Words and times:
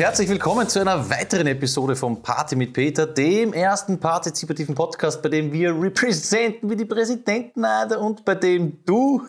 Herzlich 0.00 0.30
willkommen 0.30 0.66
zu 0.66 0.80
einer 0.80 1.10
weiteren 1.10 1.46
Episode 1.46 1.94
von 1.94 2.22
Party 2.22 2.56
mit 2.56 2.72
Peter, 2.72 3.06
dem 3.06 3.52
ersten 3.52 4.00
partizipativen 4.00 4.74
Podcast, 4.74 5.20
bei 5.20 5.28
dem 5.28 5.52
wir 5.52 5.78
repräsentieren 5.78 6.70
wie 6.70 6.74
die 6.74 6.86
Präsidenten 6.86 7.66
und 7.98 8.24
bei 8.24 8.34
dem 8.34 8.82
du 8.86 9.26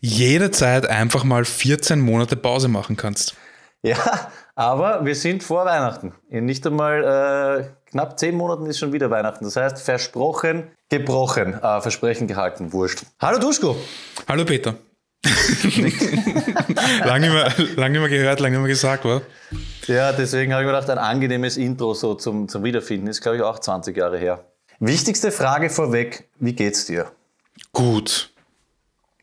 jederzeit 0.00 0.86
einfach 0.86 1.22
mal 1.22 1.44
14 1.44 2.00
Monate 2.00 2.34
Pause 2.34 2.68
machen 2.68 2.96
kannst. 2.96 3.34
Ja, 3.82 4.30
aber 4.54 5.04
wir 5.04 5.14
sind 5.14 5.42
vor 5.42 5.66
Weihnachten. 5.66 6.14
In 6.30 6.46
nicht 6.46 6.66
einmal 6.66 7.68
äh, 7.68 7.90
knapp 7.90 8.18
10 8.18 8.34
Monaten 8.34 8.64
ist 8.64 8.78
schon 8.78 8.94
wieder 8.94 9.10
Weihnachten. 9.10 9.44
Das 9.44 9.56
heißt, 9.56 9.82
versprochen, 9.82 10.68
gebrochen, 10.88 11.62
äh, 11.62 11.82
Versprechen 11.82 12.26
gehalten, 12.26 12.72
wurscht. 12.72 13.02
Hallo 13.20 13.38
Duschko. 13.38 13.76
Hallo 14.26 14.46
Peter. 14.46 14.76
lange, 17.04 17.20
nicht 17.20 17.34
mehr, 17.34 17.52
lange 17.76 18.00
mehr 18.00 18.08
gehört, 18.08 18.40
lange 18.40 18.56
nicht 18.56 18.62
mehr 18.62 18.72
gesagt, 18.72 19.04
wa? 19.04 19.20
Ja, 19.86 20.12
deswegen 20.12 20.52
habe 20.52 20.62
ich 20.62 20.66
mir 20.66 20.72
gedacht, 20.72 20.90
ein 20.90 20.98
angenehmes 20.98 21.56
Intro 21.56 21.94
so 21.94 22.14
zum, 22.14 22.48
zum 22.48 22.64
Wiederfinden 22.64 23.06
ist, 23.06 23.20
glaube 23.20 23.36
ich, 23.36 23.42
auch 23.42 23.58
20 23.58 23.96
Jahre 23.96 24.18
her. 24.18 24.44
Wichtigste 24.80 25.30
Frage 25.30 25.70
vorweg, 25.70 26.28
wie 26.38 26.52
geht's 26.52 26.86
dir? 26.86 27.10
Gut. 27.72 28.30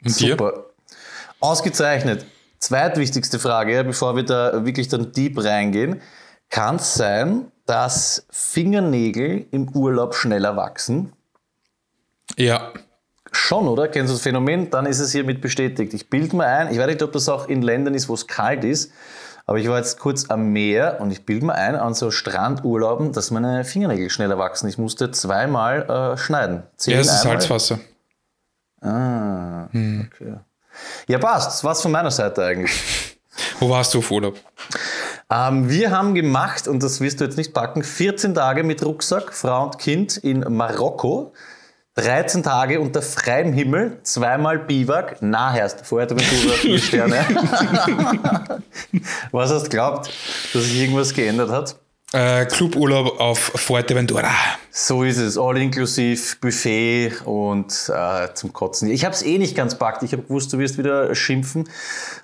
Und 0.03 0.11
Super. 0.11 0.51
Dir? 0.51 0.65
Ausgezeichnet. 1.39 2.25
Zweitwichtigste 2.59 3.39
Frage, 3.39 3.83
bevor 3.83 4.15
wir 4.15 4.23
da 4.23 4.65
wirklich 4.65 4.87
dann 4.87 5.11
deep 5.11 5.43
reingehen. 5.43 6.01
Kann 6.49 6.77
es 6.77 6.93
sein, 6.93 7.51
dass 7.65 8.25
Fingernägel 8.29 9.45
im 9.51 9.69
Urlaub 9.69 10.15
schneller 10.15 10.55
wachsen? 10.55 11.11
Ja. 12.37 12.71
Schon, 13.31 13.67
oder? 13.67 13.87
Kennst 13.87 14.11
du 14.11 14.15
das 14.15 14.21
Phänomen? 14.21 14.69
Dann 14.69 14.85
ist 14.85 14.99
es 14.99 15.11
hiermit 15.11 15.41
bestätigt. 15.41 15.93
Ich 15.93 16.09
bilde 16.09 16.35
mir 16.35 16.45
ein, 16.45 16.71
ich 16.71 16.77
weiß 16.77 16.87
nicht, 16.87 17.01
ob 17.01 17.11
das 17.11 17.27
auch 17.27 17.47
in 17.47 17.61
Ländern 17.63 17.95
ist, 17.95 18.07
wo 18.07 18.13
es 18.13 18.27
kalt 18.27 18.63
ist, 18.63 18.91
aber 19.45 19.57
ich 19.59 19.67
war 19.67 19.77
jetzt 19.77 19.99
kurz 19.99 20.29
am 20.29 20.51
Meer 20.53 20.99
und 21.01 21.11
ich 21.11 21.25
bilde 21.25 21.45
mir 21.47 21.55
ein 21.55 21.75
an 21.75 21.93
so 21.93 22.11
Strandurlauben, 22.11 23.11
dass 23.11 23.31
meine 23.31 23.65
Fingernägel 23.65 24.09
schneller 24.09 24.37
wachsen. 24.37 24.67
Ich 24.69 24.77
musste 24.77 25.11
zweimal 25.11 25.89
äh, 25.89 26.17
schneiden. 26.17 26.63
Zehn 26.77 26.93
ja, 26.95 26.99
es 27.01 27.07
ist 27.07 27.21
Salzwasser. 27.23 27.79
Ah, 28.81 29.67
hm. 29.71 30.09
okay. 30.11 30.35
Ja, 31.07 31.17
passt. 31.17 31.47
Das 31.47 31.63
war's 31.63 31.81
von 31.81 31.91
meiner 31.91 32.11
Seite 32.11 32.43
eigentlich. 32.43 33.17
Wo 33.59 33.69
warst 33.69 33.93
du 33.93 33.99
auf 33.99 34.11
Urlaub? 34.11 34.37
Ähm, 35.29 35.69
wir 35.69 35.91
haben 35.91 36.13
gemacht, 36.13 36.67
und 36.67 36.83
das 36.83 37.01
wirst 37.01 37.19
du 37.19 37.25
jetzt 37.25 37.37
nicht 37.37 37.53
packen, 37.53 37.83
14 37.83 38.35
Tage 38.35 38.63
mit 38.63 38.83
Rucksack, 38.85 39.33
Frau 39.33 39.65
und 39.65 39.79
Kind 39.79 40.17
in 40.17 40.39
Marokko. 40.39 41.33
13 41.95 42.41
Tage 42.41 42.79
unter 42.79 43.03
freiem 43.03 43.53
Himmel, 43.53 43.99
zweimal 44.01 44.57
Biwak, 44.57 45.21
nachherst, 45.21 45.85
Fuerteventura, 45.85 46.53
vier 46.55 46.79
Sterne. 46.79 47.23
Was 49.31 49.51
hast 49.51 49.65
du 49.65 49.69
glaubt, 49.69 50.09
dass 50.53 50.63
sich 50.63 50.81
irgendwas 50.81 51.13
geändert 51.13 51.51
hat? 51.51 51.75
Äh, 52.13 52.45
Cluburlaub 52.45 53.19
auf 53.19 53.39
Fuerteventura. 53.39 54.31
So 54.71 55.03
ist 55.03 55.17
es, 55.17 55.37
all 55.37 55.57
inklusiv 55.57 56.39
Buffet 56.39 57.11
und 57.25 57.91
äh, 57.93 58.33
zum 58.33 58.53
Kotzen. 58.53 58.89
Ich 58.89 59.05
habe 59.05 59.13
es 59.13 59.23
eh 59.23 59.37
nicht 59.37 59.55
ganz 59.55 59.77
packt. 59.77 60.01
Ich 60.01 60.13
habe 60.13 60.23
gewusst, 60.23 60.51
du 60.53 60.57
wirst 60.57 60.79
wieder 60.79 61.13
schimpfen, 61.13 61.69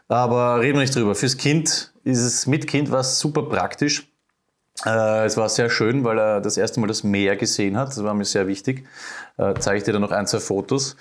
aber 0.08 0.62
reden 0.62 0.76
wir 0.76 0.82
nicht 0.82 0.96
drüber. 0.96 1.14
Fürs 1.14 1.38
Kind 1.38 1.92
ist 2.04 2.20
es 2.20 2.48
mit 2.48 2.66
Kind 2.66 2.92
was 2.92 3.20
super 3.20 3.44
praktisch. 3.44 4.08
Äh, 4.86 5.26
es 5.26 5.36
war 5.38 5.50
sehr 5.50 5.70
schön, 5.70 6.04
weil 6.04 6.18
er 6.20 6.42
das 6.42 6.58
erste 6.58 6.80
Mal 6.80 6.88
das 6.88 7.04
Meer 7.04 7.36
gesehen 7.36 7.78
hat. 7.78 7.90
Das 7.90 8.04
war 8.04 8.14
mir 8.14 8.26
sehr 8.26 8.48
wichtig. 8.48 8.86
Äh, 9.38 9.54
zeige 9.60 9.78
ich 9.78 9.84
dir 9.84 9.94
dann 9.94 10.02
noch 10.02 10.12
ein, 10.12 10.28
zwei 10.28 10.40
Fotos. 10.40 10.96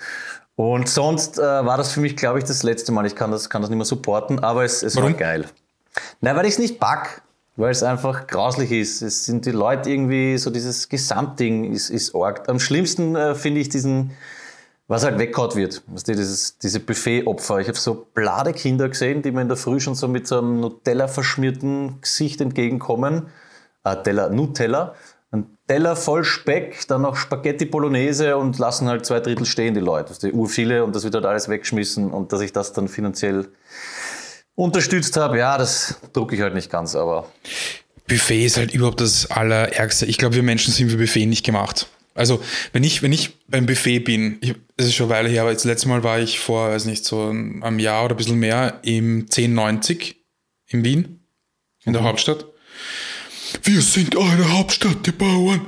Und 0.55 0.89
sonst 0.89 1.39
äh, 1.39 1.41
war 1.41 1.77
das 1.77 1.91
für 1.91 2.01
mich, 2.01 2.17
glaube 2.17 2.39
ich, 2.39 2.45
das 2.45 2.63
letzte 2.63 2.91
Mal. 2.91 3.05
Ich 3.05 3.15
kann 3.15 3.31
das, 3.31 3.49
kann 3.49 3.61
das 3.61 3.69
nicht 3.69 3.77
mehr 3.77 3.85
supporten, 3.85 4.39
aber 4.39 4.65
es, 4.65 4.83
es 4.83 4.97
war 4.97 5.11
geil. 5.13 5.45
Nein, 6.19 6.35
weil 6.35 6.45
ich 6.45 6.53
es 6.53 6.59
nicht 6.59 6.79
pack, 6.79 7.21
weil 7.55 7.71
es 7.71 7.81
einfach 7.81 8.27
grauslich 8.27 8.71
ist. 8.71 9.01
Es 9.01 9.25
sind 9.25 9.45
die 9.45 9.51
Leute 9.51 9.89
irgendwie, 9.89 10.37
so 10.37 10.49
dieses 10.49 10.89
Gesamtding 10.89 11.71
ist, 11.71 11.89
ist 11.89 12.13
arg. 12.13 12.49
Am 12.49 12.59
schlimmsten 12.59 13.15
äh, 13.15 13.35
finde 13.35 13.61
ich 13.61 13.69
diesen, 13.69 14.11
was 14.89 15.05
halt 15.05 15.17
weggehaut 15.17 15.55
wird. 15.55 15.81
Dieses, 16.05 16.57
diese 16.57 16.81
Buffet-Opfer. 16.81 17.59
Ich 17.59 17.69
habe 17.69 17.77
so 17.77 18.07
blade 18.13 18.51
Kinder 18.51 18.89
gesehen, 18.89 19.21
die 19.21 19.31
mir 19.31 19.43
in 19.43 19.47
der 19.47 19.57
Früh 19.57 19.79
schon 19.79 19.95
so 19.95 20.09
mit 20.09 20.27
so 20.27 20.39
einem 20.39 20.59
Nutella 20.59 21.07
verschmierten 21.07 22.01
Gesicht 22.01 22.41
entgegenkommen 22.41 23.27
äh, 23.83 23.95
Teller 24.03 24.29
Nutella, 24.29 24.95
ein 25.31 25.57
Teller 25.67 25.95
voll 25.95 26.23
Speck, 26.23 26.87
dann 26.87 27.03
noch 27.03 27.15
Spaghetti 27.15 27.65
Bolognese 27.65 28.37
und 28.37 28.57
lassen 28.57 28.87
halt 28.87 29.05
zwei 29.05 29.19
Drittel 29.19 29.45
stehen, 29.45 29.73
die 29.73 29.79
Leute. 29.79 30.13
Das 30.13 30.23
ur 30.31 30.49
viele 30.49 30.83
und 30.83 30.95
das 30.95 31.03
wird 31.03 31.15
halt 31.15 31.25
alles 31.25 31.49
weggeschmissen 31.49 32.11
und 32.11 32.33
dass 32.33 32.41
ich 32.41 32.51
das 32.53 32.73
dann 32.73 32.87
finanziell 32.87 33.49
unterstützt 34.55 35.15
habe, 35.15 35.37
ja, 35.37 35.57
das 35.57 35.99
drucke 36.13 36.35
ich 36.35 36.41
halt 36.41 36.53
nicht 36.53 36.69
ganz, 36.69 36.95
aber. 36.95 37.31
Buffet 38.07 38.45
ist 38.45 38.57
halt 38.57 38.73
überhaupt 38.73 38.99
das 38.99 39.29
Allerärgste. 39.31 40.05
Ich 40.05 40.17
glaube, 40.17 40.35
wir 40.35 40.43
Menschen 40.43 40.73
sind 40.73 40.89
für 40.89 40.97
Buffet 40.97 41.27
nicht 41.27 41.45
gemacht. 41.45 41.87
Also, 42.15 42.43
wenn 42.73 42.83
ich, 42.83 43.01
wenn 43.01 43.13
ich 43.13 43.37
beim 43.47 43.65
Buffet 43.65 43.99
bin, 43.99 44.39
das 44.75 44.87
ist 44.87 44.95
schon 44.95 45.05
eine 45.05 45.15
Weile 45.15 45.29
her, 45.29 45.43
aber 45.43 45.53
das 45.53 45.63
letzte 45.63 45.87
Mal 45.87 46.03
war 46.03 46.19
ich 46.19 46.39
vor, 46.39 46.71
weiß 46.71 46.85
nicht, 46.85 47.05
so 47.05 47.29
einem 47.29 47.79
Jahr 47.79 48.03
oder 48.03 48.15
ein 48.15 48.17
bisschen 48.17 48.39
mehr 48.39 48.79
im 48.81 49.21
1090 49.21 50.17
in 50.67 50.83
Wien, 50.83 51.23
in 51.85 51.93
der 51.93 52.01
mhm. 52.01 52.07
Hauptstadt. 52.07 52.45
Wir 53.63 53.81
sind 53.81 54.15
eure 54.15 54.51
Hauptstadt, 54.51 55.05
die 55.05 55.11
Bauern. 55.11 55.61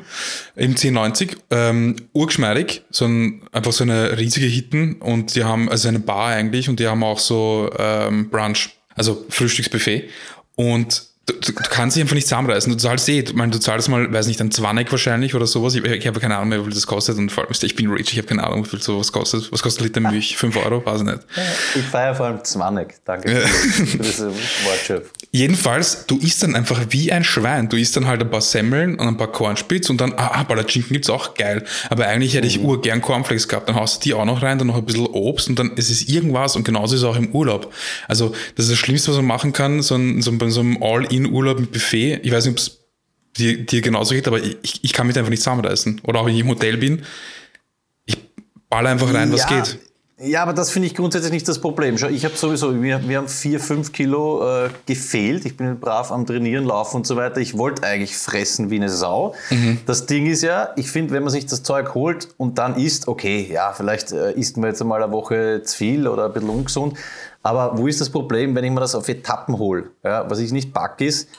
Im 0.55 0.71
1090, 0.71 1.37
ähm, 1.49 1.95
urgeschmeidig, 2.13 2.83
so 2.89 3.05
ein, 3.05 3.41
einfach 3.51 3.71
so 3.71 3.83
eine 3.83 4.17
riesige 4.17 4.45
Hitten 4.45 4.95
und 4.95 5.35
die 5.35 5.43
haben, 5.43 5.69
also 5.69 5.87
eine 5.87 5.99
Bar 5.99 6.29
eigentlich 6.29 6.69
und 6.69 6.79
die 6.79 6.87
haben 6.87 7.03
auch 7.03 7.19
so 7.19 7.69
ähm, 7.77 8.29
Brunch, 8.29 8.69
also 8.95 9.25
Frühstücksbuffet. 9.29 10.09
Und 10.55 11.11
Du, 11.27 11.33
du, 11.33 11.51
du, 11.51 11.61
kannst 11.69 11.95
dich 11.95 12.01
einfach 12.01 12.15
nicht 12.15 12.27
zusammenreißen. 12.27 12.71
Du 12.71 12.77
zahlst 12.79 13.07
eh, 13.07 13.19
ich 13.19 13.33
meine, 13.35 13.51
du 13.51 13.59
zahlst 13.59 13.89
mal, 13.89 14.11
weiß 14.11 14.25
nicht, 14.25 14.41
ein 14.41 14.49
Zwannig 14.49 14.91
wahrscheinlich 14.91 15.35
oder 15.35 15.45
sowas. 15.45 15.75
Ich, 15.75 15.83
ich 15.83 16.07
habe 16.07 16.19
keine 16.19 16.35
Ahnung 16.35 16.49
mehr, 16.49 16.59
wie 16.61 16.63
viel 16.63 16.73
das 16.73 16.87
kostet. 16.87 17.17
Und 17.19 17.31
vor 17.31 17.43
allem, 17.43 17.53
ich 17.61 17.75
bin 17.75 17.91
rich, 17.91 18.11
ich 18.11 18.17
habe 18.17 18.27
keine 18.27 18.43
Ahnung, 18.43 18.65
wie 18.65 18.69
viel 18.69 18.81
sowas 18.81 19.11
kostet. 19.11 19.51
Was 19.51 19.61
kostet 19.61 19.83
ein 19.83 19.87
Liter 19.87 19.99
Milch? 19.99 20.35
5 20.35 20.57
Euro? 20.57 20.83
Weiß 20.83 21.01
ich 21.01 21.05
nicht. 21.05 21.19
Ich 21.75 21.85
feiere 21.85 22.15
vor 22.15 22.25
allem 22.25 22.43
Zwannig. 22.43 22.95
Danke 23.05 23.33
ja. 23.33 23.47
für 23.47 23.97
diese 23.99 24.31
Wortschöpf. 24.31 25.11
Jedenfalls, 25.33 26.07
du 26.07 26.17
isst 26.17 26.43
dann 26.43 26.55
einfach 26.55 26.87
wie 26.89 27.11
ein 27.11 27.23
Schwein. 27.23 27.69
Du 27.69 27.77
isst 27.77 27.95
dann 27.95 28.05
halt 28.05 28.21
ein 28.21 28.29
paar 28.29 28.41
Semmeln 28.41 28.95
und 28.95 29.07
ein 29.07 29.15
paar 29.15 29.31
Cornspitz 29.31 29.89
und 29.89 30.01
dann, 30.01 30.13
ah, 30.17 30.43
Palatschinken 30.43 30.91
gibt's 30.91 31.09
auch 31.09 31.35
geil. 31.35 31.63
Aber 31.89 32.07
eigentlich 32.07 32.33
hätte 32.33 32.47
ich 32.47 32.59
mhm. 32.59 32.65
urgern 32.65 33.01
Cornflakes 33.01 33.47
gehabt. 33.47 33.69
Dann 33.69 33.75
haust 33.75 34.03
du 34.03 34.09
die 34.09 34.13
auch 34.13 34.25
noch 34.25 34.41
rein, 34.41 34.57
dann 34.57 34.67
noch 34.67 34.75
ein 34.75 34.85
bisschen 34.85 35.05
Obst 35.05 35.47
und 35.47 35.57
dann 35.57 35.71
ist 35.77 35.89
es 35.89 36.09
irgendwas 36.09 36.57
und 36.57 36.65
genauso 36.65 36.95
ist 36.95 37.01
es 37.01 37.07
auch 37.07 37.15
im 37.15 37.29
Urlaub. 37.33 37.73
Also, 38.09 38.35
das 38.55 38.65
ist 38.65 38.71
das 38.71 38.79
Schlimmste, 38.79 39.11
was 39.11 39.17
man 39.17 39.27
machen 39.27 39.53
kann, 39.53 39.81
so 39.81 39.95
ein, 39.95 40.21
so, 40.21 40.33
so 40.49 40.59
einem 40.59 40.83
All-In-Urlaub 40.83 41.59
mit 41.59 41.71
Buffet 41.71 41.91
Buffet, 41.91 42.19
ich 42.23 42.31
weiß 42.31 42.45
nicht, 42.45 42.53
ob 42.53 42.59
es 42.59 42.79
dir, 43.37 43.65
dir 43.65 43.81
genauso 43.81 44.13
geht, 44.15 44.27
aber 44.27 44.41
ich, 44.41 44.83
ich 44.83 44.93
kann 44.93 45.07
mich 45.07 45.17
einfach 45.17 45.29
nicht 45.29 45.41
zusammenreißen. 45.41 46.01
Oder 46.03 46.19
auch 46.19 46.25
wenn 46.25 46.35
ich 46.35 46.41
im 46.41 46.47
Hotel 46.47 46.77
bin, 46.77 47.03
ich 48.05 48.17
baller 48.69 48.89
einfach 48.89 49.13
rein, 49.13 49.31
was 49.31 49.47
geht. 49.47 49.79
Ja, 50.23 50.43
aber 50.43 50.53
das 50.53 50.69
finde 50.69 50.87
ich 50.87 50.93
grundsätzlich 50.93 51.31
nicht 51.31 51.47
das 51.47 51.59
Problem. 51.59 51.97
Schau, 51.97 52.07
ich 52.07 52.23
habe 52.25 52.35
sowieso, 52.35 52.79
wir, 52.81 53.07
wir 53.07 53.17
haben 53.17 53.27
vier, 53.27 53.59
fünf 53.59 53.91
Kilo 53.91 54.65
äh, 54.65 54.69
gefehlt. 54.85 55.45
Ich 55.45 55.57
bin 55.57 55.79
brav 55.79 56.11
am 56.11 56.27
Trainieren, 56.27 56.65
Laufen 56.65 56.97
und 56.97 57.07
so 57.07 57.15
weiter. 57.15 57.37
Ich 57.37 57.57
wollte 57.57 57.83
eigentlich 57.83 58.15
fressen 58.15 58.69
wie 58.69 58.75
eine 58.75 58.89
Sau. 58.89 59.33
Mhm. 59.49 59.79
Das 59.87 60.05
Ding 60.05 60.27
ist 60.27 60.43
ja, 60.43 60.69
ich 60.75 60.91
finde, 60.91 61.13
wenn 61.13 61.23
man 61.23 61.31
sich 61.31 61.47
das 61.47 61.63
Zeug 61.63 61.95
holt 61.95 62.27
und 62.37 62.59
dann 62.59 62.75
isst, 62.75 63.07
okay, 63.07 63.49
ja, 63.51 63.73
vielleicht 63.73 64.11
äh, 64.11 64.33
isst 64.33 64.57
man 64.57 64.69
jetzt 64.69 64.81
einmal 64.81 65.01
eine 65.01 65.11
Woche 65.11 65.63
zu 65.63 65.75
viel 65.75 66.07
oder 66.07 66.25
ein 66.25 66.33
bisschen 66.33 66.49
ungesund. 66.49 66.97
Aber 67.41 67.77
wo 67.79 67.87
ist 67.87 67.99
das 67.99 68.11
Problem, 68.11 68.53
wenn 68.53 68.63
ich 68.63 68.71
mir 68.71 68.79
das 68.79 68.93
auf 68.93 69.09
Etappen 69.09 69.57
hole? 69.57 69.85
Ja, 70.03 70.29
was 70.29 70.37
ich 70.37 70.51
nicht 70.51 70.71
pack 70.71 71.01
ist, 71.01 71.29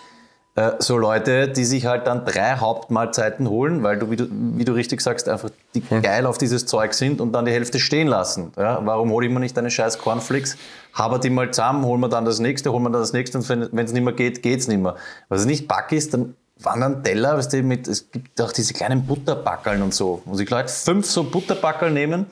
äh, 0.55 0.73
so 0.81 0.99
Leute, 0.99 1.49
die 1.49 1.65
sich 1.65 1.87
halt 1.87 2.07
dann 2.07 2.27
drei 2.27 2.57
Hauptmahlzeiten 2.57 3.49
holen, 3.49 3.83
weil 3.83 3.99
du, 3.99 4.11
wie 4.11 4.17
du, 4.17 4.27
wie 4.31 4.65
du 4.65 4.73
richtig 4.73 5.01
sagst, 5.01 5.29
einfach 5.29 5.49
die 5.75 5.83
hm. 5.89 6.03
geil 6.03 6.27
auf 6.27 6.37
dieses 6.37 6.67
Zeug 6.67 6.93
sind 6.93 7.23
und 7.23 7.33
dann 7.33 7.47
die 7.47 7.53
Hälfte 7.53 7.81
stehen 7.81 8.07
lassen. 8.07 8.53
Ja, 8.59 8.81
warum 8.85 9.11
hole 9.13 9.27
ich 9.27 9.33
mir 9.33 9.41
nicht 9.41 9.57
eine 9.57 9.71
scheiß 9.71 9.99
Cornflakes, 9.99 10.59
habe 10.93 11.19
die 11.19 11.31
mal 11.31 11.51
zusammen, 11.51 11.85
holen 11.87 12.01
wir 12.01 12.11
dann 12.11 12.27
das 12.27 12.39
nächste, 12.39 12.71
holen 12.71 12.83
wir 12.83 12.91
dann 12.91 13.01
das 13.01 13.15
nächste 13.15 13.39
und 13.39 13.49
wenn 13.49 13.85
es 13.85 13.93
nicht 13.93 14.05
mehr 14.05 14.13
geht, 14.13 14.43
geht 14.43 14.61
es 14.61 14.69
nicht 14.69 14.81
mehr. 14.81 14.97
Was 15.31 15.47
nicht 15.47 15.69
back 15.69 15.91
ist, 15.93 16.13
dann 16.13 16.35
wandern 16.61 17.03
Teller, 17.03 17.39
weißt 17.39 17.55
du, 17.55 17.63
mit, 17.63 17.89
es 17.89 18.11
gibt 18.11 18.39
auch 18.41 18.53
diese 18.53 18.75
kleinen 18.75 19.07
Butterbackeln 19.07 19.81
und 19.81 19.95
so. 19.95 20.23
Muss 20.27 20.39
ich 20.39 20.47
gleich 20.47 20.71
fünf 20.71 21.07
so 21.07 21.25
Butterbackel 21.25 21.91
nehmen 21.91 22.27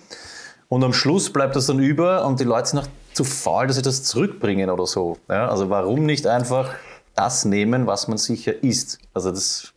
und 0.69 0.85
am 0.85 0.93
Schluss 0.93 1.33
bleibt 1.33 1.57
das 1.57 1.67
dann 1.67 1.79
über 1.79 2.27
und 2.27 2.39
die 2.39 2.45
Leute 2.45 2.69
sind 2.69 2.81
noch 2.81 2.89
zu 3.15 3.25
faul, 3.25 3.67
dass 3.67 3.77
sie 3.77 3.83
das 3.83 4.05
zurückbringen 4.05 4.69
oder 4.69 4.87
so. 4.87 5.17
Ja, 5.29 5.49
also 5.49 5.71
warum 5.71 6.05
nicht 6.05 6.27
einfach 6.27 6.75
das 7.21 7.45
nehmen, 7.45 7.87
was 7.87 8.09
man 8.09 8.19
sicher 8.19 8.63
isst. 8.63 8.99
Also 9.13 9.31
das 9.31 9.73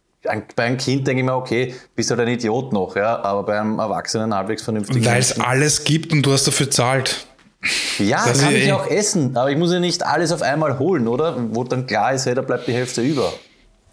bei 0.56 0.64
einem 0.64 0.78
Kind 0.78 1.06
denke 1.06 1.20
ich 1.20 1.26
mir, 1.26 1.36
okay, 1.36 1.76
bist 1.96 2.10
du 2.10 2.16
halt 2.16 2.28
ein 2.28 2.34
Idiot 2.34 2.72
noch, 2.72 2.96
ja, 2.96 3.22
aber 3.24 3.44
bei 3.44 3.60
einem 3.60 3.78
Erwachsenen 3.80 4.34
halbwegs 4.34 4.64
vernünftig. 4.64 5.06
Weil 5.06 5.20
es 5.20 5.38
alles 5.40 5.84
gibt 5.84 6.14
und 6.14 6.22
du 6.26 6.32
hast 6.32 6.48
dafür 6.48 6.72
zahlt. 6.72 7.28
Ja, 8.00 8.26
das 8.26 8.42
kann 8.42 8.56
ich 8.56 8.68
eh 8.68 8.72
auch 8.72 8.88
essen, 8.88 9.36
aber 9.36 9.52
ich 9.52 9.58
muss 9.58 9.72
ja 9.72 9.80
nicht 9.80 10.06
alles 10.06 10.32
auf 10.32 10.42
einmal 10.42 10.80
holen, 10.80 11.08
oder? 11.08 11.36
Wo 11.52 11.64
dann 11.64 11.88
klar 11.88 12.14
ist, 12.14 12.26
hey, 12.26 12.36
da 12.36 12.42
bleibt 12.42 12.68
die 12.68 12.74
Hälfte 12.74 13.02
über. 13.02 13.34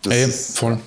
Das 0.02 0.12
Ey, 0.12 0.26
voll. 0.29 0.79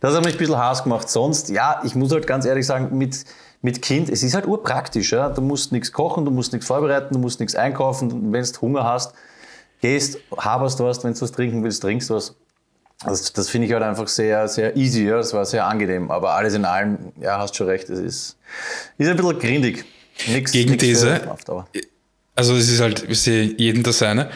Das 0.00 0.14
hat 0.14 0.24
mich 0.24 0.34
ein 0.34 0.38
bisschen 0.38 0.58
Hass 0.58 0.82
gemacht. 0.82 1.08
Sonst, 1.08 1.48
ja, 1.48 1.80
ich 1.84 1.94
muss 1.94 2.12
halt 2.12 2.26
ganz 2.26 2.44
ehrlich 2.44 2.66
sagen, 2.66 2.96
mit, 2.96 3.24
mit 3.62 3.82
Kind, 3.82 4.08
es 4.08 4.22
ist 4.22 4.34
halt 4.34 4.46
urpraktisch. 4.46 5.12
Ja? 5.12 5.28
Du 5.28 5.42
musst 5.42 5.72
nichts 5.72 5.92
kochen, 5.92 6.24
du 6.24 6.30
musst 6.30 6.52
nichts 6.52 6.66
vorbereiten, 6.66 7.14
du 7.14 7.18
musst 7.18 7.40
nichts 7.40 7.54
einkaufen. 7.56 8.32
Wenn 8.32 8.44
du 8.44 8.60
Hunger 8.60 8.84
hast, 8.84 9.12
gehst, 9.86 10.18
haberst 10.36 10.80
was, 10.80 11.02
wenn 11.04 11.14
du 11.14 11.20
was 11.20 11.32
trinken 11.32 11.62
willst, 11.62 11.82
trinkst 11.82 12.10
was. 12.10 12.34
Das, 13.04 13.32
das 13.32 13.50
finde 13.50 13.66
ich 13.66 13.72
halt 13.74 13.82
einfach 13.82 14.08
sehr, 14.08 14.48
sehr 14.48 14.74
easy, 14.76 15.06
ja. 15.06 15.18
das 15.18 15.34
war 15.34 15.44
sehr 15.44 15.66
angenehm. 15.66 16.10
Aber 16.10 16.34
alles 16.34 16.54
in 16.54 16.64
allem, 16.64 17.12
ja, 17.20 17.38
hast 17.38 17.54
schon 17.54 17.66
recht, 17.66 17.90
es 17.90 17.98
ist, 17.98 18.36
ist 18.96 19.08
ein 19.08 19.16
bisschen 19.16 19.38
grindig. 19.38 19.84
Nix, 20.28 20.50
Gegenthese. 20.52 21.20
Nix 21.44 21.86
also 22.34 22.54
es 22.54 22.70
ist 22.70 22.80
halt, 22.80 23.04
ich 23.08 23.20
sehe 23.20 23.54
jeden 23.58 23.82
das 23.82 23.98
seine. 23.98 24.30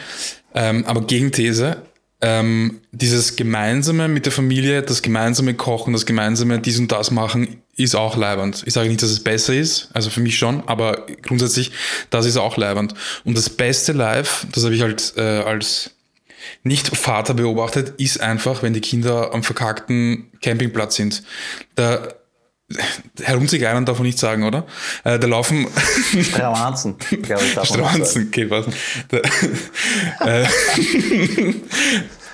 Ähm, 0.53 0.85
aber 0.85 1.01
Gegenthese, 1.01 1.77
ähm, 2.21 2.81
dieses 2.91 3.35
Gemeinsame 3.35 4.07
mit 4.07 4.25
der 4.25 4.31
Familie, 4.31 4.83
das 4.83 5.01
gemeinsame 5.01 5.55
Kochen, 5.55 5.93
das 5.93 6.05
gemeinsame 6.05 6.59
dies 6.59 6.77
und 6.77 6.91
das 6.91 7.09
machen, 7.09 7.63
ist 7.83 7.95
auch 7.95 8.17
leibend. 8.17 8.63
Ich 8.65 8.73
sage 8.73 8.89
nicht, 8.89 9.01
dass 9.01 9.09
es 9.09 9.23
besser 9.23 9.53
ist, 9.53 9.89
also 9.93 10.09
für 10.09 10.21
mich 10.21 10.37
schon, 10.37 10.67
aber 10.67 11.05
grundsätzlich, 11.21 11.71
das 12.09 12.25
ist 12.25 12.37
auch 12.37 12.57
leibend. 12.57 12.93
Und 13.23 13.37
das 13.37 13.49
beste 13.49 13.93
Live, 13.93 14.47
das 14.51 14.63
habe 14.63 14.75
ich 14.75 14.81
halt 14.81 15.13
äh, 15.17 15.21
als 15.21 15.91
nicht-Vater 16.63 17.33
beobachtet, 17.33 17.93
ist 17.97 18.21
einfach, 18.21 18.63
wenn 18.63 18.73
die 18.73 18.81
Kinder 18.81 19.33
am 19.33 19.43
verkackten 19.43 20.31
Campingplatz 20.41 20.95
sind. 20.95 21.23
Da 21.75 22.07
herumzigeinern 23.21 23.85
darf 23.85 23.97
man 23.97 24.07
nicht 24.07 24.19
sagen, 24.19 24.43
oder? 24.43 24.65
Äh, 25.03 25.19
da 25.19 25.27
laufen. 25.27 25.67
Stravanzen, 26.21 26.97
glaube 27.21 27.43
ich. 27.43 27.57
Okay, 28.27 28.49
was? 28.49 28.65
Da, 29.09 29.17
äh, 30.41 30.47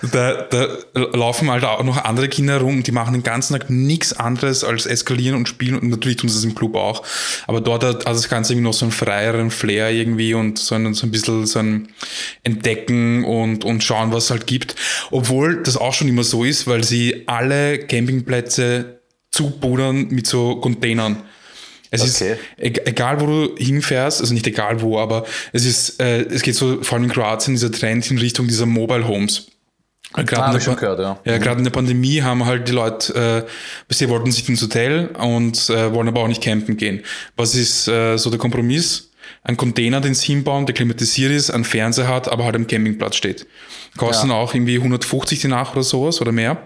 da, 0.02 0.44
da, 0.44 0.68
laufen 0.94 1.50
halt 1.50 1.64
auch 1.64 1.84
noch 1.84 2.04
andere 2.04 2.28
Kinder 2.30 2.54
herum 2.54 2.84
die 2.84 2.92
machen 2.92 3.14
den 3.14 3.24
ganzen 3.24 3.54
Tag 3.54 3.70
nichts 3.70 4.14
anderes 4.14 4.64
als 4.64 4.86
eskalieren 4.86 5.36
und 5.36 5.48
spielen 5.48 5.80
und 5.80 5.90
natürlich 5.90 6.18
tun 6.18 6.30
sie 6.30 6.36
das 6.36 6.44
im 6.44 6.56
Club 6.56 6.76
auch. 6.76 7.04
Aber 7.48 7.62
dort 7.62 7.84
hat 7.84 8.08
also 8.08 8.22
das 8.22 8.30
Ganze 8.30 8.54
irgendwie 8.54 8.68
noch 8.68 8.74
so 8.74 8.86
einen 8.86 8.92
freieren 8.92 9.52
Flair 9.52 9.92
irgendwie 9.92 10.34
und 10.34 10.60
so 10.60 10.76
ein, 10.76 10.94
so 10.94 11.08
ein 11.08 11.12
bisschen 11.12 11.46
so 11.46 11.60
ein 11.60 11.90
Entdecken 12.44 13.24
und, 13.24 13.66
und 13.66 13.84
schauen, 13.84 14.12
was 14.12 14.26
es 14.26 14.32
halt 14.32 14.48
gibt. 14.48 14.76
Obwohl 15.12 15.64
das 15.64 15.78
auch 15.78 15.94
schon 15.94 16.08
immer 16.08 16.24
so 16.24 16.44
ist, 16.44 16.68
weil 16.68 16.84
sie 16.84 17.24
alle 17.28 17.80
Campingplätze 17.80 19.00
zubudern 19.32 20.08
mit 20.10 20.28
so 20.28 20.58
Containern. 20.58 21.24
Es 21.90 22.02
okay. 22.02 22.38
ist 22.58 22.80
egal, 22.86 23.22
wo 23.22 23.26
du 23.26 23.56
hinfährst, 23.58 24.20
also 24.20 24.34
nicht 24.34 24.46
egal 24.46 24.82
wo, 24.82 25.00
aber 25.00 25.26
es 25.54 25.66
ist, 25.66 26.02
äh, 26.02 26.24
es 26.24 26.42
geht 26.42 26.56
so 26.56 26.84
vor 26.84 26.98
allem 26.98 27.06
in 27.06 27.12
Kroatien 27.12 27.56
dieser 27.56 27.72
Trend 27.72 28.10
in 28.12 28.18
Richtung 28.18 28.48
dieser 28.48 28.66
Mobile 28.66 29.08
Homes. 29.08 29.48
Gerade 30.14 30.44
ah, 30.44 30.54
in, 30.54 30.76
gehört, 30.76 31.00
ja. 31.00 31.20
ja, 31.26 31.38
mhm. 31.38 31.58
in 31.58 31.64
der 31.66 31.72
Pandemie 31.72 32.22
haben 32.22 32.46
halt 32.46 32.68
die 32.68 32.72
Leute, 32.72 33.46
äh, 33.90 33.94
sie 33.94 34.10
wollten 34.10 34.32
sich 34.32 34.48
ins 34.48 34.62
Hotel 34.62 35.08
und 35.18 35.70
äh, 35.70 35.94
wollen 35.94 36.08
aber 36.08 36.22
auch 36.22 36.28
nicht 36.28 36.42
campen 36.42 36.78
gehen. 36.78 37.04
Was 37.36 37.56
ist 37.56 37.88
äh, 37.88 38.18
so 38.18 38.30
der 38.30 38.40
Kompromiss? 38.40 39.12
Ein 39.44 39.58
Container, 39.58 40.00
den 40.00 40.14
sie 40.14 40.28
hinbauen, 40.28 40.66
der 40.66 40.74
klimatisiert 40.74 41.32
ist, 41.32 41.52
einen 41.52 41.66
Fernseher 41.66 42.08
hat, 42.08 42.30
aber 42.30 42.46
halt 42.46 42.56
am 42.56 42.68
Campingplatz 42.68 43.18
steht. 43.18 43.46
Kosten 43.98 44.30
ja. 44.30 44.36
auch 44.36 44.54
irgendwie 44.54 44.78
150 44.78 45.42
die 45.42 45.48
Nacht 45.50 45.74
oder 45.74 45.84
sowas 45.84 46.22
oder 46.22 46.32
mehr. 46.32 46.58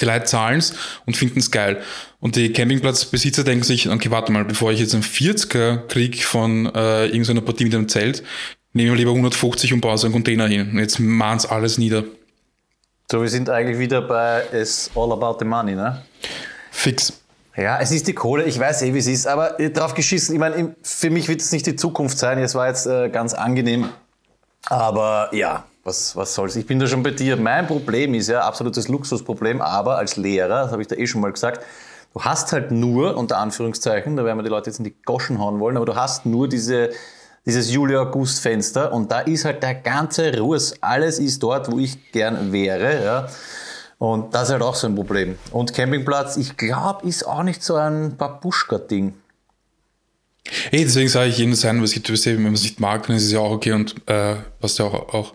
Die 0.00 0.04
Leute 0.04 0.24
zahlen 0.24 0.58
es 0.58 0.74
und 1.06 1.16
finden 1.16 1.40
es 1.40 1.50
geil. 1.50 1.82
Und 2.20 2.36
die 2.36 2.52
Campingplatzbesitzer 2.52 3.42
denken 3.42 3.64
sich, 3.64 3.88
okay, 3.88 4.10
warte 4.10 4.30
mal, 4.30 4.44
bevor 4.44 4.70
ich 4.70 4.78
jetzt 4.78 4.94
einen 4.94 5.02
40er 5.02 5.88
krieg 5.88 6.24
von 6.24 6.66
äh, 6.66 7.06
irgendeiner 7.06 7.40
Partie 7.40 7.64
mit 7.64 7.74
einem 7.74 7.88
Zelt, 7.88 8.22
nehme 8.72 8.92
ich 8.92 8.98
lieber 8.98 9.10
150 9.10 9.72
und 9.72 9.80
baue 9.80 9.98
so 9.98 10.06
einen 10.06 10.14
Container 10.14 10.46
hin. 10.46 10.70
Und 10.70 10.78
jetzt 10.78 10.98
machen 10.98 11.38
es 11.38 11.46
alles 11.46 11.78
nieder. 11.78 12.04
So, 13.10 13.22
wir 13.22 13.28
sind 13.28 13.50
eigentlich 13.50 13.78
wieder 13.78 14.02
bei 14.02 14.44
It's 14.52 14.90
all 14.94 15.12
about 15.12 15.36
the 15.40 15.44
money, 15.44 15.74
ne? 15.74 16.02
Fix. 16.70 17.12
Ja, 17.56 17.78
es 17.80 17.90
ist 17.90 18.06
die 18.06 18.12
Kohle, 18.12 18.44
ich 18.44 18.58
weiß 18.58 18.82
eh, 18.82 18.94
wie 18.94 18.98
es 18.98 19.08
ist, 19.08 19.26
aber 19.26 19.56
drauf 19.70 19.94
geschissen. 19.94 20.34
Ich 20.34 20.38
meine, 20.38 20.76
für 20.82 21.10
mich 21.10 21.28
wird 21.28 21.40
es 21.40 21.50
nicht 21.50 21.66
die 21.66 21.74
Zukunft 21.74 22.16
sein. 22.18 22.38
Es 22.38 22.54
war 22.54 22.68
jetzt 22.68 22.86
äh, 22.86 23.08
ganz 23.08 23.34
angenehm. 23.34 23.88
Aber 24.66 25.30
ja, 25.32 25.64
was, 25.82 26.14
was 26.14 26.34
soll's? 26.34 26.56
Ich 26.56 26.66
bin 26.66 26.78
da 26.78 26.86
schon 26.86 27.02
bei 27.02 27.10
dir. 27.10 27.36
Mein 27.36 27.66
Problem 27.66 28.14
ist 28.14 28.28
ja 28.28 28.42
absolutes 28.42 28.88
Luxusproblem, 28.88 29.60
aber 29.60 29.98
als 29.98 30.16
Lehrer, 30.16 30.62
das 30.62 30.72
habe 30.72 30.82
ich 30.82 30.88
da 30.88 30.94
eh 30.94 31.06
schon 31.06 31.20
mal 31.20 31.32
gesagt, 31.32 31.64
du 32.14 32.22
hast 32.22 32.52
halt 32.52 32.70
nur, 32.70 33.16
unter 33.16 33.38
Anführungszeichen, 33.38 34.16
da 34.16 34.24
werden 34.24 34.38
wir 34.38 34.42
die 34.42 34.50
Leute 34.50 34.70
jetzt 34.70 34.78
in 34.78 34.84
die 34.84 34.94
Goschen 35.04 35.38
hauen 35.40 35.58
wollen, 35.58 35.76
aber 35.76 35.86
du 35.86 35.96
hast 35.96 36.26
nur 36.26 36.48
diese, 36.48 36.90
dieses 37.46 37.70
Juli-August-Fenster 37.70 38.92
und 38.92 39.10
da 39.10 39.20
ist 39.20 39.44
halt 39.44 39.62
der 39.62 39.74
ganze 39.74 40.38
Ruß. 40.38 40.74
Alles 40.80 41.18
ist 41.18 41.42
dort, 41.42 41.70
wo 41.70 41.78
ich 41.78 42.12
gern 42.12 42.52
wäre. 42.52 43.04
Ja. 43.04 43.28
Und 43.98 44.34
das 44.34 44.44
ist 44.44 44.52
halt 44.52 44.62
auch 44.62 44.74
so 44.74 44.86
ein 44.86 44.94
Problem. 44.94 45.36
Und 45.50 45.74
Campingplatz, 45.74 46.36
ich 46.36 46.56
glaube, 46.56 47.06
ist 47.06 47.26
auch 47.26 47.42
nicht 47.42 47.62
so 47.62 47.76
ein 47.76 48.16
Babuschka-Ding. 48.16 49.14
Hey, 50.70 50.84
deswegen 50.84 51.08
sage 51.08 51.28
ich 51.28 51.38
jedem 51.38 51.54
sein, 51.54 51.82
was 51.82 51.92
gibt, 51.92 52.08
wenn 52.08 52.42
man 52.42 52.54
es 52.54 52.62
nicht 52.62 52.80
mag, 52.80 53.06
dann 53.06 53.16
ist 53.16 53.24
es 53.24 53.32
ja 53.32 53.40
auch 53.40 53.50
okay 53.50 53.72
und 53.72 53.94
äh, 54.06 54.36
passt 54.58 54.78
ja 54.78 54.86
auch, 54.86 55.12
auch. 55.12 55.34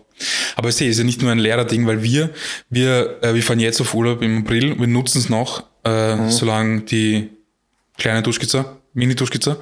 Aber 0.56 0.68
ich 0.68 0.74
sehe, 0.74 0.88
es 0.88 0.96
ist 0.96 0.98
ja 0.98 1.04
nicht 1.04 1.22
nur 1.22 1.30
ein 1.30 1.38
Lehrerding, 1.38 1.86
weil 1.86 2.02
wir, 2.02 2.30
wir, 2.68 3.22
äh, 3.22 3.34
wir 3.34 3.42
fahren 3.42 3.60
jetzt 3.60 3.80
auf 3.80 3.94
Urlaub 3.94 4.22
im 4.22 4.42
April, 4.42 4.78
wir 4.78 4.86
nutzen 4.86 5.18
es 5.18 5.28
noch, 5.28 5.64
äh, 5.84 6.16
mhm. 6.16 6.30
solange 6.30 6.80
die 6.82 7.30
kleine 7.98 8.22
Duschkizza, 8.22 8.76
Mini-Duschkizza, 8.94 9.58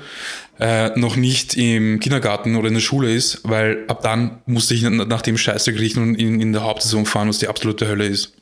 äh, 0.60 0.98
noch 0.98 1.16
nicht 1.16 1.56
im 1.56 2.00
Kindergarten 2.00 2.56
oder 2.56 2.68
in 2.68 2.74
der 2.74 2.80
Schule 2.80 3.12
ist, 3.12 3.40
weil 3.44 3.84
ab 3.88 4.02
dann 4.02 4.42
musste 4.46 4.74
ich 4.74 4.82
nach 4.82 5.22
dem 5.22 5.36
Scheißdreck 5.36 5.78
riechen 5.78 6.02
und 6.02 6.14
in, 6.14 6.40
in 6.40 6.52
der 6.52 6.62
Hauptsaison 6.62 7.06
fahren, 7.06 7.28
was 7.28 7.38
die 7.38 7.48
absolute 7.48 7.88
Hölle 7.88 8.06
ist. 8.06 8.32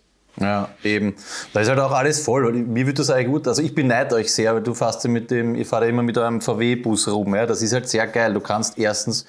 Ja, 0.40 0.70
eben. 0.82 1.14
Da 1.52 1.60
ist 1.60 1.68
halt 1.68 1.78
auch 1.78 1.92
alles 1.92 2.24
voll. 2.24 2.50
Mir 2.52 2.86
wird 2.86 2.98
das 2.98 3.10
eigentlich 3.10 3.28
gut. 3.28 3.48
Also 3.48 3.60
ich 3.60 3.74
beneide 3.74 4.14
euch 4.14 4.32
sehr, 4.32 4.54
weil 4.54 4.62
du 4.62 4.72
fährst 4.72 5.04
ja 5.04 5.10
mit 5.10 5.30
dem, 5.30 5.54
ich 5.54 5.68
fahre 5.68 5.88
immer 5.88 6.02
mit 6.02 6.16
einem 6.16 6.40
VW-Bus 6.40 7.08
rum. 7.08 7.34
Ja. 7.34 7.44
Das 7.44 7.60
ist 7.60 7.72
halt 7.74 7.88
sehr 7.88 8.06
geil. 8.06 8.32
Du 8.32 8.40
kannst 8.40 8.78
erstens 8.78 9.26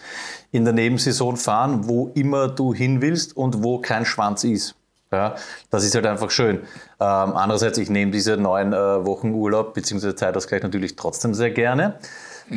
in 0.52 0.64
der 0.64 0.74
Nebensaison 0.74 1.36
fahren, 1.36 1.88
wo 1.88 2.12
immer 2.16 2.48
du 2.48 2.74
hin 2.74 3.02
willst 3.02 3.36
und 3.36 3.64
wo 3.64 3.80
kein 3.80 4.06
Schwanz 4.06 4.46
ist. 4.46 4.76
Ja, 5.12 5.36
das 5.70 5.84
ist 5.84 5.94
halt 5.94 6.08
einfach 6.08 6.32
schön. 6.32 6.58
Ähm, 6.58 6.64
andererseits, 7.00 7.78
ich 7.78 7.90
nehme 7.90 8.12
diese 8.12 8.36
neun 8.36 8.74
äh, 8.74 9.06
Wochen 9.06 9.32
Urlaub 9.32 9.76
bzw. 9.76 10.16
Zeitausgleich 10.16 10.64
natürlich 10.64 10.96
trotzdem 10.96 11.36
sehr 11.36 11.52
gerne. 11.52 12.00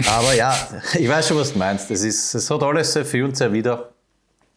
Aber 0.07 0.35
ja, 0.35 0.55
ich 0.95 1.09
weiß 1.09 1.29
schon, 1.29 1.39
was 1.39 1.53
du 1.53 1.59
meinst. 1.59 1.91
Es, 1.91 2.03
ist, 2.03 2.35
es 2.35 2.51
hat 2.51 2.63
alles 2.63 2.93
sehr 2.93 3.05
viel 3.05 3.25
und 3.25 3.37
sehr 3.37 3.53
wieder. 3.53 3.91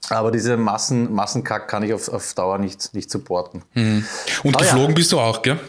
Aber 0.10 0.32
diese 0.32 0.58
Massen, 0.58 1.14
Massenkack 1.14 1.68
kann 1.68 1.84
ich 1.84 1.94
auf, 1.94 2.10
auf 2.10 2.34
Dauer 2.34 2.58
nicht, 2.58 2.94
nicht 2.94 3.12
supporten. 3.12 3.64
Mhm. 3.74 4.06
Und 4.44 4.56
Aber 4.56 4.64
geflogen 4.64 4.90
ja. 4.90 4.96
bist 4.96 5.12
du 5.12 5.20
auch, 5.20 5.42
gell? 5.42 5.60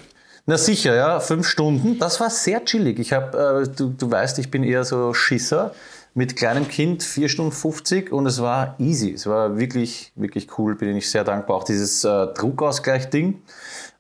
Na 0.46 0.56
sicher, 0.56 0.94
ja, 0.94 1.20
fünf 1.20 1.46
Stunden. 1.46 1.98
Das 1.98 2.18
war 2.20 2.30
sehr 2.30 2.64
chillig. 2.64 2.98
Ich 2.98 3.12
habe, 3.12 3.64
äh, 3.66 3.68
du, 3.68 3.90
du 3.90 4.10
weißt, 4.10 4.38
ich 4.38 4.50
bin 4.50 4.64
eher 4.64 4.84
so 4.84 5.12
Schisser 5.12 5.74
mit 6.14 6.36
kleinem 6.36 6.66
Kind, 6.66 7.02
vier 7.02 7.28
Stunden 7.28 7.52
50 7.52 8.10
und 8.10 8.26
es 8.26 8.40
war 8.40 8.74
easy. 8.78 9.12
Es 9.12 9.26
war 9.26 9.58
wirklich, 9.58 10.12
wirklich 10.16 10.58
cool, 10.58 10.74
bin 10.74 10.96
ich 10.96 11.10
sehr 11.10 11.24
dankbar. 11.24 11.58
Auch 11.58 11.64
dieses 11.64 12.02
äh, 12.04 12.26
Druckausgleich-Ding. 12.34 13.42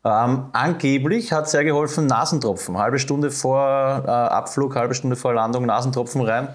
Ähm, 0.02 0.46
angeblich 0.52 1.32
hat 1.32 1.50
sehr 1.50 1.64
geholfen, 1.64 2.06
Nasentropfen. 2.06 2.78
Halbe 2.78 2.98
Stunde 2.98 3.30
vor 3.30 4.02
äh, 4.06 4.10
Abflug, 4.10 4.74
halbe 4.74 4.94
Stunde 4.94 5.16
vor 5.16 5.34
Landung, 5.34 5.66
Nasentropfen 5.66 6.22
rein. 6.22 6.48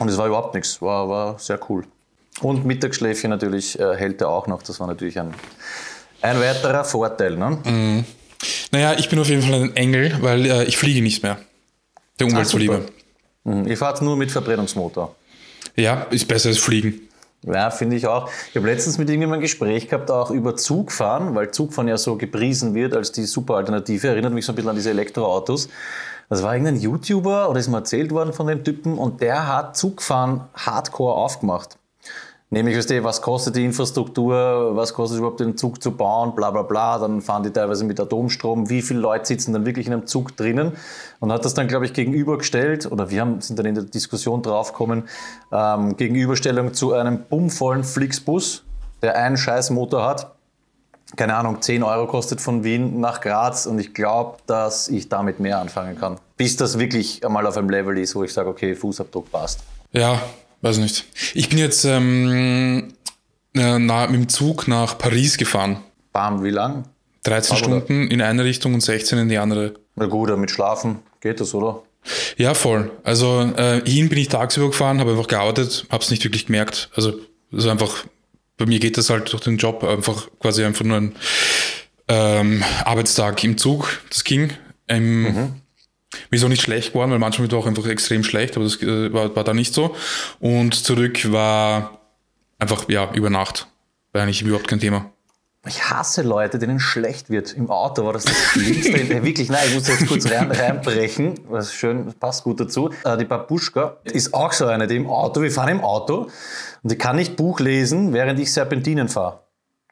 Und 0.00 0.08
es 0.08 0.18
war 0.18 0.26
überhaupt 0.26 0.54
nichts. 0.54 0.82
War, 0.82 1.08
war 1.08 1.38
sehr 1.38 1.60
cool. 1.70 1.84
Und 2.40 2.64
Mittagsschläfchen 2.64 3.30
natürlich 3.30 3.78
äh, 3.78 3.96
hält 3.96 4.20
er 4.20 4.28
auch 4.28 4.46
noch. 4.46 4.62
Das 4.62 4.80
war 4.80 4.86
natürlich 4.86 5.18
ein, 5.18 5.32
ein 6.22 6.40
weiterer 6.40 6.84
Vorteil. 6.84 7.36
Ne? 7.36 7.58
Mhm. 7.64 8.04
Naja, 8.72 8.94
ich 8.98 9.08
bin 9.08 9.18
auf 9.20 9.28
jeden 9.28 9.42
Fall 9.42 9.54
ein 9.54 9.76
Engel, 9.76 10.16
weil 10.20 10.44
äh, 10.44 10.64
ich 10.64 10.76
fliege 10.76 11.00
nicht 11.02 11.22
mehr. 11.22 11.38
Der 12.18 12.26
Umwelt 12.26 12.46
ah, 12.46 12.48
zuliebe. 12.48 12.86
Mhm. 13.44 13.68
Ich 13.68 13.78
fahre 13.78 14.04
nur 14.04 14.16
mit 14.16 14.30
Verbrennungsmotor. 14.30 15.14
Ja, 15.76 16.02
ist 16.10 16.26
besser 16.26 16.48
als 16.48 16.58
Fliegen. 16.58 17.00
Ja, 17.46 17.70
finde 17.70 17.94
ich 17.94 18.08
auch. 18.08 18.28
Ich 18.50 18.56
habe 18.56 18.66
letztens 18.66 18.98
mit 18.98 19.08
irgendjemandem 19.08 19.38
ein 19.38 19.42
Gespräch 19.42 19.88
gehabt, 19.88 20.10
auch 20.10 20.32
über 20.32 20.56
Zugfahren, 20.56 21.34
weil 21.36 21.52
Zugfahren 21.52 21.86
ja 21.86 21.96
so 21.96 22.16
gepriesen 22.16 22.74
wird 22.74 22.94
als 22.94 23.12
die 23.12 23.22
super 23.22 23.54
Alternative. 23.54 24.08
Erinnert 24.08 24.32
mich 24.32 24.44
so 24.44 24.52
ein 24.52 24.56
bisschen 24.56 24.70
an 24.70 24.76
diese 24.76 24.90
Elektroautos. 24.90 25.68
Das 26.28 26.42
war 26.42 26.54
irgendein 26.54 26.80
YouTuber 26.80 27.48
oder 27.48 27.60
ist 27.60 27.68
mir 27.68 27.76
erzählt 27.76 28.10
worden 28.10 28.32
von 28.32 28.48
dem 28.48 28.64
Typen 28.64 28.98
und 28.98 29.20
der 29.20 29.46
hat 29.46 29.76
Zugfahren 29.76 30.40
hardcore 30.54 31.14
aufgemacht. 31.14 31.78
Nämlich, 32.48 32.76
weißt 32.76 32.90
du, 32.90 33.02
was 33.02 33.22
kostet 33.22 33.56
die 33.56 33.64
Infrastruktur, 33.64 34.76
was 34.76 34.94
kostet 34.94 35.18
überhaupt 35.18 35.40
den 35.40 35.56
Zug 35.56 35.82
zu 35.82 35.90
bauen, 35.90 36.32
bla 36.36 36.52
bla 36.52 36.62
bla. 36.62 36.96
Dann 36.98 37.20
fahren 37.20 37.42
die 37.42 37.50
teilweise 37.50 37.84
mit 37.84 37.98
Atomstrom, 37.98 38.70
wie 38.70 38.82
viele 38.82 39.00
Leute 39.00 39.26
sitzen 39.26 39.52
dann 39.52 39.66
wirklich 39.66 39.88
in 39.88 39.92
einem 39.92 40.06
Zug 40.06 40.36
drinnen. 40.36 40.72
Und 41.18 41.32
hat 41.32 41.44
das 41.44 41.54
dann, 41.54 41.66
glaube 41.66 41.86
ich, 41.86 41.92
gegenübergestellt, 41.92 42.90
oder 42.90 43.10
wir 43.10 43.20
haben, 43.20 43.40
sind 43.40 43.58
dann 43.58 43.66
in 43.66 43.74
der 43.74 43.84
Diskussion 43.84 44.42
draufgekommen, 44.42 45.08
ähm, 45.50 45.96
Gegenüberstellung 45.96 46.72
zu 46.72 46.92
einem 46.92 47.24
bummvollen 47.24 47.82
Flixbus, 47.82 48.62
der 49.02 49.16
einen 49.16 49.36
Scheißmotor 49.36 50.06
hat. 50.06 50.32
Keine 51.16 51.34
Ahnung, 51.34 51.62
10 51.62 51.82
Euro 51.82 52.06
kostet 52.06 52.40
von 52.40 52.62
Wien 52.62 53.00
nach 53.00 53.20
Graz 53.20 53.66
und 53.66 53.78
ich 53.80 53.92
glaube, 53.92 54.38
dass 54.46 54.88
ich 54.88 55.08
damit 55.08 55.40
mehr 55.40 55.58
anfangen 55.58 55.98
kann. 55.98 56.18
Bis 56.36 56.56
das 56.56 56.78
wirklich 56.78 57.24
einmal 57.24 57.46
auf 57.46 57.56
einem 57.56 57.70
Level 57.70 57.98
ist, 57.98 58.14
wo 58.14 58.22
ich 58.22 58.32
sage, 58.32 58.48
okay, 58.48 58.74
Fußabdruck 58.74 59.30
passt. 59.32 59.60
Ja, 59.92 60.20
Weiß 60.66 60.78
nicht. 60.78 61.04
Ich 61.34 61.48
bin 61.48 61.58
jetzt 61.58 61.84
ähm, 61.84 62.92
äh, 63.54 63.78
na, 63.78 64.06
mit 64.08 64.16
dem 64.16 64.28
Zug 64.28 64.66
nach 64.66 64.98
Paris 64.98 65.38
gefahren. 65.38 65.78
Bam, 66.12 66.42
wie 66.42 66.50
lang? 66.50 66.84
13 67.22 67.52
Aber 67.52 67.64
Stunden 67.64 68.08
in 68.08 68.20
eine 68.20 68.44
Richtung 68.44 68.74
und 68.74 68.80
16 68.80 69.18
in 69.18 69.28
die 69.28 69.38
andere. 69.38 69.74
Na 69.94 70.06
gut, 70.06 70.36
mit 70.36 70.50
Schlafen 70.50 70.98
geht 71.20 71.40
das, 71.40 71.54
oder? 71.54 71.82
Ja, 72.36 72.54
voll. 72.54 72.90
Also 73.04 73.42
äh, 73.56 73.80
hin 73.88 74.08
bin 74.08 74.18
ich 74.18 74.28
tagsüber 74.28 74.66
gefahren, 74.66 74.98
habe 74.98 75.12
einfach 75.12 75.28
gearbeitet, 75.28 75.86
habe 75.88 76.02
es 76.02 76.10
nicht 76.10 76.24
wirklich 76.24 76.46
gemerkt. 76.46 76.90
Also 76.96 77.14
ist 77.52 77.66
einfach 77.66 78.04
bei 78.56 78.66
mir 78.66 78.80
geht 78.80 78.98
das 78.98 79.08
halt 79.08 79.32
durch 79.32 79.44
den 79.44 79.58
Job 79.58 79.84
einfach 79.84 80.28
quasi 80.40 80.64
einfach 80.64 80.84
nur 80.84 80.96
ein 80.96 81.16
ähm, 82.08 82.64
Arbeitstag 82.84 83.44
im 83.44 83.56
Zug. 83.56 84.00
Das 84.08 84.24
ging. 84.24 84.50
Ähm, 84.88 85.22
mhm. 85.22 85.52
Ist 86.30 86.44
auch 86.44 86.48
nicht 86.48 86.62
schlecht 86.62 86.92
geworden, 86.92 87.10
weil 87.10 87.18
manchmal 87.18 87.50
war 87.50 87.58
auch 87.58 87.66
einfach 87.66 87.86
extrem 87.86 88.24
schlecht, 88.24 88.56
aber 88.56 88.64
das 88.64 88.82
äh, 88.82 89.12
war, 89.12 89.34
war 89.34 89.44
da 89.44 89.54
nicht 89.54 89.74
so. 89.74 89.94
Und 90.40 90.74
zurück 90.74 91.32
war 91.32 92.00
einfach, 92.58 92.88
ja, 92.88 93.12
über 93.14 93.30
Nacht. 93.30 93.66
War 94.12 94.22
eigentlich 94.22 94.42
überhaupt 94.42 94.68
kein 94.68 94.80
Thema. 94.80 95.10
Ich 95.68 95.90
hasse 95.90 96.22
Leute, 96.22 96.58
denen 96.58 96.78
schlecht 96.78 97.28
wird. 97.28 97.52
Im 97.52 97.70
Auto 97.70 98.04
war 98.04 98.12
das 98.12 98.24
das 98.24 98.36
Schlimmste. 98.36 99.24
wirklich, 99.24 99.48
nein, 99.48 99.64
ich 99.66 99.74
muss 99.74 99.88
jetzt 99.88 100.06
kurz 100.06 100.30
rein, 100.30 100.50
reinbrechen. 100.50 101.40
Was 101.48 101.72
schön, 101.72 102.12
passt 102.20 102.44
gut 102.44 102.60
dazu. 102.60 102.90
Äh, 103.04 103.16
die 103.16 103.24
Babuschka 103.24 103.96
ist 104.04 104.32
auch 104.32 104.52
so 104.52 104.66
eine, 104.66 104.86
die 104.86 104.96
im 104.96 105.08
Auto, 105.08 105.42
wir 105.42 105.50
fahren 105.50 105.70
im 105.70 105.80
Auto 105.80 106.28
und 106.82 106.92
die 106.92 106.96
kann 106.96 107.16
nicht 107.16 107.36
Buch 107.36 107.58
lesen, 107.58 108.12
während 108.12 108.38
ich 108.38 108.52
Serpentinen 108.52 109.08
fahre. 109.08 109.40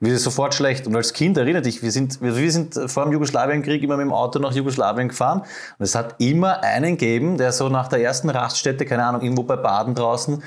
Wird 0.00 0.18
sofort 0.18 0.54
schlecht. 0.54 0.86
Und 0.86 0.96
als 0.96 1.12
Kind 1.12 1.36
erinnert 1.36 1.66
dich, 1.66 1.82
wir 1.82 1.92
sind, 1.92 2.20
wir 2.20 2.32
sind 2.50 2.74
vor 2.90 3.04
dem 3.04 3.12
Jugoslawienkrieg 3.12 3.82
immer 3.82 3.96
mit 3.96 4.06
dem 4.06 4.12
Auto 4.12 4.38
nach 4.38 4.52
Jugoslawien 4.52 5.08
gefahren. 5.08 5.40
Und 5.40 5.84
es 5.84 5.94
hat 5.94 6.16
immer 6.18 6.62
einen 6.62 6.96
gegeben, 6.96 7.38
der 7.38 7.52
so 7.52 7.68
nach 7.68 7.88
der 7.88 8.02
ersten 8.02 8.28
Raststätte, 8.28 8.86
keine 8.86 9.04
Ahnung, 9.04 9.22
irgendwo 9.22 9.44
bei 9.44 9.56
Baden 9.56 9.94
draußen, 9.94 10.42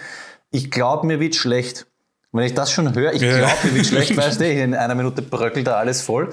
ich 0.51 0.69
glaube, 0.71 1.07
mir 1.07 1.19
wird 1.19 1.35
schlecht. 1.35 1.87
Wenn 2.33 2.43
ich 2.43 2.53
das 2.53 2.71
schon 2.71 2.93
höre, 2.93 3.13
ich 3.13 3.21
glaube, 3.21 3.53
mir 3.63 3.75
wird 3.75 3.85
schlecht, 3.85 4.15
weißt 4.15 4.39
du, 4.39 4.51
in 4.51 4.75
einer 4.75 4.95
Minute 4.95 5.21
bröckelt 5.21 5.65
da 5.65 5.77
alles 5.77 6.01
voll. 6.01 6.29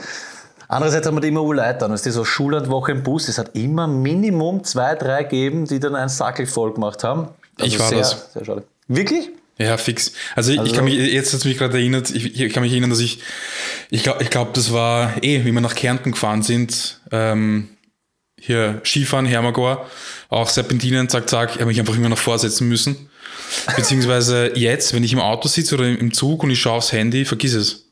Andererseits 0.68 1.06
haben 1.06 1.16
wir 1.16 1.20
die 1.20 1.28
immer 1.28 1.42
Leute 1.42 1.78
dann. 1.78 1.92
Es 1.92 2.04
ist 2.04 2.14
so 2.14 2.24
Schullandwoche 2.24 2.92
im 2.92 3.02
Bus. 3.02 3.28
Es 3.28 3.38
hat 3.38 3.54
immer 3.54 3.86
Minimum 3.86 4.64
zwei, 4.64 4.94
drei 4.96 5.22
gegeben, 5.22 5.66
die 5.66 5.78
dann 5.78 5.94
einen 5.94 6.08
Sackel 6.08 6.46
voll 6.46 6.72
gemacht 6.74 7.04
haben. 7.04 7.28
Also 7.60 7.66
ich 7.66 7.78
war 7.78 7.88
sehr, 7.88 7.98
das. 7.98 8.32
Sehr 8.32 8.44
schade. 8.44 8.64
Wirklich? 8.88 9.30
Ja, 9.58 9.76
fix. 9.76 10.12
Also, 10.34 10.52
also 10.52 10.64
ich 10.64 10.72
kann 10.72 10.84
mich, 10.84 10.94
jetzt 10.94 11.32
hat 11.32 11.40
es 11.40 11.44
mich 11.44 11.58
gerade 11.58 11.78
erinnert, 11.78 12.10
ich, 12.10 12.40
ich, 12.40 12.52
kann 12.52 12.62
mich 12.62 12.72
erinnern, 12.72 12.90
dass 12.90 12.98
ich, 12.98 13.20
ich 13.90 14.02
glaube, 14.02 14.22
ich 14.22 14.30
glaub, 14.30 14.52
das 14.54 14.72
war 14.72 15.22
eh, 15.22 15.44
wie 15.44 15.52
wir 15.52 15.60
nach 15.60 15.76
Kärnten 15.76 16.12
gefahren 16.12 16.42
sind, 16.42 17.00
ähm, 17.12 17.68
hier 18.40 18.80
Skifahren, 18.84 19.26
Hermagor, 19.26 19.88
auch 20.28 20.48
Serpentinen, 20.48 21.08
zack, 21.08 21.30
zack, 21.30 21.50
ich 21.50 21.56
habe 21.56 21.66
mich 21.66 21.78
einfach 21.78 21.96
immer 21.96 22.08
noch 22.08 22.18
vorsetzen 22.18 22.68
müssen. 22.68 23.08
Beziehungsweise 23.76 24.56
jetzt, 24.56 24.92
wenn 24.92 25.04
ich 25.04 25.12
im 25.12 25.20
Auto 25.20 25.48
sitze 25.48 25.76
oder 25.76 25.86
im 25.86 26.12
Zug 26.12 26.42
und 26.42 26.50
ich 26.50 26.60
schaue 26.60 26.74
aufs 26.74 26.92
Handy, 26.92 27.24
vergiss 27.24 27.54
es. 27.54 27.86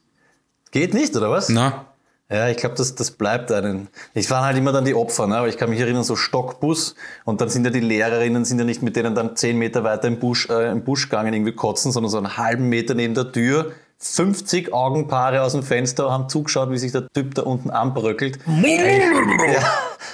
Geht 0.72 0.94
nicht, 0.94 1.14
oder 1.14 1.30
was? 1.30 1.48
Na. 1.48 1.91
Ja, 2.32 2.48
ich 2.48 2.56
glaube, 2.56 2.76
das, 2.76 2.94
das 2.94 3.10
bleibt 3.10 3.52
einen. 3.52 3.88
Ich 4.14 4.30
war 4.30 4.42
halt 4.42 4.56
immer 4.56 4.72
dann 4.72 4.86
die 4.86 4.94
Opfer, 4.94 5.26
ne? 5.26 5.36
aber 5.36 5.48
ich 5.48 5.58
kann 5.58 5.68
mich 5.68 5.80
erinnern, 5.80 6.02
so 6.02 6.16
Stockbus 6.16 6.94
und 7.26 7.42
dann 7.42 7.50
sind 7.50 7.64
ja 7.64 7.70
die 7.70 7.80
Lehrerinnen, 7.80 8.46
sind 8.46 8.58
ja 8.58 8.64
nicht 8.64 8.82
mit 8.82 8.96
denen 8.96 9.14
dann 9.14 9.36
zehn 9.36 9.58
Meter 9.58 9.84
weiter 9.84 10.08
im 10.08 10.18
Busch, 10.18 10.48
äh, 10.48 10.70
im 10.70 10.82
Busch 10.82 11.10
gegangen, 11.10 11.34
irgendwie 11.34 11.52
kotzen, 11.52 11.92
sondern 11.92 12.10
so 12.10 12.16
einen 12.16 12.38
halben 12.38 12.70
Meter 12.70 12.94
neben 12.94 13.14
der 13.14 13.32
Tür. 13.32 13.72
50 13.98 14.72
Augenpaare 14.72 15.42
aus 15.42 15.52
dem 15.52 15.62
Fenster 15.62 16.10
haben 16.10 16.28
zugeschaut, 16.28 16.70
wie 16.70 16.78
sich 16.78 16.90
der 16.90 17.06
Typ 17.12 17.34
da 17.34 17.42
unten 17.42 17.70
anbröckelt. 17.70 18.38
ja, 18.46 19.62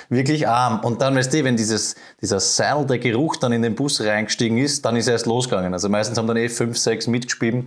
wirklich 0.09 0.47
arm. 0.47 0.81
Und 0.81 1.01
dann, 1.01 1.15
weißt 1.15 1.33
du, 1.33 1.45
wenn 1.45 1.57
dieses, 1.57 1.95
dieser 2.21 2.41
Seil, 2.41 2.85
der 2.85 2.99
Geruch 2.99 3.37
dann 3.37 3.53
in 3.53 3.63
den 3.63 3.77
Bus 3.77 4.01
reingestiegen 4.01 4.59
ist, 4.59 4.85
dann 4.85 4.97
ist 4.97 5.07
er 5.07 5.15
erst 5.15 5.27
losgegangen. 5.27 5.73
Also 5.73 5.89
meistens 5.89 6.19
haben 6.19 6.27
dann 6.27 6.37
eh 6.37 6.49
fünf, 6.49 6.77
sechs 6.77 7.07
mitgespielt. 7.07 7.65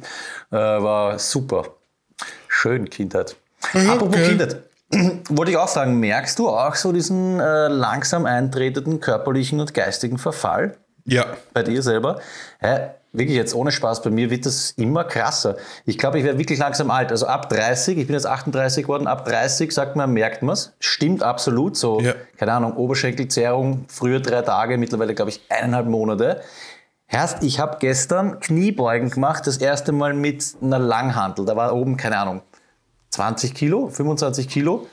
Äh, 0.51 0.57
war 0.57 1.17
super. 1.17 1.69
Schön, 2.47 2.89
Kindheit. 2.89 3.35
Mhm, 3.73 3.89
Apropos 3.89 4.15
okay. 4.15 4.27
Kindheit. 4.29 4.57
Wollte 5.29 5.51
ich 5.51 5.57
auch 5.57 5.69
fragen, 5.69 5.99
merkst 5.99 6.37
du 6.37 6.49
auch 6.49 6.75
so 6.75 6.91
diesen 6.91 7.39
äh, 7.39 7.67
langsam 7.67 8.25
eintretenden 8.25 8.99
körperlichen 8.99 9.59
und 9.59 9.73
geistigen 9.73 10.17
Verfall? 10.17 10.77
Ja. 11.05 11.25
Bei 11.53 11.63
dir 11.63 11.81
selber? 11.81 12.19
Hä? 12.59 12.89
wirklich 13.13 13.35
jetzt 13.35 13.53
ohne 13.53 13.71
Spaß, 13.71 14.01
bei 14.01 14.09
mir 14.09 14.29
wird 14.29 14.45
das 14.45 14.71
immer 14.71 15.03
krasser. 15.03 15.57
Ich 15.85 15.97
glaube, 15.97 16.19
ich 16.19 16.23
werde 16.23 16.39
wirklich 16.39 16.59
langsam 16.59 16.91
alt. 16.91 17.11
Also 17.11 17.27
ab 17.27 17.49
30, 17.49 17.97
ich 17.97 18.07
bin 18.07 18.13
jetzt 18.13 18.25
38 18.25 18.83
geworden, 18.83 19.07
ab 19.07 19.25
30 19.25 19.71
sagt 19.71 19.95
man, 19.95 20.11
merkt 20.13 20.41
man 20.41 20.53
es. 20.53 20.73
Stimmt 20.79 21.23
absolut. 21.23 21.75
So, 21.75 21.99
ja. 21.99 22.13
keine 22.37 22.53
Ahnung, 22.53 22.75
Oberschenkelzerrung, 22.77 23.85
früher 23.87 24.19
drei 24.19 24.41
Tage, 24.41 24.77
mittlerweile 24.77 25.13
glaube 25.13 25.31
ich 25.31 25.41
eineinhalb 25.49 25.87
Monate. 25.87 26.41
Erst, 27.07 27.43
ich 27.43 27.59
habe 27.59 27.77
gestern 27.81 28.39
Kniebeugen 28.39 29.09
gemacht, 29.09 29.45
das 29.45 29.57
erste 29.57 29.91
Mal 29.91 30.13
mit 30.13 30.55
einer 30.61 30.79
Langhantel. 30.79 31.43
Da 31.45 31.57
war 31.57 31.75
oben, 31.75 31.97
keine 31.97 32.17
Ahnung, 32.17 32.41
20 33.11 33.53
Kilo, 33.53 33.89
25 33.89 34.49
Kilo. 34.49 34.87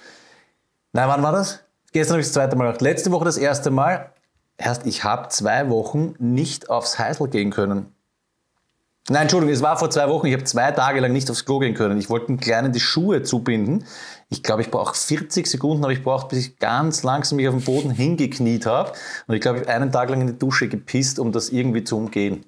Nein, 0.93 1.09
wann 1.09 1.23
war 1.23 1.33
das? 1.33 1.61
Gestern 1.93 2.15
habe 2.15 2.21
ich 2.21 2.27
das 2.27 2.35
zweite 2.35 2.57
Mal 2.57 2.65
gemacht. 2.65 2.83
Letzte 2.83 3.11
Woche 3.11 3.25
das 3.25 3.39
erste 3.39 3.71
Mal. 3.71 4.13
Erst, 4.57 4.87
ich 4.87 5.05
habe 5.05 5.29
zwei 5.29 5.71
Wochen 5.71 6.15
nicht 6.19 6.69
aufs 6.69 6.99
Heißel 6.99 7.29
gehen 7.29 7.51
können. 7.51 7.95
Nein, 9.11 9.23
Entschuldigung, 9.23 9.55
es 9.55 9.63
war 9.63 9.79
vor 9.79 9.89
zwei 9.89 10.09
Wochen. 10.09 10.27
Ich 10.27 10.35
habe 10.35 10.45
zwei 10.45 10.71
Tage 10.73 11.01
lang 11.01 11.13
nicht 11.13 11.31
aufs 11.31 11.47
Klo 11.47 11.61
gehen 11.61 11.75
können. 11.75 11.99
Ich 11.99 12.11
wollte 12.11 12.29
einen 12.29 12.41
Kleinen 12.41 12.73
die 12.73 12.81
Schuhe 12.81 13.23
zubinden. 13.23 13.85
Ich 14.29 14.43
glaube, 14.43 14.61
ich 14.61 14.71
brauche 14.71 14.95
40 14.95 15.47
Sekunden, 15.47 15.83
habe 15.83 15.95
ich 15.95 16.03
braucht, 16.03 16.29
bis 16.29 16.41
ich 16.41 16.59
ganz 16.59 17.05
langsam 17.05 17.37
mich 17.37 17.49
auf 17.49 17.55
den 17.55 17.65
Boden 17.65 17.91
hingekniet 17.91 18.67
habe. 18.67 18.93
Und 19.27 19.35
ich 19.35 19.41
glaube, 19.41 19.61
ich 19.61 19.67
habe 19.67 19.75
einen 19.75 19.93
Tag 19.93 20.11
lang 20.11 20.21
in 20.21 20.27
die 20.27 20.39
Dusche 20.39 20.69
gepisst, 20.69 21.19
um 21.19 21.33
das 21.33 21.49
irgendwie 21.49 21.85
zu 21.85 21.97
umgehen. 21.97 22.45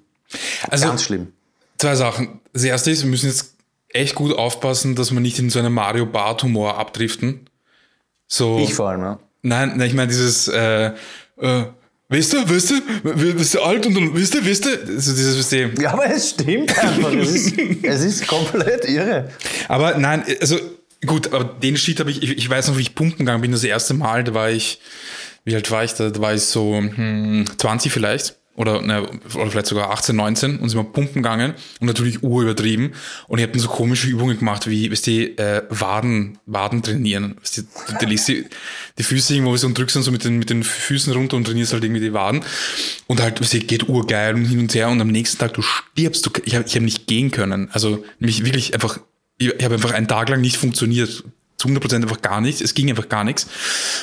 Also, 0.69 0.85
ganz 0.85 1.03
schlimm. 1.03 1.33
Zwei 1.79 1.95
Sachen. 1.95 2.41
Das 2.53 2.63
erste 2.63 2.91
ist, 2.91 3.01
wir 3.01 3.09
müssen 3.09 3.27
jetzt 3.27 3.55
echt 3.93 4.15
gut 4.15 4.35
aufpassen, 4.37 4.95
dass 4.95 5.11
wir 5.11 5.19
nicht 5.19 5.39
in 5.39 5.49
so 5.49 5.59
einen 5.59 5.73
Mario 5.73 6.05
Bart 6.05 6.43
Humor 6.43 6.77
abdriften. 6.77 7.49
So. 8.27 8.59
Ich 8.59 8.73
vor 8.73 8.89
allem, 8.89 9.01
ja. 9.01 9.19
Nein, 9.41 9.73
nein 9.75 9.87
ich 9.87 9.93
meine 9.93 10.07
dieses, 10.07 10.47
äh, 10.47 10.91
äh, 11.37 11.65
Weißt 12.11 12.33
du, 12.33 12.37
weißt 12.39 12.71
du, 12.71 13.33
bist 13.35 13.53
du 13.53 13.61
alt 13.61 13.85
und 13.85 13.95
dann, 13.95 14.13
weißt 14.13 14.33
du, 14.33 14.45
weißt 14.45 14.65
du, 14.65 14.69
also 14.69 15.13
dieses 15.13 15.33
System. 15.33 15.71
Ja, 15.79 15.93
aber 15.93 16.13
es 16.13 16.31
stimmt 16.31 16.77
einfach. 16.77 17.13
es, 17.13 17.35
ist, 17.35 17.57
es 17.83 18.03
ist 18.03 18.27
komplett 18.27 18.83
irre. 18.83 19.29
Aber 19.69 19.97
nein, 19.97 20.25
also 20.41 20.59
gut, 21.05 21.33
aber 21.33 21.45
den 21.45 21.77
Shit 21.77 22.01
habe 22.01 22.11
ich, 22.11 22.21
ich, 22.21 22.37
ich 22.37 22.49
weiß 22.49 22.67
noch, 22.67 22.77
wie 22.77 22.81
ich 22.81 22.95
pumpen 22.95 23.19
gegangen 23.19 23.41
bin, 23.41 23.53
das 23.53 23.63
erste 23.63 23.93
Mal, 23.93 24.25
da 24.25 24.33
war 24.33 24.49
ich, 24.49 24.81
wie 25.45 25.55
alt 25.55 25.71
war 25.71 25.85
ich 25.85 25.93
da? 25.93 26.09
Da 26.09 26.19
war 26.19 26.33
ich 26.33 26.41
so 26.41 26.75
hm, 26.75 27.45
20 27.57 27.93
vielleicht 27.93 28.35
oder, 28.55 28.81
ne, 28.81 29.07
oder 29.35 29.49
vielleicht 29.49 29.67
sogar 29.67 29.91
18, 29.91 30.15
19 30.15 30.59
und 30.59 30.69
sind 30.69 30.77
wir 30.77 30.83
pumpen 30.83 31.23
gegangen 31.23 31.53
und 31.79 31.87
natürlich 31.87 32.21
urübertrieben 32.21 32.93
und 33.27 33.39
ich 33.39 33.47
habe 33.47 33.57
so 33.57 33.69
komische 33.69 34.07
Übungen 34.07 34.37
gemacht, 34.37 34.69
wie, 34.69 34.91
weißt 34.91 35.07
du, 35.07 35.11
äh, 35.37 35.63
Waden, 35.69 36.37
Waden 36.45 36.83
trainieren. 36.83 37.37
Weißt 37.39 37.57
du, 37.57 37.61
du, 37.61 37.97
du 37.99 38.05
legst 38.05 38.27
die, 38.27 38.45
die 38.97 39.03
Füße 39.03 39.33
irgendwo 39.33 39.55
so 39.55 39.67
und 39.67 39.77
drückst 39.77 39.95
dann 39.95 40.03
so 40.03 40.11
mit 40.11 40.25
den, 40.25 40.37
mit 40.37 40.49
den 40.49 40.63
Füßen 40.63 41.13
runter 41.13 41.37
und 41.37 41.45
trainierst 41.45 41.73
halt 41.73 41.83
irgendwie 41.83 42.01
die 42.01 42.13
Waden 42.13 42.41
und 43.07 43.21
halt, 43.21 43.39
weißt 43.39 43.53
du, 43.53 43.59
geht 43.59 43.87
urgeil 43.87 44.35
und 44.35 44.45
hin 44.45 44.59
und 44.59 44.75
her 44.75 44.89
und 44.89 44.99
am 44.99 45.07
nächsten 45.07 45.37
Tag, 45.37 45.53
du 45.53 45.61
stirbst, 45.61 46.25
du, 46.25 46.31
ich 46.43 46.55
habe 46.55 46.65
ich 46.67 46.75
hab 46.75 46.81
nicht 46.83 47.07
gehen 47.07 47.31
können. 47.31 47.69
Also 47.71 48.03
mich 48.19 48.43
wirklich 48.43 48.73
einfach, 48.73 48.99
ich, 49.37 49.47
ich 49.47 49.63
habe 49.63 49.75
einfach 49.75 49.91
einen 49.91 50.07
Tag 50.07 50.29
lang 50.29 50.41
nicht 50.41 50.57
funktioniert 50.57 51.23
zu 51.61 51.67
100% 51.67 51.95
einfach 51.95 52.21
gar 52.21 52.41
nichts. 52.41 52.59
Es 52.59 52.73
ging 52.73 52.89
einfach 52.89 53.07
gar 53.07 53.23
nichts. 53.23 53.47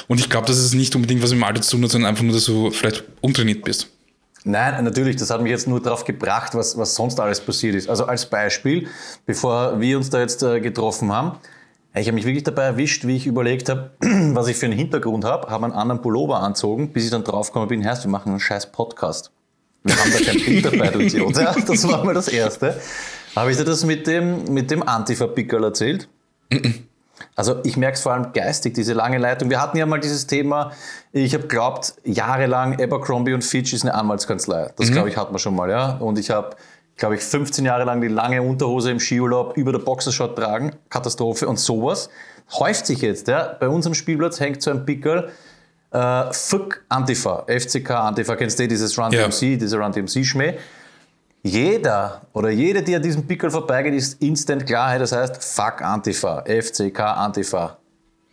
Und 0.07 0.21
ich 0.21 0.31
glaube, 0.31 0.47
dass 0.47 0.57
es 0.57 0.75
nicht 0.75 0.95
unbedingt 0.95 1.23
was 1.23 1.31
mit 1.31 1.41
dem 1.41 1.45
Alter 1.45 1.61
zu 1.61 1.73
tun 1.73 1.85
hat, 1.85 1.91
sondern 1.91 2.09
einfach 2.09 2.23
nur, 2.23 2.33
dass 2.33 2.45
du 2.45 2.71
vielleicht 2.71 3.05
untrainiert 3.21 3.65
bist. 3.65 3.89
Nein, 4.49 4.83
natürlich, 4.83 5.17
das 5.17 5.29
hat 5.29 5.43
mich 5.43 5.51
jetzt 5.51 5.69
nur 5.69 5.83
darauf 5.83 6.07
gebracht, 6.07 6.55
was, 6.55 6.79
was 6.79 6.95
sonst 6.95 7.21
alles 7.21 7.39
passiert 7.39 7.75
ist. 7.75 7.91
Also 7.91 8.07
als 8.07 8.25
Beispiel, 8.25 8.89
bevor 9.27 9.79
wir 9.79 9.99
uns 9.99 10.09
da 10.09 10.21
jetzt 10.21 10.43
äh, 10.43 10.61
getroffen 10.61 11.13
haben, 11.13 11.39
ich 11.95 12.07
habe 12.07 12.15
mich 12.15 12.25
wirklich 12.25 12.45
dabei 12.45 12.63
erwischt, 12.63 13.07
wie 13.07 13.17
ich 13.17 13.27
überlegt 13.27 13.69
habe, 13.69 13.91
was 14.01 14.49
ich 14.49 14.57
für 14.57 14.65
einen 14.65 14.79
Hintergrund 14.79 15.27
habe, 15.27 15.51
habe 15.51 15.67
einen 15.67 15.75
anderen 15.75 16.01
Pullover 16.01 16.41
anzogen, 16.41 16.95
bis 16.95 17.05
ich 17.05 17.11
dann 17.11 17.25
draufgekommen 17.25 17.69
bin, 17.69 17.83
Herrst, 17.83 18.05
wir 18.05 18.11
machen 18.11 18.31
einen 18.31 18.41
scheiß 18.41 18.73
Podcast. 18.73 19.33
Wir 19.83 19.95
haben 19.95 20.13
da 20.13 20.19
kein 20.19 20.37
Bild 20.45 20.65
dabei, 20.65 20.89
du 20.93 21.01
Idiot. 21.01 21.37
Ja, 21.37 21.55
das 21.55 21.87
war 21.87 22.03
mal 22.03 22.15
das 22.15 22.29
Erste. 22.29 22.81
Habe 23.37 23.51
ich 23.51 23.59
dir 23.59 23.65
das 23.65 23.85
mit 23.85 24.07
dem, 24.07 24.45
mit 24.45 24.71
dem 24.71 24.83
Antifa-Pickerl 24.83 25.65
erzählt? 25.65 26.09
Also 27.39 27.61
ich 27.63 27.77
merke 27.77 27.95
es 27.95 28.01
vor 28.01 28.15
allem 28.15 28.33
geistig, 28.33 28.75
diese 28.75 28.95
lange 28.95 29.17
Leitung. 29.17 29.49
Wir 29.49 29.63
hatten 29.63 29.77
ja 29.77 29.87
mal 29.87 30.01
dieses 30.01 30.27
Thema, 30.27 30.73
ich 31.13 31.35
habe 31.35 31.47
glaubt, 31.47 31.95
jahrelang 32.03 32.73
Abercrombie 32.83 33.33
und 33.33 33.45
Fitch 33.45 33.73
ist 33.73 33.85
eine 33.85 33.95
Anwaltskanzlei. 33.95 34.73
Das 34.75 34.89
mhm. 34.89 34.95
glaube 34.95 35.09
ich 35.09 35.17
hat 35.17 35.31
man 35.31 35.39
schon 35.39 35.55
mal, 35.55 35.71
ja. 35.71 35.99
Und 35.99 36.19
ich 36.19 36.31
habe, 36.31 36.57
glaube 36.97 37.15
ich, 37.15 37.21
15 37.23 37.65
Jahre 37.65 37.85
lang 37.85 38.01
die 38.01 38.09
lange 38.09 38.43
Unterhose 38.43 38.91
im 38.91 38.99
Skiurlaub 38.99 39.57
über 39.57 39.71
der 39.71 39.79
Boxershot 39.79 40.35
tragen. 40.35 40.73
Katastrophe 40.91 41.47
und 41.47 41.61
sowas. 41.61 42.11
Häuft 42.59 42.87
sich 42.87 43.03
jetzt, 43.03 43.29
ja. 43.29 43.57
Bei 43.61 43.69
uns 43.69 43.87
am 43.87 43.95
Spielplatz 43.95 44.41
hängt 44.41 44.61
so 44.61 44.73
ein 44.73 44.85
Pickel, 44.85 45.29
äh, 45.93 46.33
FUK 46.33 46.83
Antifa, 46.89 47.47
FCK 47.47 47.91
Antifa, 47.93 48.35
kennst 48.35 48.59
du 48.59 48.65
eh 48.65 48.67
dieses 48.67 48.99
Run 48.99 49.13
DMC, 49.13 49.43
ja. 49.43 49.57
dieser 49.59 49.79
Run 49.79 49.93
DMC 49.93 50.25
Schmäh. 50.25 50.55
Jeder 51.43 52.23
oder 52.33 52.51
jede, 52.51 52.83
die 52.83 52.95
an 52.95 53.03
diesem 53.03 53.27
Pickel 53.27 53.51
vorbeigeht, 53.51 53.95
ist 53.95 54.21
instant 54.21 54.67
Klarheit. 54.67 55.01
Das 55.01 55.13
heißt, 55.13 55.43
fuck 55.43 55.83
Antifa, 55.83 56.43
FCK 56.43 57.01
Antifa. 57.01 57.79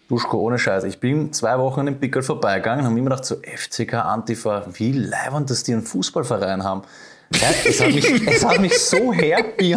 Duschko, 0.08 0.38
ohne 0.38 0.60
Scheiß. 0.60 0.84
Ich 0.84 1.00
bin 1.00 1.34
zwei 1.34 1.58
Wochen 1.58 1.82
an 1.82 1.86
dem 1.88 2.00
Pickel 2.00 2.22
vorbeigegangen 2.22 2.82
und 2.82 2.86
habe 2.86 2.96
mir 2.96 3.04
gedacht, 3.04 3.26
so 3.26 3.36
FCK 3.36 3.94
Antifa, 3.94 4.66
wie 4.74 4.92
leibend, 4.92 5.50
dass 5.50 5.64
die 5.64 5.74
einen 5.74 5.82
Fußballverein 5.82 6.64
haben. 6.64 6.84
Ja, 7.34 7.48
es, 7.66 7.82
hat 7.82 7.92
mich, 7.92 8.28
es 8.28 8.46
hat 8.46 8.60
mich 8.60 8.78
so 8.78 8.98
wirklich, 9.12 9.72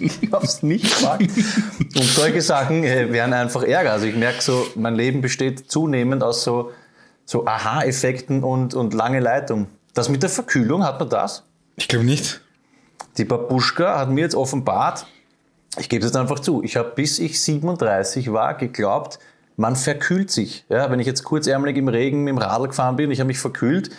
ich 0.00 0.32
habe 0.32 0.44
es 0.44 0.62
nicht 0.62 0.98
gemacht. 0.98 1.20
Und 1.20 2.04
solche 2.04 2.40
Sachen 2.42 2.84
äh, 2.84 3.12
werden 3.12 3.32
einfach 3.32 3.64
Ärger. 3.64 3.92
Also 3.92 4.06
ich 4.06 4.14
merke 4.14 4.40
so, 4.40 4.66
mein 4.76 4.94
Leben 4.94 5.20
besteht 5.20 5.68
zunehmend 5.70 6.22
aus 6.22 6.44
so, 6.44 6.70
so 7.24 7.44
Aha-Effekten 7.44 8.44
und, 8.44 8.74
und 8.74 8.94
lange 8.94 9.18
Leitung. 9.18 9.66
Das 9.94 10.08
mit 10.08 10.22
der 10.22 10.30
Verkühlung, 10.30 10.84
hat 10.84 11.00
man 11.00 11.08
das? 11.08 11.42
Ich 11.78 11.88
glaube 11.88 12.04
nicht. 12.04 12.40
Die 13.16 13.24
Babuschka 13.24 13.98
hat 13.98 14.10
mir 14.10 14.20
jetzt 14.20 14.34
offenbart, 14.34 15.06
Ich 15.78 15.88
gebe 15.88 16.04
es 16.04 16.10
jetzt 16.10 16.16
einfach 16.16 16.40
zu. 16.40 16.62
Ich 16.62 16.76
habe 16.76 16.92
bis 16.94 17.18
ich 17.18 17.40
37 17.40 18.32
war 18.32 18.54
geglaubt, 18.54 19.18
man 19.56 19.76
verkühlt 19.76 20.30
sich. 20.30 20.64
Ja, 20.68 20.90
wenn 20.90 20.98
ich 20.98 21.06
jetzt 21.06 21.24
kurzärmelig 21.24 21.76
im 21.76 21.88
Regen 21.88 22.24
mit 22.24 22.32
dem 22.32 22.38
Radl 22.38 22.68
gefahren 22.68 22.96
bin, 22.96 23.10
ich 23.10 23.20
habe 23.20 23.28
mich 23.28 23.38
verkühlt, 23.38 23.90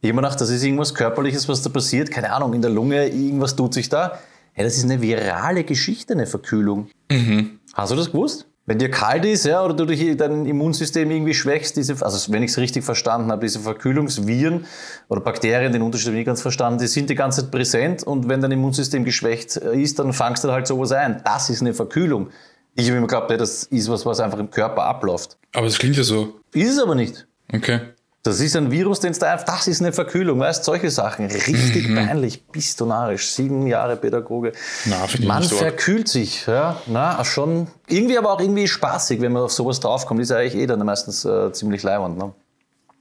ich 0.00 0.08
habe 0.08 0.14
mir 0.14 0.22
gedacht, 0.22 0.40
das 0.40 0.50
ist 0.50 0.62
irgendwas 0.62 0.94
Körperliches, 0.94 1.48
was 1.48 1.62
da 1.62 1.70
passiert. 1.70 2.10
Keine 2.10 2.32
Ahnung, 2.32 2.54
in 2.54 2.62
der 2.62 2.70
Lunge, 2.70 3.06
irgendwas 3.08 3.54
tut 3.54 3.74
sich 3.74 3.88
da. 3.88 4.18
Hey, 4.52 4.64
das 4.64 4.76
ist 4.76 4.84
eine 4.84 5.02
virale 5.02 5.62
Geschichte, 5.62 6.14
eine 6.14 6.26
Verkühlung. 6.26 6.88
Mhm. 7.10 7.60
Hast 7.74 7.92
du 7.92 7.96
das 7.96 8.10
gewusst? 8.10 8.46
Wenn 8.66 8.78
dir 8.78 8.90
kalt 8.90 9.24
ist, 9.24 9.46
ja, 9.46 9.64
oder 9.64 9.74
du 9.74 9.84
dich 9.86 10.16
dein 10.16 10.46
Immunsystem 10.46 11.10
irgendwie 11.10 11.34
schwächst, 11.34 11.76
diese, 11.76 12.04
also 12.04 12.32
wenn 12.32 12.42
ich 12.42 12.50
es 12.50 12.58
richtig 12.58 12.84
verstanden 12.84 13.32
habe, 13.32 13.40
diese 13.42 13.60
Verkühlungsviren 13.60 14.66
oder 15.08 15.20
Bakterien, 15.20 15.72
den 15.72 15.82
Unterschied 15.82 16.08
habe 16.08 16.16
ich 16.16 16.20
nicht 16.20 16.26
ganz 16.26 16.42
verstanden, 16.42 16.78
die 16.78 16.86
sind 16.86 17.10
die 17.10 17.14
ganze 17.14 17.42
Zeit 17.42 17.50
präsent 17.50 18.02
und 18.04 18.28
wenn 18.28 18.40
dein 18.40 18.52
Immunsystem 18.52 19.04
geschwächt 19.04 19.56
ist, 19.56 19.98
dann 19.98 20.12
fangst 20.12 20.44
du 20.44 20.52
halt 20.52 20.66
sowas 20.66 20.92
ein. 20.92 21.22
Das 21.24 21.50
ist 21.50 21.62
eine 21.62 21.74
Verkühlung. 21.74 22.28
Ich 22.76 22.86
habe 22.86 22.98
immer 22.98 23.06
geglaubt, 23.06 23.30
das 23.30 23.64
ist 23.64 23.88
was, 23.88 24.06
was 24.06 24.20
einfach 24.20 24.38
im 24.38 24.50
Körper 24.50 24.84
abläuft. 24.84 25.36
Aber 25.52 25.66
das 25.66 25.78
klingt 25.78 25.96
ja 25.96 26.04
so. 26.04 26.40
Ist 26.52 26.70
es 26.70 26.78
aber 26.78 26.94
nicht. 26.94 27.26
Okay. 27.52 27.80
Das 28.22 28.38
ist 28.40 28.54
ein 28.54 28.70
Virus, 28.70 29.00
den 29.00 29.12
es 29.12 29.18
da 29.18 29.32
einfach, 29.32 29.46
das 29.46 29.66
ist 29.66 29.80
eine 29.80 29.94
Verkühlung, 29.94 30.40
weißt 30.40 30.64
solche 30.64 30.90
Sachen. 30.90 31.26
Richtig 31.26 31.88
mhm. 31.88 31.94
peinlich, 31.94 32.46
bistonarisch, 32.48 33.30
sieben 33.30 33.66
Jahre 33.66 33.96
Pädagoge. 33.96 34.52
Na, 34.84 35.06
Man 35.24 35.42
verkühlt 35.42 36.06
sich, 36.06 36.46
ja, 36.46 36.82
na, 36.86 37.24
schon. 37.24 37.68
Irgendwie 37.88 38.18
aber 38.18 38.32
auch 38.32 38.40
irgendwie 38.40 38.68
spaßig, 38.68 39.22
wenn 39.22 39.32
man 39.32 39.44
auf 39.44 39.52
sowas 39.52 39.80
draufkommt. 39.80 40.20
Ist 40.20 40.30
ja 40.30 40.36
eigentlich 40.36 40.62
eh 40.62 40.66
dann 40.66 40.84
meistens 40.84 41.24
äh, 41.24 41.50
ziemlich 41.52 41.82
leibend, 41.82 42.18
ne? 42.18 42.34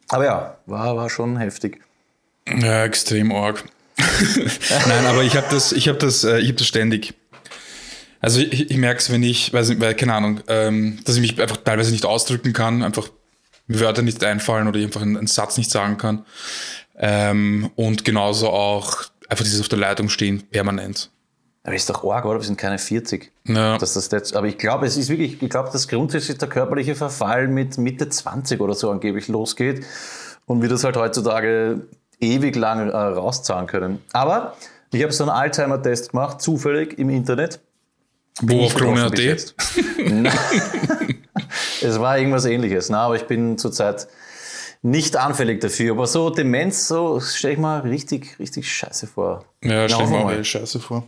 Aber 0.07 0.25
ja, 0.25 0.57
war, 0.65 0.95
war 0.95 1.09
schon 1.09 1.37
heftig. 1.37 1.81
Ja, 2.47 2.85
extrem 2.85 3.33
arg. 3.33 3.65
Nein, 4.87 5.05
aber 5.05 5.23
ich 5.23 5.35
habe 5.35 5.47
das, 5.51 5.73
ich 5.73 5.89
habe 5.89 5.97
das, 5.97 6.23
äh, 6.23 6.39
ich 6.39 6.47
habe 6.47 6.57
das 6.57 6.67
ständig. 6.67 7.13
Also 8.21 8.39
ich, 8.39 8.71
ich 8.71 8.77
merke 8.77 8.99
es, 8.99 9.11
wenn 9.11 9.23
ich, 9.23 9.51
weiß 9.51 9.69
nicht, 9.69 9.81
weil, 9.81 9.95
keine 9.95 10.13
Ahnung, 10.13 10.41
ähm, 10.47 10.99
dass 11.03 11.15
ich 11.15 11.21
mich 11.21 11.41
einfach 11.41 11.57
teilweise 11.57 11.91
nicht 11.91 12.05
ausdrücken 12.05 12.53
kann, 12.53 12.83
einfach 12.83 13.09
Wörter 13.69 14.01
nicht 14.01 14.23
einfallen 14.23 14.67
oder 14.67 14.79
ich 14.79 14.85
einfach 14.85 15.01
einen, 15.01 15.15
einen 15.15 15.27
Satz 15.27 15.57
nicht 15.57 15.71
sagen 15.71 15.97
kann. 15.97 16.25
Ähm, 16.97 17.69
und 17.75 18.03
genauso 18.03 18.49
auch 18.49 19.03
einfach 19.29 19.45
dieses 19.45 19.61
auf 19.61 19.69
der 19.69 19.77
Leitung 19.77 20.09
stehen, 20.09 20.43
permanent. 20.49 21.11
Aber 21.63 21.75
ist 21.75 21.89
doch 21.89 22.03
arg, 22.03 22.25
oder? 22.25 22.39
Wir 22.39 22.45
sind 22.45 22.57
keine 22.57 22.79
40. 22.79 23.31
Ja. 23.45 23.77
Dass 23.77 23.93
das 23.93 24.09
jetzt, 24.11 24.35
aber 24.35 24.47
ich 24.47 24.57
glaube, 24.57 24.87
es 24.87 24.97
ist 24.97 25.09
wirklich, 25.09 25.41
ich 25.41 25.49
glaube, 25.49 25.69
dass 25.71 25.87
grundsätzlich 25.87 26.37
der 26.37 26.49
körperliche 26.49 26.95
Verfall 26.95 27.47
mit 27.47 27.77
Mitte 27.77 28.09
20 28.09 28.59
oder 28.59 28.73
so 28.73 28.89
angeblich 28.89 29.27
losgeht 29.27 29.85
und 30.45 30.61
wir 30.61 30.69
das 30.69 30.83
halt 30.83 30.97
heutzutage 30.97 31.81
ewig 32.19 32.55
lang 32.55 32.89
äh, 32.89 32.97
rauszahlen 32.97 33.67
können. 33.67 34.01
Aber 34.13 34.55
ich 34.91 35.03
habe 35.03 35.13
so 35.13 35.23
einen 35.23 35.31
Alzheimer-Test 35.31 36.11
gemacht, 36.11 36.41
zufällig 36.41 36.97
im 36.97 37.09
Internet. 37.09 37.59
Wo 38.41 38.65
auf 38.65 38.73
Krone.at? 38.73 39.13
es 41.83 41.99
war 41.99 42.17
irgendwas 42.17 42.45
ähnliches, 42.45 42.89
ne? 42.89 42.97
aber 42.97 43.15
ich 43.15 43.27
bin 43.27 43.57
zurzeit 43.57 44.07
nicht 44.81 45.17
anfällig 45.17 45.61
dafür. 45.61 45.91
Aber 45.93 46.07
so 46.07 46.29
Demenz, 46.29 46.87
so 46.87 47.19
stelle 47.19 47.53
ich 47.53 47.59
mal 47.59 47.81
richtig, 47.81 48.39
richtig 48.39 48.71
scheiße 48.71 49.07
vor. 49.07 49.45
Ja, 49.63 49.87
stell 49.89 50.05
ich 50.05 50.11
mal 50.11 50.43
scheiße 50.43 50.79
vor. 50.79 51.03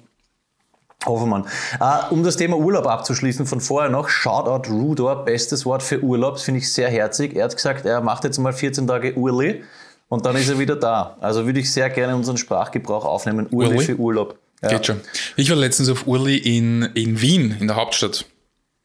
Hoffen 1.05 1.29
wir. 1.29 1.45
Uh, 1.79 2.13
um 2.13 2.23
das 2.23 2.37
Thema 2.37 2.57
Urlaub 2.57 2.85
abzuschließen 2.85 3.47
von 3.47 3.59
vorher 3.59 3.89
noch, 3.89 4.07
Shoutout 4.07 4.71
Rudor, 4.71 5.25
bestes 5.25 5.65
Wort 5.65 5.81
für 5.81 6.03
Urlaub, 6.03 6.39
finde 6.39 6.59
ich 6.59 6.71
sehr 6.71 6.89
herzig. 6.89 7.35
Er 7.35 7.45
hat 7.45 7.55
gesagt, 7.55 7.85
er 7.85 8.01
macht 8.01 8.23
jetzt 8.23 8.37
mal 8.37 8.53
14 8.53 8.85
Tage 8.85 9.15
Urli 9.15 9.63
und 10.09 10.25
dann 10.27 10.35
ist 10.35 10.49
er 10.49 10.59
wieder 10.59 10.75
da. 10.75 11.17
Also 11.19 11.47
würde 11.47 11.59
ich 11.59 11.71
sehr 11.71 11.89
gerne 11.89 12.15
unseren 12.15 12.37
Sprachgebrauch 12.37 13.05
aufnehmen. 13.05 13.47
Urli, 13.49 13.69
Urli? 13.69 13.85
für 13.85 13.95
Urlaub. 13.95 14.37
Ja. 14.61 14.69
Geht 14.69 14.85
schon. 14.85 15.01
Ich 15.37 15.49
war 15.49 15.57
letztens 15.57 15.89
auf 15.89 16.05
Urli 16.05 16.37
in, 16.37 16.83
in 16.93 17.19
Wien, 17.19 17.57
in 17.59 17.65
der 17.65 17.77
Hauptstadt. 17.77 18.25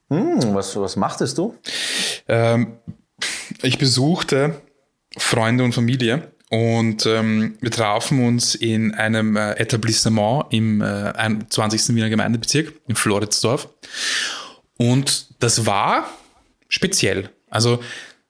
Hm, 0.09 0.55
was, 0.55 0.77
was 0.77 0.97
machtest 0.97 1.39
du? 1.39 1.55
Ähm, 2.29 2.79
ich 3.63 3.79
besuchte 3.79 4.61
Freunde 5.17 5.65
und 5.65 5.73
Familie 5.73 6.33
und 6.51 7.07
ähm, 7.07 7.59
wir 7.61 7.71
trafen 7.71 8.25
uns 8.25 8.55
in 8.55 8.95
einem 8.95 9.37
äh, 9.37 9.53
Etablissement 9.53 10.47
im 10.51 10.81
äh, 10.81 11.13
20. 11.49 11.95
Wiener 11.95 12.09
Gemeindebezirk, 12.09 12.73
in 12.87 12.95
Floridsdorf. 12.95 13.69
Und 14.79 15.35
das 15.41 15.67
war 15.67 16.09
speziell. 16.69 17.31
Also 17.51 17.81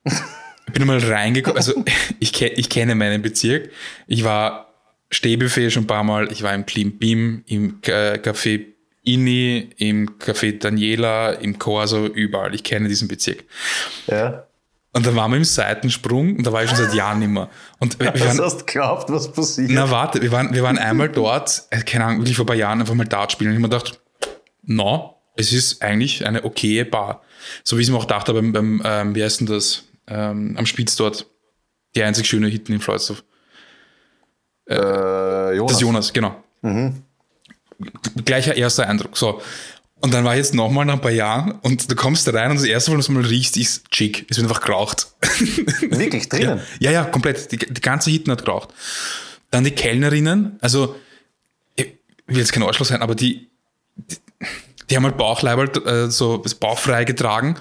ich 0.04 0.72
bin 0.72 0.86
mal 0.86 0.98
reingekommen, 0.98 1.58
also 1.58 1.84
ich, 2.20 2.40
ich 2.40 2.70
kenne 2.70 2.94
meinen 2.94 3.20
Bezirk. 3.20 3.70
Ich 4.06 4.24
war 4.24 4.74
Stehbuffet 5.10 5.70
schon 5.70 5.84
ein 5.84 5.88
paar 5.88 6.04
Mal, 6.04 6.32
ich 6.32 6.42
war 6.42 6.54
im 6.54 6.64
Clean 6.64 6.96
Beam, 6.98 7.44
im 7.46 7.80
Café 7.80 8.75
Inni, 9.06 9.70
im 9.76 10.18
Café 10.18 10.58
Daniela, 10.58 11.32
im 11.32 11.58
Corso, 11.58 12.06
überall. 12.06 12.54
Ich 12.54 12.64
kenne 12.64 12.88
diesen 12.88 13.06
Bezirk. 13.06 13.44
Ja. 14.08 14.46
Und 14.92 15.06
dann 15.06 15.14
waren 15.14 15.30
wir 15.30 15.36
im 15.36 15.44
Seitensprung 15.44 16.36
und 16.36 16.46
da 16.46 16.52
war 16.52 16.64
ich 16.64 16.70
schon 16.70 16.78
seit 16.78 16.92
Jahren 16.92 17.20
nicht 17.20 17.28
mehr. 17.28 17.48
Und 17.78 18.00
wir, 18.00 18.12
wir 18.14 18.20
was 18.20 18.40
hast 18.40 18.60
du 18.60 18.64
geglaubt, 18.64 19.10
was 19.10 19.30
passiert? 19.30 19.70
Na 19.70 19.90
warte, 19.90 20.22
wir 20.22 20.32
waren, 20.32 20.52
wir 20.52 20.62
waren 20.62 20.78
einmal 20.78 21.08
dort, 21.08 21.64
äh, 21.70 21.82
keine 21.82 22.06
Ahnung, 22.06 22.20
wirklich 22.20 22.34
vor 22.34 22.44
ein 22.44 22.48
paar 22.48 22.56
Jahren 22.56 22.80
einfach 22.80 22.94
mal 22.94 23.04
Dart 23.04 23.30
spielen. 23.30 23.50
Und 23.50 23.56
ich 23.56 23.62
mir 23.62 23.68
gedacht, 23.68 24.00
no, 24.62 25.16
es 25.36 25.52
ist 25.52 25.82
eigentlich 25.82 26.26
eine 26.26 26.44
okaye 26.44 26.84
Bar. 26.84 27.22
So 27.62 27.76
wie 27.76 27.82
ich 27.82 27.88
es 27.88 27.92
mir 27.92 27.98
auch 27.98 28.06
dachte 28.06 28.32
beim, 28.32 28.52
beim 28.52 28.82
ähm, 28.84 29.14
wie 29.14 29.22
heißt 29.22 29.40
denn 29.40 29.46
das, 29.46 29.84
ähm, 30.08 30.56
am 30.58 30.66
Spitz 30.66 30.96
dort. 30.96 31.26
Die 31.94 32.02
einzig 32.02 32.26
schöne 32.26 32.48
Hitten 32.48 32.72
in 32.72 32.80
Freudstoff. 32.80 33.22
Äh, 34.68 35.56
Jonas. 35.56 35.72
Das 35.72 35.80
Jonas, 35.80 36.12
genau. 36.12 36.42
Mhm 36.62 37.05
gleicher 38.24 38.56
erster 38.56 38.88
Eindruck. 38.88 39.16
So. 39.16 39.40
Und 40.00 40.12
dann 40.12 40.24
war 40.24 40.34
ich 40.34 40.38
jetzt 40.38 40.54
nochmal 40.54 40.84
nach 40.84 40.94
ein 40.94 41.00
paar 41.00 41.10
Jahren 41.10 41.52
und 41.62 41.90
du 41.90 41.94
kommst 41.96 42.26
da 42.26 42.32
rein 42.32 42.50
und 42.50 42.58
das 42.58 42.66
erste, 42.66 42.96
was 42.96 43.06
du 43.06 43.12
mal 43.12 43.24
riechst, 43.24 43.56
ist 43.56 43.90
Chick. 43.90 44.26
Es 44.28 44.36
wird 44.36 44.46
einfach 44.46 44.62
geraucht. 44.62 45.08
Wirklich 45.80 46.28
drinnen? 46.28 46.60
Ja, 46.78 46.90
ja, 46.90 47.02
ja 47.02 47.04
komplett. 47.04 47.50
Die, 47.50 47.56
die 47.56 47.80
ganze 47.80 48.10
Hitten 48.10 48.30
hat 48.30 48.44
geraucht. 48.44 48.68
Dann 49.50 49.64
die 49.64 49.70
Kellnerinnen, 49.70 50.58
also 50.60 50.96
ich 51.76 51.86
will 52.26 52.38
jetzt 52.38 52.52
kein 52.52 52.62
Arschloch 52.62 52.86
sein, 52.86 53.00
aber 53.00 53.14
die, 53.14 53.48
die, 53.96 54.16
die 54.90 54.96
haben 54.96 55.04
halt 55.04 55.16
Bauchleiberl, 55.16 55.70
äh, 55.86 56.10
so 56.10 56.36
das 56.36 56.54
bauchfrei 56.54 57.04
getragen 57.04 57.56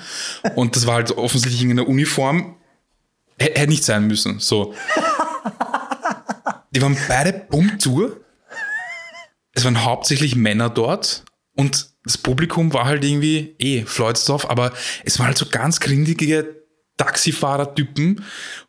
und 0.55 0.75
das 0.75 0.87
war 0.87 0.95
halt 0.95 1.11
offensichtlich 1.11 1.61
in 1.61 1.71
einer 1.71 1.87
Uniform. 1.87 2.55
H 3.39 3.45
hätte 3.45 3.67
nicht 3.67 3.83
sein 3.83 4.07
müssen. 4.07 4.39
So. 4.39 4.73
Die 6.71 6.81
waren 6.81 6.97
beide 7.07 7.33
bumm 7.49 7.79
zu 7.79 8.15
es 9.55 9.65
waren 9.65 9.83
hauptsächlich 9.83 10.35
Männer 10.35 10.69
dort 10.69 11.25
und 11.55 11.89
das 12.03 12.17
Publikum 12.19 12.71
war 12.73 12.85
halt 12.85 13.03
irgendwie 13.03 13.55
eh 13.57 13.83
Fleudsdorf, 13.83 14.47
aber 14.49 14.71
es 15.03 15.17
waren 15.17 15.27
halt 15.27 15.37
so 15.37 15.47
ganz 15.47 15.79
grindige 15.79 16.63
Taxifahrer-Typen 16.97 18.23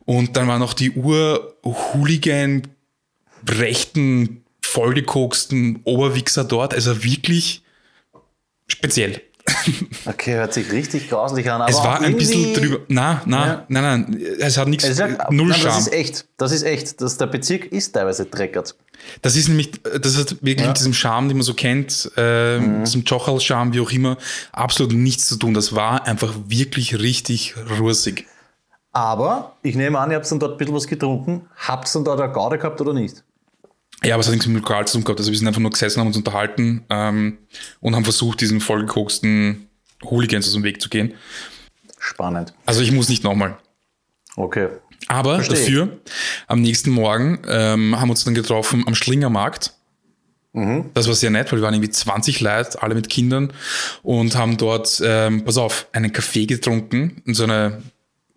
und 0.05 0.35
dann 0.35 0.47
waren 0.47 0.59
noch 0.59 0.73
die 0.73 0.91
Ur-Hooligan, 0.91 2.63
rechten, 3.47 4.43
vollgekoksten 4.61 5.81
Oberwichser 5.83 6.43
dort, 6.43 6.73
also 6.73 7.03
wirklich 7.03 7.61
speziell. 8.65 9.21
Okay, 10.05 10.35
hört 10.35 10.53
sich 10.53 10.71
richtig 10.71 11.09
grauslich 11.09 11.49
an. 11.51 11.61
Aber 11.61 11.69
es 11.69 11.77
war 11.77 12.01
ein 12.01 12.15
bisschen 12.15 12.53
drüber. 12.53 12.79
Nein, 12.87 13.21
nein, 13.25 13.47
ja. 13.47 13.65
nein, 13.67 14.05
nein. 14.09 14.21
Es 14.39 14.57
hat 14.57 14.67
nichts. 14.67 14.85
Es 14.85 15.01
hat, 15.01 15.31
null 15.31 15.49
nein, 15.49 15.59
Charme. 15.59 15.75
Das 15.75 15.87
ist 15.87 15.93
echt. 15.93 16.25
Das 16.37 16.51
ist 16.51 16.63
echt. 16.63 17.01
Das, 17.01 17.17
der 17.17 17.27
Bezirk 17.27 17.65
ist 17.65 17.91
teilweise 17.91 18.25
dreckert. 18.25 18.75
Das 19.21 19.35
ist 19.35 19.47
nämlich, 19.47 19.71
das 19.83 20.17
hat 20.17 20.31
wirklich 20.41 20.61
ja. 20.61 20.67
mit 20.67 20.77
diesem 20.77 20.93
Charme, 20.93 21.29
den 21.29 21.37
man 21.37 21.43
so 21.43 21.53
kennt, 21.53 22.11
äh, 22.17 22.59
mhm. 22.59 22.83
diesem 22.83 23.05
Chochal-Charme, 23.05 23.73
wie 23.73 23.79
auch 23.79 23.91
immer, 23.91 24.17
absolut 24.51 24.93
nichts 24.93 25.27
zu 25.27 25.37
tun. 25.37 25.53
Das 25.53 25.75
war 25.75 26.05
einfach 26.05 26.33
wirklich 26.47 26.99
richtig 26.99 27.55
russig. 27.79 28.25
Aber 28.91 29.57
ich 29.61 29.75
nehme 29.75 29.99
an, 29.99 30.09
ihr 30.09 30.17
habt 30.17 30.31
dann 30.31 30.39
dort 30.39 30.53
ein 30.53 30.57
bisschen 30.57 30.73
was 30.73 30.87
getrunken. 30.87 31.47
Habt 31.55 31.87
ihr 31.87 31.93
dann 31.93 32.05
dort 32.05 32.21
eine 32.21 32.33
Garde 32.33 32.57
gehabt 32.57 32.81
oder 32.81 32.93
nicht? 32.93 33.23
Ja, 34.03 34.13
aber 34.13 34.21
es 34.21 34.27
hat 34.27 34.33
nichts 34.33 34.47
mit 34.47 34.61
Lokal 34.61 34.87
zu 34.87 34.93
tun 34.93 35.03
gehabt. 35.03 35.19
Also 35.19 35.31
wir 35.31 35.37
sind 35.37 35.47
einfach 35.47 35.61
nur 35.61 35.71
gesessen, 35.71 35.99
haben 35.99 36.07
uns 36.07 36.17
unterhalten 36.17 36.83
ähm, 36.89 37.39
und 37.79 37.95
haben 37.95 38.03
versucht, 38.03 38.41
diesen 38.41 38.61
vollgekoksten 38.61 39.67
Hooligans 40.03 40.47
aus 40.47 40.53
dem 40.53 40.63
Weg 40.63 40.81
zu 40.81 40.89
gehen. 40.89 41.13
Spannend. 41.97 42.53
Also 42.65 42.81
ich 42.81 42.91
muss 42.91 43.09
nicht 43.09 43.23
nochmal. 43.23 43.57
Okay. 44.35 44.69
Aber 45.07 45.35
Versteh. 45.35 45.55
dafür, 45.55 45.99
am 46.47 46.61
nächsten 46.61 46.91
Morgen 46.91 47.39
ähm, 47.47 47.99
haben 47.99 48.07
wir 48.07 48.11
uns 48.11 48.23
dann 48.23 48.35
getroffen 48.35 48.83
am 48.85 48.93
Schlingermarkt. 48.93 49.73
Mhm. 50.53 50.91
Das 50.93 51.07
war 51.07 51.15
sehr 51.15 51.29
nett, 51.29 51.51
weil 51.51 51.59
wir 51.59 51.63
waren 51.63 51.73
irgendwie 51.73 51.89
20 51.89 52.41
Leute, 52.41 52.81
alle 52.81 52.95
mit 52.95 53.09
Kindern 53.09 53.53
und 54.03 54.35
haben 54.35 54.57
dort, 54.57 55.01
ähm, 55.03 55.43
pass 55.43 55.57
auf, 55.57 55.87
einen 55.91 56.11
Kaffee 56.11 56.45
getrunken 56.45 57.21
in 57.25 57.33
so 57.33 57.43
eine 57.43 57.81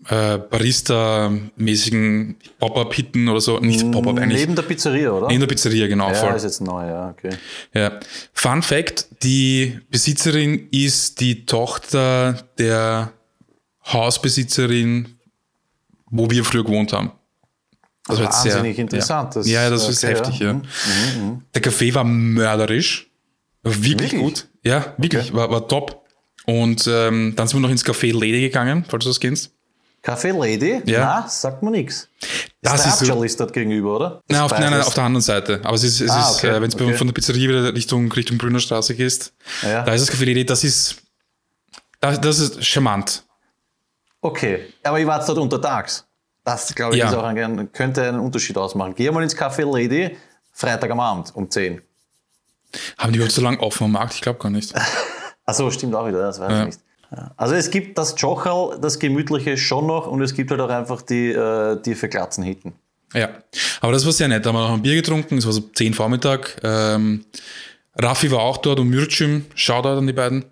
äh, 0.09 0.39
Barista-mäßigen 0.39 2.37
Pop-Up-Hitten 2.59 3.29
oder 3.29 3.41
so. 3.41 3.59
Nicht 3.59 3.85
mm, 3.85 3.91
Pop-Up 3.91 4.19
eigentlich. 4.19 4.41
Neben 4.41 4.57
der 4.57 4.63
Pizzeria, 4.63 5.11
oder? 5.11 5.29
Neben 5.29 5.41
der 5.41 5.47
Pizzeria, 5.47 5.87
genau. 5.87 6.09
Ja, 6.09 6.15
voll. 6.15 6.35
ist 6.35 6.45
jetzt 6.45 6.61
neu, 6.61 6.87
ja, 6.87 7.11
okay. 7.11 7.31
Ja. 7.75 8.01
Fun 8.33 8.63
Fact: 8.63 9.23
Die 9.23 9.79
Besitzerin 9.91 10.69
ist 10.71 11.21
die 11.21 11.45
Tochter 11.45 12.49
der 12.59 13.13
Hausbesitzerin, 13.87 15.17
wo 16.07 16.31
wir 16.31 16.45
früher 16.45 16.65
gewohnt 16.65 16.93
haben. 16.93 17.13
Das 18.07 18.19
war 18.19 18.27
Wahnsinnig 18.27 18.77
sehr, 18.77 18.83
interessant. 18.83 19.35
Ja, 19.35 19.41
das, 19.41 19.49
ja, 19.49 19.71
das 19.71 19.83
okay, 19.85 19.93
ist 19.93 20.03
heftig, 20.03 20.39
ja. 20.41 20.47
ja. 20.47 20.53
Mhm, 20.55 20.63
mhm, 21.23 21.43
der 21.55 21.63
Kaffee 21.63 21.95
war 21.95 22.05
mörderisch. 22.05 23.11
Wirklich, 23.63 24.13
wirklich, 24.13 24.21
gut. 24.21 24.49
Ja, 24.65 24.95
wirklich, 24.97 25.29
okay. 25.29 25.35
war, 25.35 25.51
war 25.51 25.69
top. 25.69 26.05
Und 26.47 26.87
ähm, 26.91 27.35
dann 27.37 27.47
sind 27.47 27.59
wir 27.59 27.61
noch 27.61 27.71
ins 27.71 27.85
Café 27.85 28.13
Lady 28.13 28.41
gegangen, 28.41 28.85
falls 28.89 29.05
du 29.05 29.11
das 29.11 29.21
kennst. 29.21 29.53
Café 30.03 30.33
Lady? 30.33 30.81
Ja. 30.87 31.01
Na, 31.23 31.29
sagt 31.29 31.63
mir 31.63 31.71
nichts. 31.71 32.09
Das 32.63 32.87
ist 32.87 32.99
so, 33.01 33.23
ist 33.23 33.39
dort 33.39 33.53
gegenüber, 33.53 33.97
oder? 33.97 34.21
Nein 34.29 34.41
auf, 34.41 34.51
nein, 34.53 34.71
nein, 34.71 34.81
auf 34.83 34.95
der 34.95 35.05
anderen 35.05 35.23
Seite. 35.23 35.61
Aber 35.63 35.75
es 35.75 35.85
ist, 35.85 36.01
es 36.01 36.11
Ah, 36.11 36.31
ist 36.31 36.39
okay, 36.39 36.49
äh, 36.57 36.61
wenn 36.63 36.71
du 36.71 36.85
okay. 36.85 36.95
von 36.95 37.07
der 37.07 37.15
Pizzeria 37.15 37.49
wieder 37.49 37.75
Richtung, 37.75 38.11
Richtung 38.13 38.39
Brünnerstraße 38.39 38.95
gehst, 38.95 39.33
Ja. 39.63 39.83
da 39.83 39.93
ist 39.93 40.09
das 40.09 40.15
Café 40.17 40.25
Lady, 40.27 40.45
das 40.45 40.65
ist, 40.65 40.97
das, 42.01 42.21
das 42.21 42.39
ist 42.39 42.65
charmant. 42.65 43.25
Okay, 44.23 44.73
aber 44.83 45.01
ich 45.01 45.07
war 45.07 45.25
dort 45.25 45.39
untertags. 45.39 46.07
Das, 46.45 46.75
glaube 46.75 46.95
ich, 46.95 47.01
Ja. 47.01 47.09
ist 47.09 47.15
auch 47.15 47.23
ein, 47.25 47.73
könnte 47.73 48.03
einen 48.09 48.21
Unterschied 48.21 48.57
ausmachen. 48.57 48.95
Geh 48.97 49.11
mal 49.11 49.23
ins 49.23 49.37
Café 49.37 49.65
Lady, 49.71 50.17
Freitag 50.53 50.91
am 50.91 51.01
Abend 51.01 51.35
um 51.35 51.51
10. 51.51 51.81
Haben 52.99 53.13
die 53.13 53.17
überhaupt 53.19 53.35
so 53.35 53.43
lange 53.43 53.61
offen 53.61 53.85
am 53.85 53.93
Markt? 53.93 54.15
Ich 54.15 54.21
glaube 54.23 54.39
gar 54.39 54.51
nicht. 54.51 54.73
Achso, 55.45 55.71
stimmt 55.71 55.95
auch 55.95 56.07
wieder, 56.07 56.21
das 56.21 56.39
weiß 56.41 56.51
Ja. 56.51 56.61
ich 56.61 56.67
nicht. 56.67 56.81
Also 57.37 57.55
es 57.55 57.71
gibt 57.71 57.99
das 57.99 58.15
Jochal, 58.17 58.79
das 58.81 58.99
Gemütliche 58.99 59.57
schon 59.57 59.87
noch 59.87 60.07
und 60.07 60.23
es 60.23 60.35
gibt 60.35 60.51
halt 60.51 60.61
auch 60.61 60.69
einfach 60.69 61.03
die, 61.03 61.31
äh, 61.31 61.81
die 61.83 61.95
verglatzen 61.95 62.45
Hitten. 62.45 62.73
Ja, 63.13 63.31
aber 63.81 63.93
das 63.93 64.07
war 64.07 64.13
sehr 64.13 64.29
nett. 64.29 64.47
Da 64.47 64.51
haben 64.51 64.57
wir 64.57 64.69
noch 64.69 64.75
ein 64.75 64.83
Bier 64.83 64.95
getrunken, 64.95 65.39
es 65.39 65.47
war 65.47 65.53
so 65.53 65.61
10 65.61 65.95
Vormittag. 65.95 66.61
Ähm, 66.63 67.25
Raffi 67.97 68.31
war 68.31 68.41
auch 68.41 68.59
dort 68.59 68.79
und 68.79 68.89
Mürcim, 68.89 69.47
Shoutout 69.55 69.99
an 69.99 70.07
die 70.07 70.13
beiden. 70.13 70.45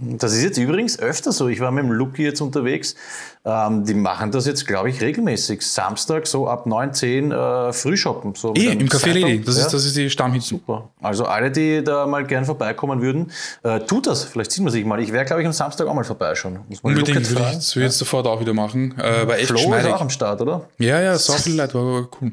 Das 0.00 0.32
ist 0.32 0.42
jetzt 0.42 0.58
übrigens 0.58 0.98
öfter 0.98 1.30
so. 1.30 1.46
Ich 1.48 1.60
war 1.60 1.70
mit 1.70 1.84
dem 1.84 1.92
Luki 1.92 2.24
jetzt 2.24 2.40
unterwegs. 2.40 2.96
Ähm, 3.44 3.84
die 3.84 3.94
machen 3.94 4.32
das 4.32 4.44
jetzt, 4.44 4.66
glaube 4.66 4.90
ich, 4.90 5.00
regelmäßig. 5.00 5.64
Samstag 5.64 6.26
so 6.26 6.48
ab 6.48 6.66
9, 6.66 6.92
10 6.92 7.30
äh, 7.30 7.72
Frühshoppen. 7.72 8.34
So 8.34 8.54
Eh, 8.54 8.60
mit 8.60 8.70
einem 8.70 8.80
im 8.80 8.88
Café. 8.88 9.12
Lady, 9.12 9.40
das, 9.44 9.56
Ja. 9.56 9.66
ist, 9.66 9.72
das 9.72 9.84
ist 9.84 9.96
die 9.96 10.10
Stammhitze. 10.10 10.48
Super. 10.48 10.90
Also 11.00 11.26
alle, 11.26 11.52
die 11.52 11.84
da 11.84 12.06
mal 12.08 12.24
gern 12.26 12.44
vorbeikommen 12.44 13.00
würden, 13.02 13.30
äh, 13.62 13.78
tut 13.80 14.08
das. 14.08 14.24
Vielleicht 14.24 14.50
sieht 14.50 14.64
man 14.64 14.72
sich 14.72 14.84
mal. 14.84 14.98
Ich 15.00 15.12
wäre, 15.12 15.24
glaube 15.26 15.42
ich, 15.42 15.46
am 15.46 15.52
Samstag 15.52 15.86
auch 15.86 15.94
mal 15.94 16.02
vorbeischauen. 16.02 16.58
Muss 16.68 16.82
man 16.82 16.92
Unbedingt, 16.94 17.30
würde 17.30 17.42
ich 17.48 17.52
jetzt, 17.54 17.76
würde 17.76 17.86
ich 17.86 17.90
jetzt 17.92 17.98
sofort 17.98 18.26
auch 18.26 18.40
wieder 18.40 18.52
machen. 18.52 18.98
Äh, 18.98 19.28
war 19.28 19.36
echt 19.38 19.46
Flo 19.46 19.56
ist 19.58 19.62
geschmeidig. 19.62 19.92
auch 19.92 20.00
am 20.00 20.10
Start, 20.10 20.40
oder? 20.40 20.68
Ja, 20.78 21.00
ja, 21.00 21.16
so 21.16 21.34
viele 21.34 21.58
Leute, 21.58 21.74
war, 21.74 21.84
war 21.84 22.08
cool. 22.20 22.32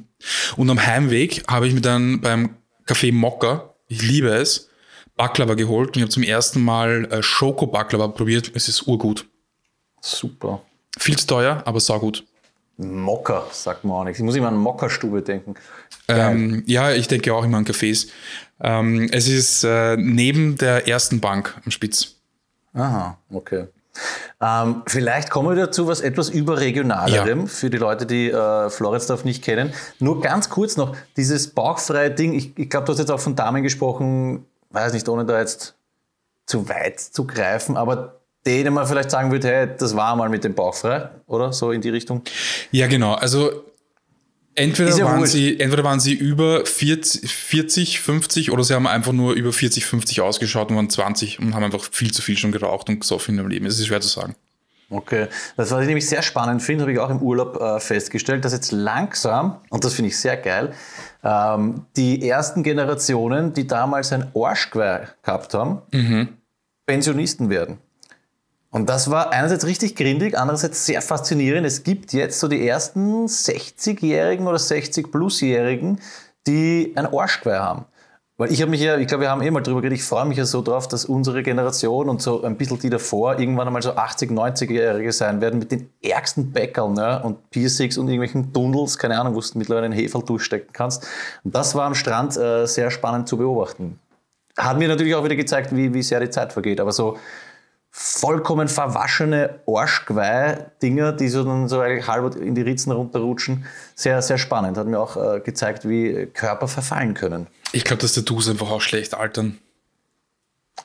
Und 0.57 0.67
am 0.69 0.83
Heimweg 0.83 1.43
habe 1.47 1.67
ich 1.67 1.75
mir 1.75 1.81
dann 1.81 2.21
beim 2.21 2.55
Café 2.87 3.13
Mokka, 3.13 3.75
ich 3.87 4.01
liebe 4.01 4.29
es, 4.29 4.69
Baklava 5.21 5.53
geholt 5.53 5.89
und 5.89 5.97
ich 5.97 6.01
habe 6.01 6.09
zum 6.09 6.23
ersten 6.23 6.63
Mal 6.63 7.05
äh, 7.11 7.21
Schoko 7.21 7.67
Baklava 7.67 8.07
probiert. 8.07 8.51
Es 8.55 8.67
ist 8.67 8.87
urgut. 8.87 9.27
Super. 10.01 10.61
Viel 10.97 11.15
zu 11.15 11.27
teuer, 11.27 11.61
aber 11.65 11.79
saugut. 11.79 12.25
Mocker, 12.77 13.45
sagt 13.51 13.83
man 13.83 13.97
auch 13.97 14.03
nichts. 14.03 14.17
Ich 14.17 14.25
muss 14.25 14.35
immer 14.35 14.47
an 14.47 14.57
Mockerstube 14.57 15.21
denken. 15.21 15.53
Ähm, 16.07 16.63
ja, 16.65 16.91
ich 16.91 17.07
denke 17.07 17.35
auch 17.35 17.43
immer 17.43 17.57
an 17.59 17.65
Cafés. 17.65 18.07
Ähm, 18.59 19.09
es 19.11 19.27
ist 19.27 19.63
äh, 19.63 19.95
neben 19.95 20.57
der 20.57 20.87
ersten 20.87 21.19
Bank 21.19 21.55
am 21.63 21.69
Spitz. 21.69 22.15
Aha, 22.73 23.15
okay. 23.31 23.67
Ähm, 24.41 24.81
vielleicht 24.87 25.29
kommen 25.29 25.49
wir 25.55 25.65
dazu 25.65 25.85
was 25.85 26.01
etwas 26.01 26.29
überregionalerem 26.29 27.41
Ja. 27.41 27.45
für 27.45 27.69
die 27.69 27.77
Leute, 27.77 28.07
die 28.07 28.31
äh, 28.31 28.69
Floridsdorf 28.71 29.23
nicht 29.23 29.43
kennen. 29.43 29.71
Nur 29.99 30.19
ganz 30.21 30.49
kurz 30.49 30.77
noch, 30.77 30.95
dieses 31.15 31.49
bauchfreie 31.49 32.09
Ding, 32.09 32.33
ich, 32.33 32.57
ich 32.57 32.69
glaube, 32.71 32.85
du 32.87 32.93
hast 32.93 32.99
jetzt 32.99 33.11
auch 33.11 33.19
von 33.19 33.35
Damen 33.35 33.61
gesprochen, 33.61 34.47
weiß 34.71 34.93
nicht, 34.93 35.07
ohne 35.09 35.25
da 35.25 35.39
jetzt 35.39 35.75
zu 36.45 36.67
weit 36.69 36.99
zu 36.99 37.25
greifen, 37.25 37.77
aber 37.77 38.21
denen 38.45 38.73
man 38.73 38.87
vielleicht 38.87 39.11
sagen 39.11 39.31
würde, 39.31 39.47
hey, 39.47 39.69
das 39.77 39.95
war 39.95 40.15
mal 40.15 40.29
mit 40.29 40.43
dem 40.43 40.55
Bauchfrei, 40.55 41.09
oder? 41.27 41.53
So 41.53 41.71
in 41.71 41.81
die 41.81 41.89
Richtung. 41.89 42.23
Ja, 42.71 42.87
genau. 42.87 43.13
Also 43.13 43.63
entweder, 44.55 44.95
ja 44.97 45.05
waren 45.05 45.25
sie, 45.25 45.59
entweder 45.59 45.83
waren 45.83 45.99
sie 45.99 46.13
über 46.13 46.65
40, 46.65 47.31
40, 47.31 47.99
50 47.99 48.51
oder 48.51 48.63
sie 48.63 48.73
haben 48.73 48.87
einfach 48.87 49.11
nur 49.11 49.33
über 49.33 49.53
40, 49.53 49.85
50 49.85 50.21
ausgeschaut 50.21 50.69
und 50.69 50.75
waren 50.75 50.89
20 50.89 51.39
und 51.39 51.53
haben 51.53 51.63
einfach 51.63 51.83
viel 51.91 52.11
zu 52.11 52.21
viel 52.21 52.37
schon 52.37 52.51
geraucht 52.51 52.89
und 52.89 52.99
gesoffen 52.99 53.35
in 53.35 53.41
ihrem 53.41 53.49
Leben. 53.49 53.65
Es 53.65 53.79
ist 53.79 53.87
schwer 53.87 54.01
zu 54.01 54.09
sagen. 54.09 54.35
Okay, 54.89 55.27
das, 55.55 55.71
was 55.71 55.81
ich 55.81 55.87
nämlich 55.87 56.07
sehr 56.07 56.21
spannend 56.21 56.61
finde, 56.61 56.81
habe 56.81 56.91
ich 56.91 56.99
auch 56.99 57.09
im 57.09 57.21
Urlaub 57.21 57.61
äh, 57.61 57.79
festgestellt, 57.79 58.43
dass 58.43 58.51
jetzt 58.51 58.73
langsam, 58.73 59.55
und 59.69 59.85
das 59.85 59.93
finde 59.93 60.09
ich 60.09 60.17
sehr 60.17 60.35
geil, 60.35 60.73
ähm, 61.23 61.85
die 61.95 62.27
ersten 62.27 62.63
Generationen, 62.63 63.53
die 63.53 63.67
damals 63.67 64.11
ein 64.11 64.31
Arschgeweih 64.35 65.07
gehabt 65.23 65.53
haben, 65.53 65.81
Pensionisten 66.85 67.49
werden. 67.49 67.77
Und 68.71 68.87
das 68.87 69.11
war 69.11 69.31
einerseits 69.31 69.65
richtig 69.65 69.95
grindig, 69.95 70.37
andererseits 70.37 70.85
sehr 70.85 71.01
faszinierend. 71.01 71.67
Es 71.67 71.83
gibt 71.83 72.13
jetzt 72.13 72.39
so 72.39 72.47
die 72.47 72.65
ersten 72.65 73.25
60-Jährigen 73.25 74.47
oder 74.47 74.57
60-Plus-Jährigen, 74.57 75.99
die 76.47 76.93
ein 76.95 77.05
Arschgeweih 77.05 77.59
haben. 77.59 77.85
Weil 78.41 78.51
ich 78.51 78.59
habe 78.59 78.71
mich 78.71 78.81
ja, 78.81 78.97
ich 78.97 79.05
glaube, 79.05 79.21
wir 79.21 79.29
haben 79.29 79.43
eh 79.43 79.51
mal 79.51 79.61
drüber 79.61 79.81
geredet, 79.81 79.99
ich 79.99 80.03
freue 80.03 80.25
mich 80.25 80.35
ja 80.35 80.45
so 80.45 80.63
drauf, 80.63 80.87
dass 80.87 81.05
unsere 81.05 81.43
Generation 81.43 82.09
und 82.09 82.23
so 82.23 82.41
ein 82.41 82.57
bisschen 82.57 82.79
die 82.79 82.89
davor 82.89 83.37
irgendwann 83.37 83.67
einmal 83.67 83.83
so 83.83 83.95
80, 83.95 84.31
90-Jährige 84.31 85.11
sein 85.11 85.41
werden 85.41 85.59
mit 85.59 85.71
den 85.71 85.91
ärgsten 86.01 86.51
Bäckerl 86.51 86.89
ne? 86.89 87.21
und 87.21 87.51
Piercings 87.51 87.99
und 87.99 88.07
irgendwelchen 88.07 88.51
Dundels, 88.51 88.97
keine 88.97 89.19
Ahnung, 89.19 89.35
wo 89.35 89.41
du 89.41 89.59
mittlerweile 89.59 89.85
einen 89.85 89.93
Heferl 89.93 90.23
durchstecken 90.23 90.73
kannst. 90.73 91.07
Und 91.43 91.53
das 91.53 91.75
war 91.75 91.85
am 91.85 91.93
Strand 91.93 92.35
äh, 92.35 92.65
sehr 92.65 92.89
spannend 92.89 93.27
zu 93.27 93.37
beobachten. 93.37 93.99
Hat 94.57 94.79
mir 94.79 94.87
natürlich 94.87 95.13
auch 95.13 95.23
wieder 95.23 95.35
gezeigt, 95.35 95.75
wie, 95.75 95.93
wie 95.93 96.01
sehr 96.01 96.19
die 96.19 96.31
Zeit 96.31 96.51
vergeht. 96.51 96.79
Aber 96.79 96.93
so 96.93 97.17
vollkommen 97.91 98.69
verwaschene 98.69 99.59
Arschgeweih-Dinger, 99.67 101.11
die 101.11 101.27
so 101.27 101.43
dann 101.43 101.67
so 101.67 101.81
eigentlich 101.81 102.07
halb 102.07 102.35
in 102.35 102.55
die 102.55 102.61
Ritzen 102.61 102.91
runterrutschen, 102.91 103.65
sehr, 103.95 104.21
sehr 104.21 104.37
spannend. 104.37 104.77
Hat 104.77 104.87
mir 104.87 104.99
auch 104.99 105.17
äh, 105.17 105.41
gezeigt, 105.41 105.87
wie 105.87 106.27
Körper 106.33 106.69
verfallen 106.69 107.13
können. 107.13 107.47
Ich 107.73 107.83
glaube, 107.83 108.01
dass 108.01 108.13
Tattoos 108.13 108.49
einfach 108.49 108.71
auch 108.71 108.81
schlecht 108.81 109.13
altern. 109.13 109.57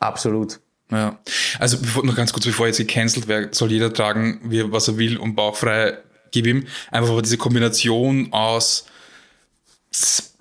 Absolut. 0.01 0.61
Ja. 0.91 1.19
Also 1.59 1.79
bevor, 1.79 2.05
noch 2.05 2.17
ganz 2.17 2.33
kurz, 2.33 2.45
bevor 2.45 2.67
jetzt 2.67 2.79
gecancelt 2.79 3.29
wird, 3.29 3.55
soll 3.55 3.71
jeder 3.71 3.93
tragen, 3.93 4.41
wie, 4.45 4.71
was 4.71 4.89
er 4.89 4.99
will 4.99 5.17
und 5.17 5.37
bauchfrei 5.37 5.99
gib 6.33 6.47
ihm. 6.47 6.67
Einfach 6.91 7.11
aber 7.11 7.23
diese 7.23 7.39
Kombination 7.39 8.33
aus 8.33 8.87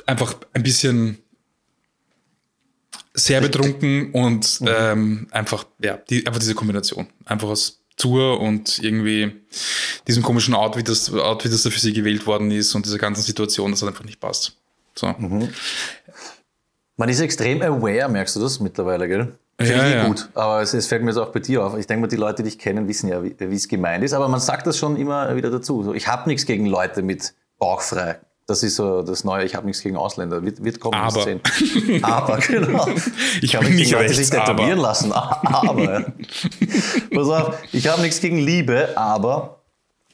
einfach 0.05 0.35
ein 0.53 0.63
bisschen 0.63 1.19
sehr 3.15 3.41
betrunken 3.41 4.11
und 4.11 4.61
ähm, 4.67 5.27
einfach, 5.31 5.65
ja, 5.81 5.97
die, 6.09 6.27
einfach 6.27 6.39
diese 6.39 6.55
Kombination. 6.55 7.07
Einfach 7.25 7.47
aus 7.47 7.81
Tour 7.97 8.41
und 8.41 8.79
irgendwie 8.83 9.31
diesem 10.07 10.21
komischen 10.21 10.53
Outfit, 10.53 10.87
das, 10.89 11.11
Outfit, 11.13 11.53
das 11.53 11.63
da 11.63 11.69
für 11.69 11.79
sie 11.79 11.93
gewählt 11.93 12.27
worden 12.27 12.51
ist 12.51 12.75
und 12.75 12.85
dieser 12.85 12.97
ganzen 12.97 13.23
Situation, 13.23 13.71
das 13.71 13.81
hat 13.81 13.89
einfach 13.89 14.03
nicht 14.03 14.19
passt. 14.19 14.57
So. 14.95 15.13
Man 16.97 17.09
ist 17.09 17.19
extrem 17.21 17.61
aware, 17.61 18.09
merkst 18.09 18.35
du 18.35 18.41
das 18.41 18.59
mittlerweile, 18.59 19.07
gell? 19.07 19.37
Finde 19.57 19.73
Ja, 19.73 19.87
ich 19.87 19.93
eh 19.93 19.97
ja. 19.97 20.07
gut. 20.07 20.29
Aber 20.33 20.61
es, 20.61 20.73
es 20.73 20.87
fällt 20.87 21.03
mir 21.03 21.11
jetzt 21.11 21.17
auch 21.17 21.31
bei 21.31 21.39
dir 21.39 21.63
auf. 21.63 21.77
Ich 21.77 21.87
denke 21.87 22.01
mal, 22.01 22.07
die 22.07 22.17
Leute, 22.17 22.43
die 22.43 22.49
dich 22.49 22.59
kennen, 22.59 22.87
wissen 22.87 23.07
ja, 23.07 23.23
wie 23.23 23.55
es 23.55 23.67
gemeint 23.69 24.03
ist. 24.03 24.13
Aber 24.13 24.27
man 24.27 24.41
sagt 24.41 24.67
das 24.67 24.77
schon 24.77 24.97
immer 24.97 25.33
wieder 25.35 25.49
dazu. 25.49 25.93
Ich 25.93 26.07
habe 26.07 26.27
nichts 26.29 26.45
gegen 26.45 26.65
Leute 26.65 27.01
mit 27.01 27.33
bauchfrei. 27.57 28.19
Das 28.47 28.61
ist 28.61 28.75
so 28.75 29.01
das 29.01 29.23
Neue, 29.23 29.43
ich 29.45 29.55
habe 29.55 29.65
nichts 29.65 29.81
gegen 29.81 29.97
Ausländer. 29.97 30.43
Wird, 30.43 30.63
wird 30.63 30.79
kommen, 30.79 30.93
Aber. 30.93 31.23
sehen. 31.23 31.41
Aber, 32.03 32.37
genau. 32.37 32.87
Ich 33.41 33.55
hab 33.55 33.63
bin 33.63 33.75
nichts 33.75 33.89
nicht 33.89 33.89
gegen 33.91 34.01
Leute, 34.03 34.13
sich 34.13 34.29
tätowieren 34.29 34.73
aber. 34.73 34.81
lassen. 34.81 35.11
Aber. 35.11 36.13
Pass 37.13 37.27
auf, 37.29 37.57
ich 37.71 37.87
habe 37.87 38.01
nichts 38.03 38.21
gegen 38.21 38.37
Liebe, 38.37 38.89
aber 38.95 39.61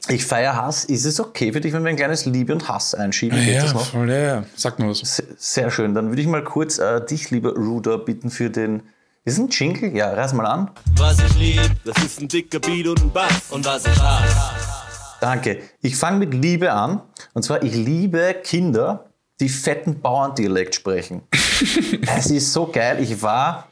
ich 0.07 0.25
feiere 0.25 0.55
Hass. 0.55 0.85
Ist 0.85 1.05
es 1.05 1.19
okay 1.19 1.51
für 1.51 1.59
dich, 1.61 1.73
wenn 1.73 1.83
wir 1.83 1.89
ein 1.89 1.95
kleines 1.97 2.25
Liebe 2.25 2.53
und 2.53 2.67
Hass 2.69 2.95
einschieben? 2.95 3.37
Geht 3.39 3.55
Ja, 3.55 3.61
das 3.63 3.73
noch? 3.73 3.85
voll, 3.91 4.09
ja, 4.09 4.17
ja. 4.19 4.43
Sag 4.55 4.79
mal 4.79 4.89
was. 4.89 4.99
Se- 4.99 5.27
Sehr 5.37 5.69
schön. 5.69 5.93
Dann 5.93 6.07
würde 6.09 6.21
ich 6.21 6.27
mal 6.27 6.43
kurz 6.43 6.77
äh, 6.79 7.05
dich, 7.05 7.31
lieber 7.31 7.53
Ruder, 7.53 7.97
bitten 7.97 8.29
für 8.29 8.49
den. 8.49 8.83
Ist 9.25 9.33
es 9.33 9.39
ein 9.39 9.49
Jingle? 9.49 9.95
Ja, 9.95 10.11
reiß 10.13 10.33
mal 10.33 10.45
an. 10.47 10.71
Was 10.95 11.17
ich 11.19 11.35
lieb, 11.37 11.71
das 11.85 12.01
ist 12.03 12.21
ein 12.21 12.27
dicker 12.27 12.59
Beat 12.59 12.87
und 12.87 13.01
ein 13.01 13.11
Bass. 13.11 13.29
Und 13.51 13.65
was 13.65 13.85
ich 13.85 13.99
hasse, 14.01 14.70
Danke. 15.21 15.59
Ich 15.81 15.95
fange 15.95 16.17
mit 16.17 16.33
Liebe 16.33 16.73
an. 16.73 16.99
Und 17.33 17.43
zwar, 17.43 17.61
ich 17.61 17.75
liebe 17.75 18.35
Kinder, 18.43 19.05
die 19.39 19.49
fetten 19.49 20.01
Bauerndialekt 20.01 20.73
sprechen. 20.73 21.21
es 22.17 22.31
ist 22.31 22.51
so 22.51 22.65
geil. 22.65 22.97
Ich 22.99 23.21
war, 23.21 23.67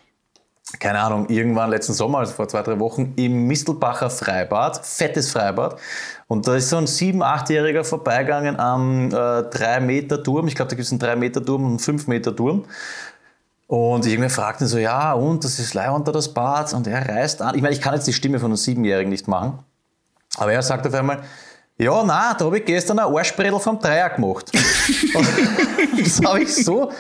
keine 0.79 0.99
Ahnung, 0.99 1.27
irgendwann 1.27 1.71
letzten 1.71 1.93
Sommer, 1.93 2.19
also 2.19 2.33
vor 2.33 2.47
zwei, 2.47 2.62
drei 2.62 2.79
Wochen, 2.79 3.13
im 3.15 3.47
Mistelbacher 3.47 4.12
Freibad, 4.12 4.85
fettes 4.85 5.31
Freibad. 5.31 5.79
Und 6.27 6.47
da 6.47 6.55
ist 6.55 6.69
so 6.69 6.77
ein 6.77 6.85
sieben-, 6.85 7.23
achtjähriger 7.23 7.83
vorbeigegangen 7.83 8.59
am 8.59 9.09
äh, 9.09 9.15
3-Meter-Turm. 9.15 10.47
Ich 10.47 10.53
glaube, 10.53 10.69
da 10.69 10.75
gibt 10.75 10.85
es 10.85 10.91
einen 10.91 11.01
3-Meter-Turm 11.01 11.63
und 11.63 11.69
einen 11.69 11.99
5-Meter-Turm. 11.99 12.65
Und 13.65 14.05
ich 14.05 14.13
irgendwie 14.13 14.29
fragte 14.29 14.65
ihn 14.65 14.67
so, 14.67 14.77
ja, 14.77 15.13
und 15.13 15.43
das 15.43 15.57
ist 15.57 15.73
Leih 15.73 15.89
unter 15.89 16.12
das 16.12 16.31
Bad. 16.31 16.75
Und 16.75 16.85
er 16.85 17.09
reißt 17.09 17.41
an. 17.41 17.55
Ich 17.55 17.63
meine, 17.63 17.73
ich 17.73 17.81
kann 17.81 17.95
jetzt 17.95 18.05
die 18.05 18.13
Stimme 18.13 18.38
von 18.38 18.51
einem 18.51 18.57
Siebenjährigen 18.57 19.09
nicht 19.09 19.27
machen. 19.27 19.63
Aber 20.39 20.54
er 20.54 20.62
sagt 20.62 20.88
auf 20.88 20.93
einmal, 20.93 21.19
ja, 21.78 22.04
na, 22.04 22.34
da 22.34 22.45
habe 22.45 22.60
ich 22.60 22.65
gestern 22.65 22.99
ein 22.99 23.13
Arschbredel 23.13 23.60
vom 23.60 23.80
Dreier 23.80 24.10
gemacht. 24.10 24.52
Das 26.02 26.21
habe 26.23 26.43
ich 26.43 26.56
so 26.56 26.91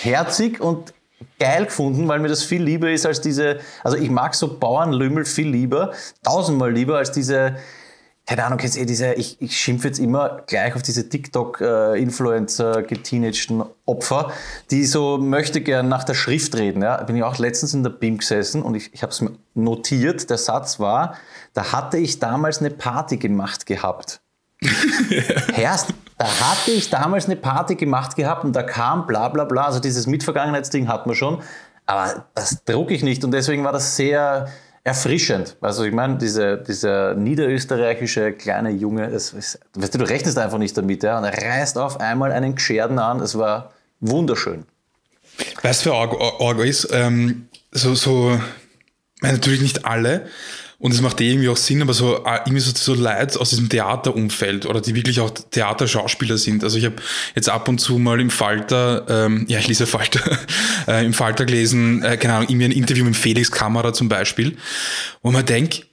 herzig 0.00 0.60
und 0.60 0.92
geil 1.38 1.66
gefunden, 1.66 2.08
weil 2.08 2.18
mir 2.18 2.28
das 2.28 2.42
viel 2.42 2.62
lieber 2.62 2.90
ist 2.90 3.06
als 3.06 3.20
diese, 3.20 3.60
also 3.84 3.96
ich 3.96 4.10
mag 4.10 4.34
so 4.34 4.58
Bauernlümmel 4.58 5.24
viel 5.24 5.48
lieber, 5.48 5.92
tausendmal 6.24 6.72
lieber 6.72 6.98
als 6.98 7.12
diese 7.12 7.56
keine 8.24 8.44
Ahnung, 8.44 8.58
kennst 8.58 8.78
eh 8.78 8.84
diese, 8.86 9.14
ich, 9.14 9.42
ich 9.42 9.58
schimpfe 9.58 9.88
jetzt 9.88 9.98
immer 9.98 10.42
gleich 10.46 10.76
auf 10.76 10.82
diese 10.82 11.08
TikTok-Influencer, 11.08 12.82
geteenagten 12.82 13.64
Opfer, 13.84 14.32
die 14.70 14.86
so 14.86 15.18
möchte 15.18 15.60
gern 15.60 15.88
nach 15.88 16.04
der 16.04 16.14
Schrift 16.14 16.54
reden. 16.54 16.82
Ja? 16.82 17.02
Bin 17.02 17.16
ich 17.16 17.24
auch 17.24 17.38
letztens 17.38 17.74
in 17.74 17.82
der 17.82 17.90
BIM 17.90 18.18
gesessen 18.18 18.62
und 18.62 18.76
ich, 18.76 18.94
ich 18.94 19.02
habe 19.02 19.10
es 19.10 19.20
mir 19.20 19.32
notiert. 19.54 20.30
Der 20.30 20.38
Satz 20.38 20.78
war, 20.78 21.16
da 21.52 21.72
hatte 21.72 21.98
ich 21.98 22.20
damals 22.20 22.60
eine 22.60 22.70
Party 22.70 23.16
gemacht 23.16 23.66
gehabt. 23.66 24.20
Herst, 25.52 25.92
da 26.16 26.26
hatte 26.26 26.70
ich 26.70 26.90
damals 26.90 27.24
eine 27.24 27.34
Party 27.34 27.74
gemacht 27.74 28.14
gehabt 28.14 28.44
und 28.44 28.54
da 28.54 28.62
kam 28.62 29.08
bla 29.08 29.28
bla 29.30 29.44
bla. 29.44 29.64
Also 29.64 29.80
dieses 29.80 30.06
Mitvergangenheitsding 30.06 30.86
hat 30.86 31.06
man 31.06 31.16
schon. 31.16 31.42
Aber 31.86 32.26
das 32.36 32.62
drucke 32.64 32.94
ich 32.94 33.02
nicht 33.02 33.24
und 33.24 33.32
deswegen 33.32 33.64
war 33.64 33.72
das 33.72 33.96
sehr 33.96 34.46
erfrischend. 34.84 35.56
Also 35.60 35.84
ich 35.84 35.92
meine, 35.92 36.18
diese, 36.18 36.58
dieser 36.58 37.14
niederösterreichische 37.14 38.32
kleine 38.32 38.70
Junge, 38.70 39.10
das 39.10 39.32
ist, 39.32 39.60
weißt 39.74 39.94
du, 39.94 39.98
du 39.98 40.04
rechnest 40.04 40.38
einfach 40.38 40.58
nicht 40.58 40.76
damit. 40.76 41.02
Ja? 41.02 41.18
Und 41.18 41.24
er 41.24 41.32
reißt 41.32 41.78
auf 41.78 42.00
einmal 42.00 42.32
einen 42.32 42.54
Gescherden 42.54 42.98
an. 42.98 43.20
Es 43.20 43.38
war 43.38 43.72
wunderschön. 44.00 44.64
Weißt 45.62 45.86
du, 45.86 45.90
wer 45.90 46.40
Orgo 46.40 46.62
ist? 46.62 46.88
Ähm, 46.92 47.48
so, 47.70 47.94
so, 47.94 48.38
natürlich 49.20 49.60
nicht 49.60 49.84
alle, 49.84 50.26
und 50.82 50.92
es 50.92 51.00
macht 51.00 51.20
eh 51.20 51.30
irgendwie 51.30 51.48
auch 51.48 51.56
Sinn, 51.56 51.80
aber 51.80 51.94
so 51.94 52.16
äh, 52.24 52.40
irgendwie 52.44 52.58
so, 52.58 52.72
so 52.74 52.94
Leute 53.00 53.40
aus 53.40 53.50
diesem 53.50 53.68
Theaterumfeld 53.68 54.66
oder 54.66 54.80
die 54.80 54.96
wirklich 54.96 55.20
auch 55.20 55.30
Theaterschauspieler 55.30 56.36
sind. 56.38 56.64
Also 56.64 56.76
ich 56.76 56.84
habe 56.84 56.96
jetzt 57.36 57.48
ab 57.48 57.68
und 57.68 57.78
zu 57.78 57.98
mal 57.98 58.20
im 58.20 58.30
Falter, 58.30 59.06
ähm, 59.08 59.46
ja 59.48 59.60
ich 59.60 59.68
lese 59.68 59.86
Falter, 59.86 60.38
äh, 60.88 61.06
im 61.06 61.14
Falter 61.14 61.44
gelesen, 61.44 62.02
äh, 62.02 62.16
keine 62.16 62.34
Ahnung, 62.34 62.48
irgendwie 62.48 62.64
ein 62.64 62.72
Interview 62.72 63.04
mit 63.04 63.14
Felix 63.14 63.52
Kamera 63.52 63.92
zum 63.92 64.08
Beispiel, 64.08 64.56
wo 65.22 65.30
man 65.30 65.46
denkt, 65.46 65.86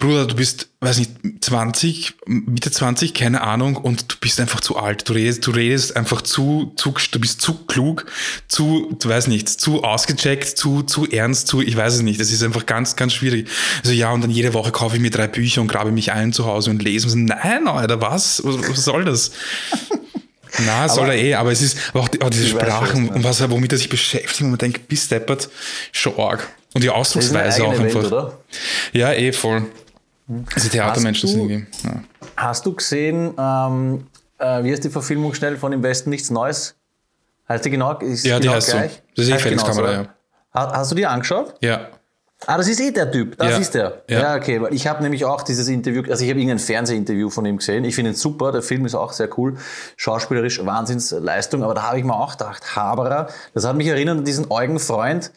Bruder, 0.00 0.26
du 0.26 0.36
bist, 0.36 0.68
weiß 0.78 0.98
nicht, 0.98 1.10
20, 1.40 2.14
Mitte 2.26 2.70
20, 2.70 3.14
keine 3.14 3.40
Ahnung, 3.40 3.74
und 3.74 4.12
du 4.12 4.16
bist 4.20 4.38
einfach 4.38 4.60
zu 4.60 4.76
alt. 4.76 5.08
Du 5.08 5.12
redest, 5.12 5.44
du 5.44 5.50
redest 5.50 5.96
einfach 5.96 6.22
zu, 6.22 6.72
zu, 6.76 6.94
du 7.10 7.18
bist 7.18 7.42
zu 7.42 7.54
klug, 7.66 8.06
zu, 8.46 8.96
du 8.96 9.08
weißt 9.08 9.26
nicht, 9.26 9.48
zu 9.48 9.82
ausgecheckt, 9.82 10.56
zu, 10.56 10.84
zu 10.84 11.04
ernst, 11.10 11.48
zu, 11.48 11.62
ich 11.62 11.76
weiß 11.76 11.94
es 11.94 12.02
nicht. 12.02 12.20
Das 12.20 12.30
ist 12.30 12.44
einfach 12.44 12.64
ganz, 12.64 12.94
ganz 12.94 13.12
schwierig. 13.12 13.48
Also 13.82 13.92
ja, 13.92 14.12
und 14.12 14.20
dann 14.20 14.30
jede 14.30 14.54
Woche 14.54 14.70
kaufe 14.70 14.94
ich 14.94 15.02
mir 15.02 15.10
drei 15.10 15.26
Bücher 15.26 15.62
und 15.62 15.66
grabe 15.66 15.90
mich 15.90 16.12
ein 16.12 16.32
zu 16.32 16.46
Hause 16.46 16.70
und 16.70 16.80
lese 16.80 17.08
und 17.08 17.24
nein, 17.24 17.66
Alter, 17.66 18.00
was? 18.00 18.40
Was, 18.44 18.70
was 18.70 18.84
soll 18.84 19.04
das? 19.04 19.32
Na, 20.64 20.84
aber, 20.84 20.88
soll 20.88 21.08
er 21.08 21.16
eh, 21.16 21.34
aber 21.34 21.50
es 21.50 21.60
ist 21.60 21.76
aber 21.90 22.04
auch, 22.04 22.08
auch 22.20 22.30
diese 22.30 22.46
Sprachen 22.46 23.08
und 23.08 23.24
was, 23.24 23.48
womit 23.50 23.72
er 23.72 23.78
sich 23.78 23.88
beschäftigt, 23.88 24.42
und 24.42 24.50
man 24.50 24.58
denkt, 24.58 24.86
bis 24.86 25.08
deppert, 25.08 25.48
schon 25.90 26.16
arg. 26.18 26.48
Und 26.74 26.84
die 26.84 26.90
Ausdrucksweise 26.90 27.64
auch 27.64 27.72
einfach. 27.72 28.02
Welt, 28.02 28.12
oder? 28.12 28.38
Ja, 28.92 29.12
eh 29.12 29.32
voll. 29.32 29.66
Also 30.54 30.68
Theatermenschen 30.68 31.28
sind 31.28 31.40
irgendwie. 31.40 31.66
Ja. 31.84 32.02
Hast 32.36 32.66
du 32.66 32.74
gesehen, 32.74 33.32
ähm, 33.38 34.06
äh, 34.38 34.62
wie 34.64 34.70
ist 34.70 34.84
die 34.84 34.90
Verfilmung 34.90 35.34
schnell 35.34 35.56
von 35.56 35.72
Im 35.72 35.82
Westen 35.82 36.10
nichts 36.10 36.30
Neues? 36.30 36.74
Heißt 37.48 37.64
die 37.64 37.70
genau? 37.70 37.98
Ist 37.98 38.26
ja, 38.26 38.36
die 38.36 38.42
genau 38.42 38.54
heißt 38.54 38.70
gleich? 38.70 38.92
so. 38.92 38.98
Das 39.16 39.26
ist 39.26 39.32
eh 39.32 39.38
Felix 39.38 39.64
Kamera, 39.64 39.92
ja. 39.92 40.06
Hast 40.52 40.90
du 40.90 40.94
die 40.94 41.06
angeschaut? 41.06 41.54
Ja. 41.60 41.88
Ah, 42.46 42.56
das 42.56 42.68
ist 42.68 42.80
eh 42.80 42.92
der 42.92 43.10
Typ. 43.10 43.36
Das 43.36 43.50
ja. 43.50 43.58
ist 43.58 43.74
der. 43.74 44.02
Ja, 44.08 44.20
ja 44.20 44.36
okay. 44.36 44.60
Weil 44.62 44.72
ich 44.72 44.86
habe 44.86 45.02
nämlich 45.02 45.24
auch 45.24 45.42
dieses 45.42 45.68
Interview, 45.68 46.02
also 46.08 46.22
ich 46.22 46.30
habe 46.30 46.38
irgendein 46.38 46.60
Fernsehinterview 46.60 47.30
von 47.30 47.44
ihm 47.44 47.56
gesehen. 47.56 47.84
Ich 47.84 47.94
finde 47.96 48.12
ihn 48.12 48.14
super. 48.14 48.52
Der 48.52 48.62
Film 48.62 48.86
ist 48.86 48.94
auch 48.94 49.12
sehr 49.12 49.28
cool. 49.38 49.56
Schauspielerisch 49.96 50.64
Wahnsinnsleistung. 50.64 51.64
Aber 51.64 51.74
da 51.74 51.82
habe 51.82 51.98
ich 51.98 52.04
mir 52.04 52.14
auch 52.14 52.32
gedacht, 52.32 52.76
Haberer, 52.76 53.28
das 53.54 53.66
hat 53.66 53.76
mich 53.76 53.88
erinnert 53.88 54.18
an 54.18 54.24
diesen 54.24 54.50
Eugen-Freund, 54.50 55.32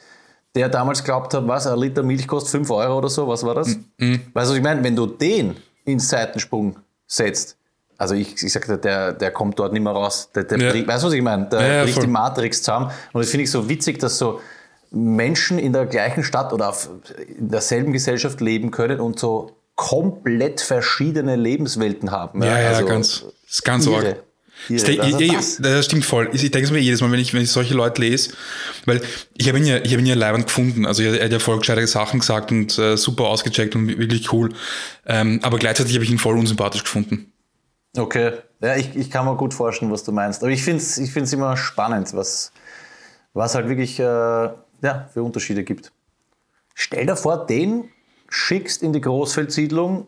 der 0.55 0.69
damals 0.69 1.03
glaubt 1.03 1.33
hat, 1.33 1.47
was, 1.47 1.67
ein 1.67 1.79
Liter 1.79 2.03
Milch 2.03 2.27
kostet 2.27 2.51
5 2.51 2.71
Euro 2.71 2.97
oder 2.97 3.09
so, 3.09 3.27
was 3.27 3.43
war 3.45 3.55
das? 3.55 3.77
Mhm. 3.97 4.21
Weißt 4.33 4.51
du, 4.51 4.55
ich 4.55 4.61
meine, 4.61 4.83
wenn 4.83 4.95
du 4.95 5.05
den 5.05 5.55
ins 5.85 6.09
Seitensprung 6.09 6.77
setzt, 7.07 7.57
also 7.97 8.15
ich, 8.15 8.41
ich 8.41 8.51
sage, 8.51 8.77
der, 8.79 9.13
der 9.13 9.31
kommt 9.31 9.59
dort 9.59 9.73
nicht 9.73 9.83
mehr 9.83 9.93
raus. 9.93 10.29
Der, 10.33 10.43
der 10.43 10.57
ja. 10.57 10.87
weißt 10.87 11.03
du, 11.03 11.07
was 11.07 11.13
ich 11.13 11.21
meine? 11.21 11.47
Der 11.49 11.61
ja, 11.61 11.73
ja, 11.73 11.83
bricht 11.83 12.01
die 12.01 12.07
Matrix 12.07 12.63
zusammen. 12.63 12.89
Und 13.13 13.21
das 13.21 13.29
finde 13.29 13.43
ich 13.43 13.51
so 13.51 13.69
witzig, 13.69 13.99
dass 13.99 14.17
so 14.17 14.41
Menschen 14.89 15.59
in 15.59 15.71
der 15.71 15.85
gleichen 15.85 16.23
Stadt 16.23 16.51
oder 16.51 16.69
auf, 16.69 16.89
in 17.37 17.49
derselben 17.49 17.93
Gesellschaft 17.93 18.41
leben 18.41 18.71
können 18.71 18.99
und 18.99 19.19
so 19.19 19.51
komplett 19.75 20.61
verschiedene 20.61 21.35
Lebenswelten 21.35 22.11
haben. 22.11 22.41
Ja, 22.41 22.59
ja, 22.59 22.69
also, 22.69 22.85
ganz, 22.85 23.21
das 23.21 23.33
ist 23.51 23.63
ganz 23.63 23.85
irre. 23.85 24.07
arg. 24.07 24.23
Das, 24.69 24.85
also 24.85 25.61
das 25.61 25.85
stimmt 25.85 26.05
voll. 26.05 26.29
Ich 26.33 26.41
denke 26.41 26.65
es 26.65 26.71
mir 26.71 26.79
jedes 26.79 27.01
Mal, 27.01 27.11
wenn 27.11 27.19
ich, 27.19 27.33
wenn 27.33 27.41
ich 27.41 27.51
solche 27.51 27.73
Leute 27.73 28.01
lese, 28.01 28.33
weil 28.85 29.01
ich 29.35 29.47
habe 29.47 29.57
ihn 29.57 29.65
ja, 29.65 29.77
ich 29.77 29.91
habe 29.91 30.01
ihn 30.01 30.05
ja 30.05 30.15
leibend 30.15 30.47
gefunden. 30.47 30.85
Also 30.85 31.03
er, 31.03 31.23
hat 31.23 31.31
ja 31.31 31.39
voll 31.39 31.59
gescheite 31.59 31.85
Sachen 31.87 32.19
gesagt 32.19 32.51
und 32.51 32.77
äh, 32.77 32.97
super 32.97 33.25
ausgecheckt 33.25 33.75
und 33.75 33.87
wirklich 33.87 34.31
cool. 34.33 34.49
Ähm, 35.05 35.39
aber 35.43 35.57
gleichzeitig 35.57 35.93
habe 35.95 36.03
ich 36.03 36.11
ihn 36.11 36.19
voll 36.19 36.37
unsympathisch 36.37 36.83
gefunden. 36.83 37.31
Okay. 37.97 38.33
Ja, 38.61 38.75
ich, 38.75 38.95
ich 38.95 39.09
kann 39.09 39.25
mir 39.25 39.35
gut 39.35 39.53
vorstellen, 39.53 39.91
was 39.91 40.03
du 40.03 40.11
meinst. 40.11 40.43
Aber 40.43 40.51
ich 40.51 40.63
finde 40.63 40.81
es 40.81 40.97
ich 40.97 41.11
find's 41.11 41.33
immer 41.33 41.57
spannend, 41.57 42.13
was, 42.13 42.51
was 43.33 43.55
halt 43.55 43.67
wirklich 43.67 43.99
äh, 43.99 44.03
ja, 44.03 45.09
für 45.13 45.23
Unterschiede 45.23 45.63
gibt. 45.63 45.91
Stell 46.73 47.05
dir 47.05 47.15
vor, 47.15 47.45
den 47.45 47.89
schickst 48.29 48.81
in 48.81 48.93
die 48.93 49.01
Großfeldsiedlung 49.01 50.07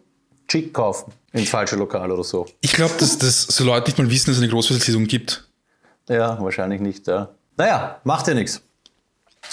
Chick 0.54 0.72
kaufen 0.72 1.12
ins 1.32 1.50
falsche 1.50 1.76
Lokal 1.76 2.12
oder 2.12 2.24
so. 2.24 2.46
Ich 2.62 2.74
glaube, 2.74 2.94
dass, 3.00 3.18
dass 3.18 3.42
so 3.42 3.64
Leute 3.64 3.88
nicht 3.88 3.98
mal 3.98 4.08
wissen, 4.08 4.28
dass 4.28 4.38
es 4.38 4.44
eine 4.44 4.52
Großversicherung 4.52 5.08
gibt. 5.08 5.48
Ja, 6.08 6.40
wahrscheinlich 6.40 6.80
nicht. 6.80 7.08
Ja. 7.08 7.30
Naja, 7.58 8.00
macht 8.04 8.28
ja 8.28 8.36
nichts. 8.36 8.62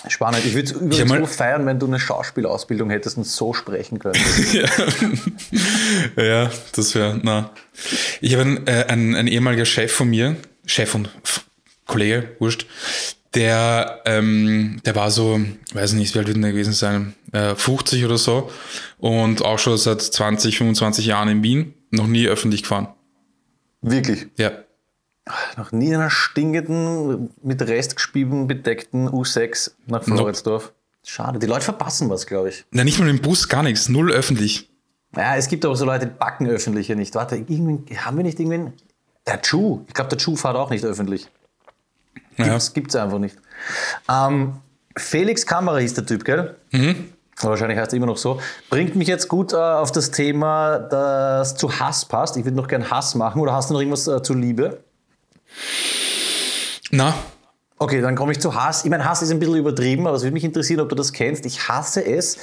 Spannend. 0.08 0.44
Ich 0.44 0.52
würde 0.54 0.70
es 0.90 1.08
so 1.08 1.26
feiern, 1.26 1.64
wenn 1.64 1.78
du 1.78 1.86
eine 1.86 1.98
Schauspielausbildung 1.98 2.90
hättest 2.90 3.16
und 3.16 3.24
so 3.24 3.54
sprechen 3.54 3.98
könntest. 3.98 4.52
ja. 6.16 6.22
ja, 6.22 6.50
das 6.76 6.94
wäre, 6.94 7.18
na. 7.22 7.50
Ich 8.20 8.34
habe 8.34 8.42
einen, 8.42 8.66
äh, 8.66 8.84
ein, 8.88 9.16
ein 9.16 9.26
ehemaliger 9.26 9.64
Chef 9.64 9.92
von 9.92 10.10
mir, 10.10 10.36
Chef 10.66 10.94
und 10.94 11.08
Kollege, 11.86 12.36
wurscht, 12.40 12.66
der, 13.34 14.00
ähm, 14.06 14.80
der 14.84 14.96
war 14.96 15.10
so, 15.10 15.40
weiß 15.72 15.92
nicht, 15.92 16.14
wie 16.14 16.18
alt 16.18 16.28
wird 16.28 16.42
der 16.42 16.52
gewesen 16.52 16.72
sein, 16.72 17.14
äh, 17.32 17.54
50 17.54 18.04
oder 18.04 18.18
so 18.18 18.50
und 18.98 19.44
auch 19.44 19.58
schon 19.58 19.76
seit 19.76 20.02
20, 20.02 20.58
25 20.58 21.06
Jahren 21.06 21.28
in 21.28 21.42
Wien, 21.42 21.74
noch 21.90 22.06
nie 22.06 22.26
öffentlich 22.26 22.62
gefahren. 22.62 22.88
Wirklich? 23.82 24.26
Ja. 24.36 24.52
Noch 25.56 25.70
nie 25.70 25.88
in 25.88 25.94
einer 25.94 26.10
stinkenden, 26.10 27.30
mit 27.42 27.62
Restgespieben 27.62 28.48
bedeckten 28.48 29.08
U6 29.08 29.72
nach 29.86 30.02
Floridsdorf. 30.02 30.64
Nope. 30.64 30.74
Schade, 31.04 31.38
die 31.38 31.46
Leute 31.46 31.62
verpassen 31.62 32.10
was, 32.10 32.26
glaube 32.26 32.50
ich. 32.50 32.64
Na, 32.72 32.84
nicht 32.84 32.98
mal 32.98 33.08
im 33.08 33.20
Bus, 33.20 33.48
gar 33.48 33.62
nichts, 33.62 33.88
null 33.88 34.12
öffentlich. 34.12 34.68
Ja, 35.16 35.36
es 35.36 35.48
gibt 35.48 35.64
aber 35.64 35.76
so 35.76 35.84
Leute, 35.84 36.06
die 36.06 36.12
backen 36.12 36.46
öffentliche 36.46 36.94
nicht. 36.94 37.14
Warte, 37.14 37.36
haben 37.36 38.16
wir 38.16 38.24
nicht 38.24 38.38
irgendwen? 38.38 38.74
Der 39.26 39.40
Chu, 39.40 39.84
ich 39.88 39.94
glaube, 39.94 40.10
der 40.10 40.18
Chu 40.18 40.36
fährt 40.36 40.56
auch 40.56 40.70
nicht 40.70 40.84
öffentlich. 40.84 41.28
Gibt 42.36 42.90
es 42.90 42.96
einfach 42.96 43.18
nicht. 43.18 43.36
Ähm, 44.08 44.54
Felix 44.96 45.46
Kamera 45.46 45.78
hieß 45.78 45.94
der 45.94 46.06
Typ, 46.06 46.24
gell? 46.24 46.56
Mhm. 46.70 47.12
Wahrscheinlich 47.42 47.78
heißt 47.78 47.92
er 47.92 47.96
immer 47.96 48.06
noch 48.06 48.18
so. 48.18 48.40
Bringt 48.68 48.96
mich 48.96 49.08
jetzt 49.08 49.28
gut 49.28 49.52
äh, 49.52 49.56
auf 49.56 49.92
das 49.92 50.10
Thema, 50.10 50.78
das 50.78 51.56
zu 51.56 51.78
Hass 51.78 52.04
passt. 52.04 52.36
Ich 52.36 52.44
würde 52.44 52.56
noch 52.56 52.68
gern 52.68 52.90
Hass 52.90 53.14
machen. 53.14 53.40
Oder 53.40 53.54
hast 53.54 53.70
du 53.70 53.74
noch 53.74 53.80
irgendwas 53.80 54.06
äh, 54.08 54.22
zu 54.22 54.34
Liebe? 54.34 54.80
Na. 56.90 57.14
Okay, 57.78 58.02
dann 58.02 58.14
komme 58.14 58.32
ich 58.32 58.40
zu 58.40 58.54
Hass. 58.54 58.84
Ich 58.84 58.90
meine, 58.90 59.06
Hass 59.06 59.22
ist 59.22 59.30
ein 59.30 59.38
bisschen 59.38 59.56
übertrieben, 59.56 60.06
aber 60.06 60.16
es 60.16 60.22
würde 60.22 60.34
mich 60.34 60.44
interessieren, 60.44 60.80
ob 60.80 60.90
du 60.90 60.94
das 60.94 61.12
kennst. 61.12 61.46
Ich 61.46 61.66
hasse 61.66 62.04
es, 62.04 62.36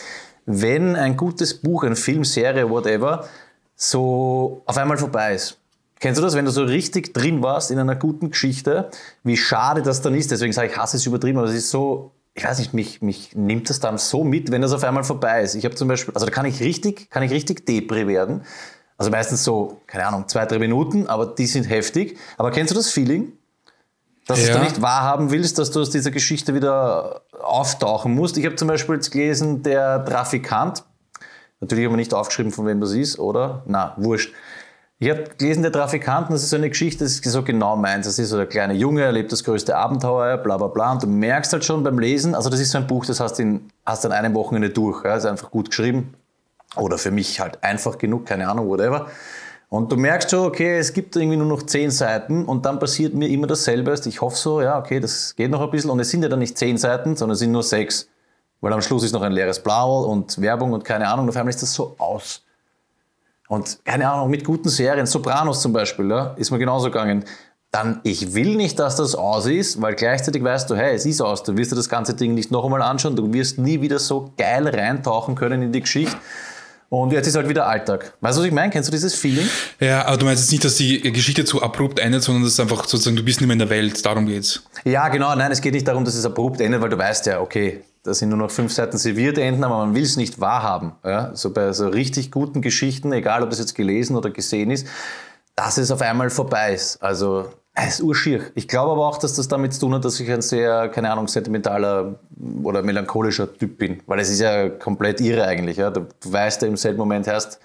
wenn 0.48 0.96
ein 0.96 1.16
gutes 1.16 1.54
Buch, 1.62 1.84
eine 1.84 1.96
Filmserie, 1.96 2.68
whatever, 2.68 3.28
so 3.76 4.64
auf 4.66 4.78
einmal 4.78 4.98
vorbei 4.98 5.36
ist. 5.36 5.60
Kennst 6.00 6.20
du 6.20 6.24
das, 6.24 6.36
wenn 6.36 6.46
du 6.46 6.52
so 6.52 6.64
richtig 6.64 7.14
drin 7.14 7.42
warst 7.42 7.72
in 7.72 7.80
einer 7.80 7.96
guten 7.96 8.30
Geschichte, 8.30 8.90
wie 9.24 9.38
schade 9.38 9.82
das 9.82 10.02
dann 10.02 10.14
ist? 10.14 10.30
Deswegen 10.32 10.54
sage 10.54 10.70
ich, 10.70 10.78
Hass 10.78 10.94
ist 10.94 11.06
übertrieben, 11.06 11.40
aber 11.40 11.48
es 11.48 11.56
ist 11.56 11.72
so, 11.72 12.12
ich 12.36 12.46
weiß 12.46 12.60
nicht, 12.60 12.74
mich, 12.74 13.02
mich 13.02 13.36
nimmt 13.36 13.70
das 13.70 13.80
dann 13.80 13.98
so 13.98 14.24
mit, 14.24 14.52
wenn 14.52 14.62
das 14.62 14.72
auf 14.72 14.84
einmal 14.84 15.04
vorbei 15.04 15.42
ist. 15.42 15.56
Ich 15.56 15.66
habe 15.66 15.74
zum 15.74 15.88
Beispiel, 15.88 16.14
also 16.14 16.26
da 16.26 16.32
kann 16.32 16.46
ich 16.46 16.60
richtig, 16.60 17.10
kann 17.10 17.24
ich 17.24 17.32
richtig 17.32 17.66
Depri 17.66 18.08
werden. 18.08 18.44
Also 18.98 19.12
meistens 19.12 19.44
so, 19.44 19.82
keine 19.88 20.06
Ahnung, 20.06 20.28
zwei, 20.28 20.46
drei 20.46 20.60
Minuten, 20.60 21.08
aber 21.08 21.26
die 21.26 21.48
sind 21.48 21.70
heftig. 21.70 22.18
Aber 22.38 22.52
kennst 22.52 22.72
du 22.72 22.76
das 22.76 22.90
Feeling? 22.90 23.34
Dass 24.28 24.46
ja. 24.48 24.56
du 24.56 24.64
nicht 24.64 24.82
wahrhaben 24.82 25.32
willst, 25.32 25.58
dass 25.58 25.72
du 25.72 25.82
aus 25.82 25.90
dieser 25.90 26.12
Geschichte 26.12 26.54
wieder 26.54 27.22
auftauchen 27.42 28.14
musst. 28.14 28.38
Ich 28.38 28.46
habe 28.46 28.56
zum 28.56 28.68
Beispiel 28.68 28.96
jetzt 28.96 29.12
gelesen, 29.12 29.64
der 29.64 30.04
Trafikant, 30.04 30.84
natürlich 31.60 31.86
haben 31.86 31.94
wir 31.94 31.98
nicht 31.98 32.14
aufgeschrieben, 32.14 32.52
von 32.52 32.68
wem 32.68 32.82
das 32.82 32.92
ist, 32.92 33.20
oder? 33.20 33.64
Na, 33.68 33.94
wurscht. 33.98 34.34
Ich 35.00 35.12
habe 35.12 35.26
gelesen, 35.38 35.62
der 35.62 35.72
Trafikanten, 35.72 36.34
das 36.34 36.42
ist 36.42 36.50
so 36.50 36.56
eine 36.56 36.70
Geschichte, 36.70 37.04
das 37.04 37.20
ist 37.20 37.24
so 37.24 37.44
genau 37.44 37.76
meins. 37.76 38.08
Das 38.08 38.18
ist 38.18 38.30
so 38.30 38.38
der 38.38 38.48
kleine 38.48 38.74
Junge, 38.74 39.04
erlebt 39.04 39.32
das 39.32 39.44
größte 39.44 39.76
Abenteuer, 39.76 40.38
bla 40.38 40.58
bla 40.58 40.68
bla. 40.68 40.92
Und 40.92 41.04
du 41.04 41.08
merkst 41.08 41.54
halt 41.54 41.64
schon 41.64 41.84
beim 41.84 42.00
Lesen, 42.00 42.34
also 42.34 42.50
das 42.50 42.60
ist 42.60 42.72
so 42.72 42.80
ein 42.80 42.88
Buch, 42.88 43.06
das 43.06 43.20
hast 43.20 43.38
du 43.38 43.60
hast 43.86 44.06
an 44.08 44.12
einem 44.12 44.34
Wochenende 44.34 44.72
durch. 44.72 45.06
Ja, 45.06 45.16
ist 45.16 45.26
einfach 45.26 45.52
gut 45.52 45.70
geschrieben. 45.70 46.16
Oder 46.76 46.98
für 46.98 47.12
mich 47.12 47.40
halt 47.40 47.64
einfach 47.64 48.00
genug, 48.00 48.26
keine 48.26 48.50
Ahnung, 48.50 48.68
whatever. 48.70 49.06
Und 49.70 49.92
du 49.92 49.98
merkst 49.98 50.32
schon, 50.32 50.48
okay, 50.48 50.78
es 50.80 50.94
gibt 50.94 51.16
irgendwie 51.16 51.38
nur 51.38 51.46
noch 51.46 51.64
zehn 51.64 51.92
Seiten 51.92 52.46
und 52.46 52.66
dann 52.66 52.80
passiert 52.80 53.14
mir 53.14 53.28
immer 53.28 53.46
dasselbe. 53.46 53.94
Ich 54.06 54.22
hoffe 54.22 54.38
so, 54.38 54.62
ja, 54.62 54.80
okay, 54.80 55.00
das 55.00 55.36
geht 55.36 55.52
noch 55.52 55.62
ein 55.62 55.70
bisschen. 55.70 55.92
Und 55.92 56.00
es 56.00 56.10
sind 56.10 56.24
ja 56.24 56.30
dann 56.30 56.40
nicht 56.40 56.58
zehn 56.58 56.78
Seiten, 56.78 57.16
sondern 57.16 57.34
es 57.34 57.40
sind 57.40 57.52
nur 57.52 57.64
sechs. 57.64 58.10
Weil 58.62 58.74
am 58.74 58.82
Schluss 58.82 59.04
ist 59.04 59.12
noch 59.12 59.22
ein 59.22 59.32
leeres 59.32 59.62
Blau 59.62 60.06
und 60.06 60.42
Werbung 60.42 60.74
und 60.74 60.84
keine 60.84 61.08
Ahnung. 61.08 61.26
Und 61.26 61.30
auf 61.30 61.38
einmal 61.38 61.52
ist 61.52 61.62
das 61.62 61.72
so 61.72 61.96
aus. 62.00 62.47
Und 63.48 63.80
keine 63.86 64.10
Ahnung, 64.10 64.30
mit 64.30 64.44
guten 64.44 64.70
Serien, 64.70 65.06
Sopranos 65.06 65.62
zum 65.62 65.74
Beispiel, 65.74 66.10
ja, 66.10 66.34
ist 66.38 66.52
mir 66.52 66.60
genauso 66.60 66.88
gegangen. 66.88 67.24
Dann, 67.72 68.00
ich 68.04 68.34
will 68.34 68.56
nicht, 68.56 68.80
dass 68.80 68.96
das 68.96 69.14
aus 69.14 69.46
ist, 69.46 69.82
weil 69.82 69.94
gleichzeitig 69.96 70.44
weißt 70.44 70.70
du, 70.70 70.76
hey, 70.76 70.96
es 70.96 71.06
ist 71.06 71.22
aus, 71.22 71.44
du 71.44 71.56
wirst 71.58 71.72
dir 71.72 71.76
das 71.76 71.90
ganze 71.90 72.14
Ding 72.14 72.34
nicht 72.34 72.50
noch 72.50 72.64
einmal 72.64 72.82
anschauen, 72.82 73.16
du 73.16 73.32
wirst 73.34 73.58
nie 73.58 73.82
wieder 73.82 74.00
so 74.00 74.32
geil 74.38 74.68
reintauchen 74.68 75.36
können 75.36 75.62
in 75.62 75.72
die 75.72 75.82
Geschichte. 75.82 76.16
Und 76.90 77.12
jetzt 77.12 77.28
ist 77.28 77.36
halt 77.36 77.50
wieder 77.50 77.68
Alltag. 77.68 78.14
Weißt 78.22 78.38
du, 78.38 78.42
was 78.42 78.48
ich 78.48 78.54
meine? 78.54 78.72
Kennst 78.72 78.88
du 78.88 78.92
dieses 78.92 79.14
Feeling? 79.14 79.46
Ja, 79.80 80.06
aber 80.06 80.16
du 80.16 80.26
meinst 80.26 80.44
jetzt 80.44 80.52
nicht, 80.52 80.64
dass 80.64 80.76
die 80.76 81.02
Geschichte 81.12 81.44
zu 81.44 81.62
abrupt 81.62 82.00
endet, 82.00 82.24
sondern 82.24 82.44
dass 82.44 82.54
es 82.54 82.60
einfach 82.62 82.86
sozusagen, 82.86 83.18
du 83.18 83.24
bist 83.24 83.42
nicht 83.42 83.48
mehr 83.48 83.56
in 83.56 83.60
der 83.60 83.70
Welt, 83.70 84.06
darum 84.06 84.26
geht's. 84.26 84.64
Ja, 84.86 85.10
genau. 85.10 85.36
Nein, 85.36 85.52
es 85.52 85.60
geht 85.60 85.74
nicht 85.74 85.86
darum, 85.86 86.06
dass 86.06 86.16
es 86.16 86.26
abrupt 86.26 86.62
endet, 86.62 86.80
weil 86.80 86.90
du 86.90 86.98
weißt 86.98 87.26
ja, 87.26 87.42
okay, 87.42 87.84
da 88.08 88.14
sind 88.14 88.30
nur 88.30 88.38
noch 88.38 88.52
fünf 88.52 88.72
Seiten 88.72 88.98
serviert 88.98 89.38
enden, 89.38 89.66
aber 89.66 89.80
man 89.80 89.94
will 89.94 90.04
es 90.04 90.16
nicht 90.16 90.40
wahrhaben. 90.40 90.94
Ja? 91.04 91.36
So 91.36 91.52
bei 91.52 91.74
so 91.74 91.90
richtig 91.90 92.32
guten 92.32 92.62
Geschichten, 92.62 93.12
egal 93.12 93.44
ob 93.44 93.50
das 93.50 93.60
jetzt 93.60 93.76
gelesen 93.76 94.16
oder 94.16 94.30
gesehen 94.30 94.72
ist, 94.72 94.88
dass 95.56 95.78
es 95.78 95.92
auf 95.92 96.02
einmal 96.02 96.30
vorbei 96.30 96.74
ist. 96.74 97.04
Also 97.04 97.50
es 97.74 97.96
ist 97.96 98.02
urschier. 98.02 98.44
Ich 98.56 98.70
glaube 98.70 98.94
aber 98.94 99.06
auch, 99.06 99.18
dass 99.18 99.36
das 99.36 99.50
damit 99.50 99.74
zu 99.74 99.82
tun 99.82 99.94
hat, 99.94 100.06
dass 100.06 100.18
ich 100.22 100.32
ein 100.32 100.42
sehr, 100.42 100.88
keine 100.88 101.12
Ahnung, 101.12 101.28
sentimentaler 101.28 102.16
oder 102.64 102.82
melancholischer 102.82 103.54
Typ 103.58 103.78
bin. 103.78 104.02
Weil 104.08 104.22
es 104.22 104.30
ist 104.30 104.40
ja 104.40 104.70
komplett 104.70 105.20
irre 105.20 105.44
eigentlich. 105.44 105.76
Ja? 105.76 105.90
Du 105.90 106.08
weißt 106.24 106.62
ja 106.62 106.70
im 106.70 106.78
selben 106.78 107.00
Moment 107.00 107.28
erst, 107.28 107.60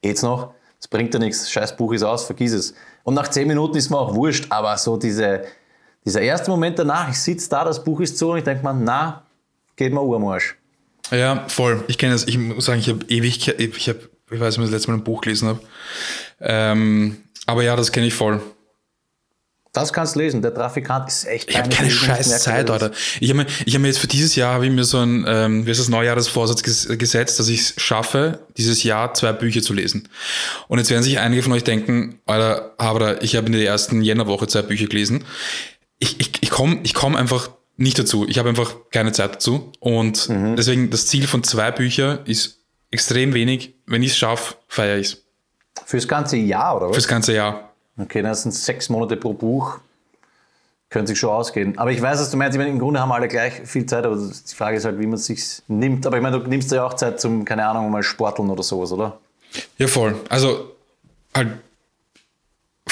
geht's 0.00 0.22
noch? 0.22 0.52
Es 0.78 0.86
bringt 0.86 1.12
ja 1.12 1.18
nichts. 1.18 1.50
Scheiß 1.50 1.76
Buch 1.76 1.92
ist 1.92 2.04
aus, 2.04 2.22
vergiss 2.22 2.52
es. 2.52 2.72
Und 3.02 3.14
nach 3.14 3.26
zehn 3.26 3.48
Minuten 3.48 3.76
ist 3.76 3.90
mir 3.90 3.98
auch 3.98 4.14
wurscht, 4.14 4.46
aber 4.50 4.76
so 4.76 4.96
diese, 4.96 5.42
dieser 6.04 6.20
erste 6.20 6.52
Moment 6.52 6.78
danach, 6.78 7.10
ich 7.10 7.20
sitze 7.20 7.50
da, 7.50 7.64
das 7.64 7.82
Buch 7.82 7.98
ist 7.98 8.16
zu 8.16 8.30
und 8.30 8.38
ich 8.38 8.44
denke 8.44 8.62
mir, 8.64 8.74
na, 8.74 9.24
geht 9.78 9.94
mir 9.94 10.02
Urmarsch. 10.02 10.56
Ja, 11.10 11.46
voll. 11.48 11.82
Ich 11.88 11.96
kenne 11.96 12.12
das. 12.12 12.26
Ich 12.28 12.36
muss 12.36 12.66
sagen, 12.66 12.80
ich 12.80 12.88
habe 12.90 13.06
ewig, 13.08 13.48
ich 13.48 13.88
habe, 13.88 14.00
ich 14.30 14.40
weiß 14.40 14.58
nicht, 14.58 14.66
das 14.66 14.72
letzte 14.72 14.90
Mal 14.90 14.98
ein 14.98 15.04
Buch 15.04 15.22
gelesen 15.22 15.48
habe. 15.48 15.60
Ähm, 16.40 17.16
aber 17.46 17.62
ja, 17.62 17.76
das 17.76 17.90
kenne 17.92 18.06
ich 18.06 18.14
voll. 18.14 18.42
Das 19.72 19.92
kannst 19.92 20.16
du 20.16 20.20
lesen. 20.20 20.42
Der 20.42 20.52
Trafikant 20.52 21.08
ist 21.08 21.26
echt 21.26 21.50
Ich 21.50 21.58
habe 21.58 21.68
keine 21.68 21.90
scheiß 21.90 22.42
Zeit, 22.42 22.68
Alter. 22.68 22.90
Ich 23.20 23.30
habe 23.30 23.44
mir, 23.44 23.46
ich 23.64 23.74
hab 23.74 23.80
mir 23.80 23.88
jetzt 23.88 23.98
für 23.98 24.06
dieses 24.06 24.34
Jahr 24.34 24.54
habe 24.54 24.66
ich 24.66 24.72
mir 24.72 24.84
so 24.84 24.98
ein, 24.98 25.24
ähm, 25.28 25.66
wie 25.66 25.70
ist 25.70 25.78
das 25.78 25.88
Neujahresvorsatz 25.88 26.62
ges 26.62 26.88
gesetzt, 26.98 27.38
dass 27.38 27.48
ich 27.48 27.60
es 27.60 27.74
schaffe, 27.76 28.40
dieses 28.56 28.82
Jahr 28.82 29.14
zwei 29.14 29.32
Bücher 29.32 29.62
zu 29.62 29.74
lesen. 29.74 30.08
Und 30.68 30.78
jetzt 30.78 30.90
werden 30.90 31.02
sich 31.02 31.18
einige 31.18 31.42
von 31.42 31.52
euch 31.52 31.64
denken, 31.64 32.18
Alter, 32.26 32.74
aber 32.78 33.22
ich 33.22 33.36
habe 33.36 33.46
in 33.46 33.52
der 33.52 33.64
ersten 33.66 34.02
Jännerwoche 34.02 34.48
zwei 34.48 34.62
Bücher 34.62 34.86
gelesen. 34.86 35.24
Ich, 35.98 36.18
ich, 36.20 36.32
ich 36.40 36.50
komme 36.50 36.80
ich 36.82 36.94
komm 36.94 37.14
einfach 37.14 37.50
nicht 37.78 37.98
dazu. 37.98 38.26
Ich 38.28 38.38
habe 38.38 38.50
einfach 38.50 38.74
keine 38.90 39.12
Zeit 39.12 39.36
dazu. 39.36 39.72
Und 39.80 40.28
mhm. 40.28 40.56
deswegen 40.56 40.90
das 40.90 41.06
Ziel 41.06 41.26
von 41.26 41.42
zwei 41.42 41.70
Büchern 41.70 42.18
ist 42.26 42.58
extrem 42.90 43.32
wenig. 43.32 43.74
Wenn 43.86 44.02
ich 44.02 44.10
es 44.10 44.18
schaffe, 44.18 44.56
feiere 44.66 44.98
ich 44.98 45.06
es. 45.06 45.24
Fürs 45.86 46.06
ganze 46.06 46.36
Jahr, 46.36 46.76
oder 46.76 46.88
was? 46.88 46.96
Fürs 46.96 47.08
ganze 47.08 47.32
Jahr. 47.32 47.72
Okay, 47.96 48.20
das 48.20 48.42
sind 48.42 48.52
sechs 48.52 48.88
Monate 48.88 49.16
pro 49.16 49.32
Buch. 49.32 49.78
Könnte 50.90 51.08
sich 51.08 51.18
schon 51.18 51.30
ausgehen. 51.30 51.78
Aber 51.78 51.92
ich 51.92 52.00
weiß, 52.02 52.18
was 52.18 52.30
du 52.30 52.36
meinst. 52.36 52.56
Ich 52.56 52.58
meine, 52.58 52.70
im 52.70 52.78
Grunde 52.78 53.00
haben 53.00 53.12
alle 53.12 53.28
gleich 53.28 53.60
viel 53.64 53.86
Zeit, 53.86 54.04
aber 54.04 54.16
die 54.16 54.54
Frage 54.54 54.76
ist 54.76 54.84
halt, 54.84 54.98
wie 54.98 55.06
man 55.06 55.14
es 55.14 55.26
sich 55.26 55.62
nimmt. 55.68 56.06
Aber 56.06 56.16
ich 56.16 56.22
meine, 56.22 56.40
du 56.40 56.48
nimmst 56.48 56.72
ja 56.72 56.84
auch 56.84 56.94
Zeit 56.94 57.20
zum, 57.20 57.44
keine 57.44 57.66
Ahnung, 57.66 57.90
mal 57.90 58.02
Sporteln 58.02 58.50
oder 58.50 58.62
sowas, 58.62 58.90
oder? 58.90 59.18
Ja, 59.76 59.86
voll. 59.86 60.14
Also 60.28 60.72
halt 61.34 61.48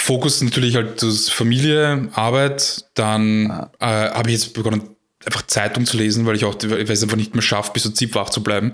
Fokus 0.07 0.41
natürlich 0.41 0.77
halt 0.77 1.03
das 1.03 1.29
Familie, 1.29 2.09
Arbeit. 2.15 2.85
Dann 2.95 3.51
ah. 3.51 3.71
äh, 3.81 4.11
habe 4.11 4.31
ich 4.31 4.37
jetzt 4.37 4.55
begonnen, 4.55 4.97
einfach 5.25 5.45
Zeitung 5.49 5.85
zu 5.85 5.97
lesen, 5.97 6.25
weil 6.27 6.37
ich 6.37 6.45
auch 6.45 6.55
weil 6.63 6.83
ich 6.83 6.89
es 6.89 7.03
einfach 7.03 7.17
nicht 7.17 7.35
mehr 7.35 7.43
schaffe, 7.43 7.73
bis 7.73 7.83
zu 7.83 7.91
ZIP 7.91 8.15
wach 8.15 8.31
zu 8.31 8.43
bleiben. 8.43 8.73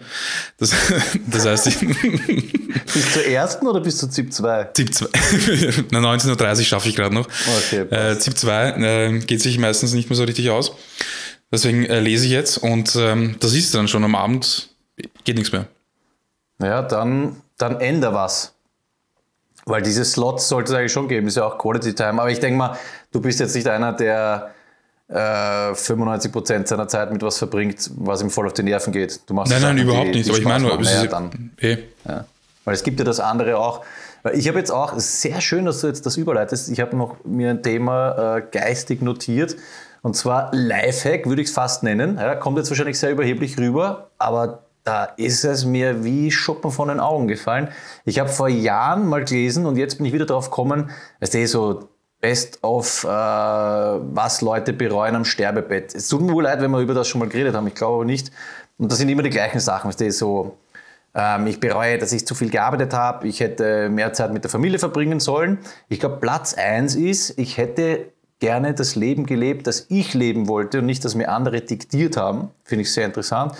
Das, 0.59 0.73
das 1.27 1.47
heißt, 1.47 1.67
ich. 1.69 1.81
bis 2.93 3.13
zur 3.15 3.25
ersten 3.25 3.67
oder 3.67 3.81
bis 3.81 3.97
zu 3.97 4.09
ZIP 4.09 4.33
2? 4.33 4.65
ZIP 4.75 4.95
2. 4.95 5.07
Na, 5.91 6.01
19.30 6.01 6.59
Uhr 6.59 6.65
schaffe 6.65 6.89
ich 6.91 6.97
gerade 6.97 7.15
noch. 7.15 7.27
Okay, 7.67 7.87
äh, 7.91 8.19
ZIP 8.19 8.37
2 8.37 8.71
äh, 8.71 9.19
geht 9.21 9.41
sich 9.41 9.59
meistens 9.59 9.95
nicht 9.95 10.11
mehr 10.11 10.17
so 10.17 10.25
richtig 10.25 10.51
aus. 10.51 10.73
Deswegen 11.51 11.85
äh, 11.87 12.01
lese 12.01 12.27
ich 12.27 12.33
jetzt 12.33 12.59
und 12.59 12.95
ähm, 12.97 13.37
das 13.41 13.55
ist 13.55 13.75
dann 13.75 13.89
schon 13.89 14.05
am 14.05 14.15
Abend, 14.15 14.69
geht 15.25 15.37
nichts 15.37 15.53
mehr. 15.53 15.67
Ja, 16.61 16.83
dann, 16.83 17.43
dann 17.57 17.81
änder 17.81 18.13
was. 18.13 18.55
Weil 19.65 19.83
diese 19.83 20.05
Slots 20.05 20.49
sollte 20.49 20.73
es 20.73 20.79
eigentlich 20.79 20.93
schon 20.93 21.09
geben, 21.09 21.29
ist 21.29 21.37
ja 21.37 21.47
auch 21.47 21.59
Quality 21.59 21.95
Time. 21.95 22.21
Aber 22.21 22.31
ich 22.31 22.41
denke 22.41 22.59
mal, 22.59 22.77
du 23.13 23.21
bist 23.21 23.39
jetzt 23.41 23.55
nicht 23.55 23.69
einer, 23.69 23.93
der 23.93 24.51
95 25.09 26.29
äh, 26.29 26.33
Prozent 26.33 26.69
seiner 26.69 26.89
Zeit 26.89 27.13
mit 27.13 27.23
was 27.23 27.39
verbringt, 27.39 27.91
was 27.97 28.23
ihm 28.23 28.31
voll 28.31 28.47
auf 28.47 28.55
die 28.55 28.63
Nerven 28.63 28.93
geht. 28.93 29.21
Du 29.27 29.35
machst 29.35 29.53
nein, 29.53 29.61
nein, 29.61 29.77
Sachen, 29.77 29.89
überhaupt 29.89 30.09
die, 30.09 30.19
nicht. 30.19 30.27
Die 30.27 30.31
aber 30.31 30.39
ich 30.39 30.45
meine 30.45 30.65
nur, 30.65 30.81
naja, 30.81 31.07
dann. 31.07 31.51
Hey. 31.59 31.85
Ja. 32.09 32.25
Weil 32.65 32.75
es 32.75 32.83
gibt 32.83 32.99
ja 32.99 33.05
das 33.05 33.21
andere 33.21 33.59
auch. 33.59 33.85
Ich 34.33 34.49
habe 34.49 34.59
jetzt 34.59 34.71
auch, 34.71 34.95
sehr 34.99 35.41
schön, 35.41 35.65
dass 35.65 35.81
du 35.81 35.89
jetzt 35.89 36.07
das 36.07 36.17
überleitest, 36.17 36.71
ich 36.71 36.81
habe 36.81 36.97
noch 36.97 37.17
mir 37.25 37.51
ein 37.51 37.63
Thema 37.63 38.37
äh, 38.37 38.43
geistig 38.51 39.03
notiert. 39.03 39.57
Und 40.01 40.17
zwar 40.17 40.51
Lifehack, 40.53 41.27
würde 41.27 41.43
ich 41.43 41.49
es 41.49 41.55
fast 41.55 41.83
nennen. 41.83 42.17
Ja, 42.17 42.35
kommt 42.35 42.57
jetzt 42.59 42.71
wahrscheinlich 42.71 42.99
sehr 42.99 43.11
überheblich 43.11 43.59
rüber, 43.59 44.11
aber 44.19 44.65
da 44.85 45.05
ist 45.05 45.45
es 45.45 45.65
mir 45.65 46.05
wie 46.05 46.31
Schuppen 46.31 46.71
von 46.71 46.89
den 46.89 47.01
Augen 47.01 47.29
gefallen. 47.29 47.69
Ich 48.05 48.19
habe 48.19 48.29
vor 48.29 48.49
Jahren 48.49 49.09
mal 49.09 49.25
gelesen 49.25 49.67
und 49.67 49.77
jetzt 49.77 49.97
bin 49.97 50.07
ich 50.07 50.13
wieder 50.13 50.27
drauf 50.27 50.51
gekommen, 50.51 50.91
weißt 51.21 51.35
du, 51.35 51.47
so 51.47 51.89
Best 52.21 52.63
of, 52.63 53.03
äh, 53.03 53.09
was 53.09 54.43
Leute 54.43 54.73
bereuen 54.73 55.17
am 55.17 55.25
Sterbebett. 55.25 55.95
Es 55.95 56.07
tut 56.07 56.23
mir 56.23 56.33
wohl 56.33 56.45
leid, 56.45 56.61
wenn 56.61 56.71
wir 56.71 56.79
über 56.79 56.95
das 56.95 57.09
schon 57.09 57.19
mal 57.19 57.29
geredet 57.29 57.55
haben, 57.55 57.67
ich 57.67 57.75
glaube 57.75 57.97
aber 57.97 58.05
nicht. 58.05 58.31
Und 58.79 58.93
das 58.93 58.99
sind 58.99 59.09
immer 59.09 59.25
die 59.25 59.31
gleichen 59.31 59.59
Sachen. 59.59 59.91
Das 59.91 60.01
ist 60.01 60.19
so, 60.19 60.57
ähm, 61.17 61.49
ich 61.49 61.59
bereue, 61.59 61.99
dass 61.99 62.13
ich 62.13 62.25
zu 62.25 62.37
viel 62.37 62.49
gearbeitet 62.49 62.95
habe, 62.95 63.27
ich 63.27 63.41
hätte 63.41 63.89
mehr 63.89 64.13
Zeit 64.13 64.33
mit 64.33 64.45
der 64.45 64.51
Familie 64.53 64.79
verbringen 64.79 65.19
sollen. 65.19 65.59
Ich 65.89 65.99
glaube, 65.99 66.19
Platz 66.19 66.55
1 66.55 66.95
ist, 66.95 67.39
ich 67.39 67.59
hätte 67.59 68.07
gerne 68.39 68.73
das 68.73 68.95
Leben 68.95 69.27
gelebt, 69.27 69.67
das 69.67 69.87
ich 69.89 70.15
leben 70.15 70.47
wollte 70.49 70.79
und 70.79 70.87
nicht, 70.87 71.05
das 71.05 71.17
mir 71.17 71.29
andere 71.29 71.61
diktiert 71.61 72.17
haben. 72.17 72.51
Finde 72.65 72.83
ich 72.83 72.93
sehr 72.93 73.07
interessant. 73.07 73.55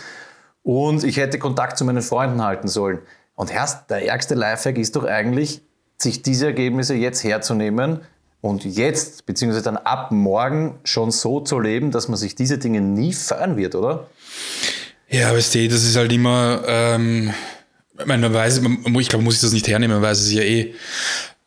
Und 0.63 1.05
ich 1.05 1.17
hätte 1.17 1.39
Kontakt 1.39 1.79
zu 1.79 1.85
meinen 1.85 2.03
Freunden 2.03 2.43
halten 2.43 2.69
sollen. 2.69 3.01
Und 3.35 3.53
erst 3.53 3.91
der 3.91 4.07
ärgste 4.07 4.35
Lifehack 4.35 4.79
ist 4.79 4.95
doch 4.97 5.05
eigentlich, 5.05 5.63
sich 5.99 6.23
diese 6.23 6.47
Ergebnisse 6.47 6.95
jetzt 6.95 7.25
herzunehmen 7.25 8.01
und 8.41 8.65
jetzt, 8.65 9.25
beziehungsweise 9.25 9.65
dann 9.65 9.77
ab 9.77 10.11
morgen 10.11 10.81
schon 10.85 11.11
so 11.11 11.41
zu 11.41 11.61
leben, 11.61 11.91
dass 11.93 12.09
man 12.09 12.17
sich 12.17 12.35
diese 12.35 12.59
Dinge 12.59 12.81
nie 12.81 13.13
feiern 13.13 13.57
wird, 13.57 13.75
oder? 13.75 14.09
Ja, 15.09 15.33
weißt 15.33 15.55
du, 15.55 15.69
das 15.69 15.85
ist 15.85 15.97
halt 15.97 16.13
immer, 16.13 16.63
ähm, 16.67 17.33
ich 17.99 18.07
meine, 18.07 18.29
man 18.29 18.35
weiß, 18.35 18.63
ich 18.99 19.09
glaube, 19.09 19.25
muss 19.25 19.37
ich 19.37 19.41
das 19.41 19.53
nicht 19.53 19.69
hernehmen, 19.69 20.01
man 20.01 20.09
weiß 20.11 20.21
es 20.21 20.33
ja 20.33 20.43
eh. 20.43 20.75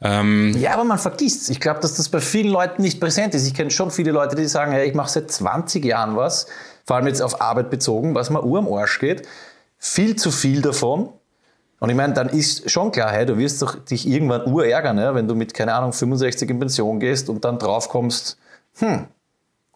Ähm 0.02 0.56
ja, 0.58 0.74
aber 0.74 0.84
man 0.84 1.00
vergisst 1.00 1.44
es. 1.44 1.50
Ich 1.50 1.60
glaube, 1.60 1.80
dass 1.80 1.96
das 1.96 2.10
bei 2.10 2.20
vielen 2.20 2.50
Leuten 2.50 2.82
nicht 2.82 3.00
präsent 3.00 3.34
ist. 3.34 3.48
Ich 3.48 3.54
kenne 3.54 3.72
schon 3.72 3.92
viele 3.92 4.12
Leute, 4.12 4.36
die 4.36 4.46
sagen, 4.46 4.72
hey, 4.72 4.88
ich 4.88 4.94
mache 4.94 5.10
seit 5.10 5.32
20 5.32 5.84
Jahren 5.84 6.16
was, 6.16 6.48
vor 6.86 6.98
allem 6.98 7.08
jetzt 7.08 7.22
auf 7.22 7.42
Arbeit 7.42 7.70
bezogen, 7.70 8.16
was 8.16 8.30
mir 8.30 8.44
Uhr 8.44 8.60
am 8.60 8.72
Arsch 8.72 9.00
geht. 9.00 9.28
Viel 9.78 10.16
zu 10.16 10.32
viel 10.32 10.62
davon 10.62 11.10
und 11.80 11.90
ich 11.90 11.96
meine, 11.96 12.14
dann 12.14 12.30
ist 12.30 12.70
schon 12.72 12.92
klar, 12.92 13.12
hey, 13.12 13.26
du 13.26 13.38
wirst 13.38 13.62
doch 13.62 13.76
dich 13.76 14.08
irgendwann 14.08 14.48
urärgern, 14.48 14.98
ja, 14.98 15.14
wenn 15.14 15.28
du 15.28 15.36
mit, 15.36 15.54
keine 15.54 15.74
Ahnung, 15.74 15.94
65 15.94 16.50
in 16.50 16.60
Pension 16.60 17.00
gehst 17.00 17.30
und 17.30 17.44
dann 17.44 17.60
drauf 17.60 17.90
kommst, 17.90 18.38
hm, 18.78 19.06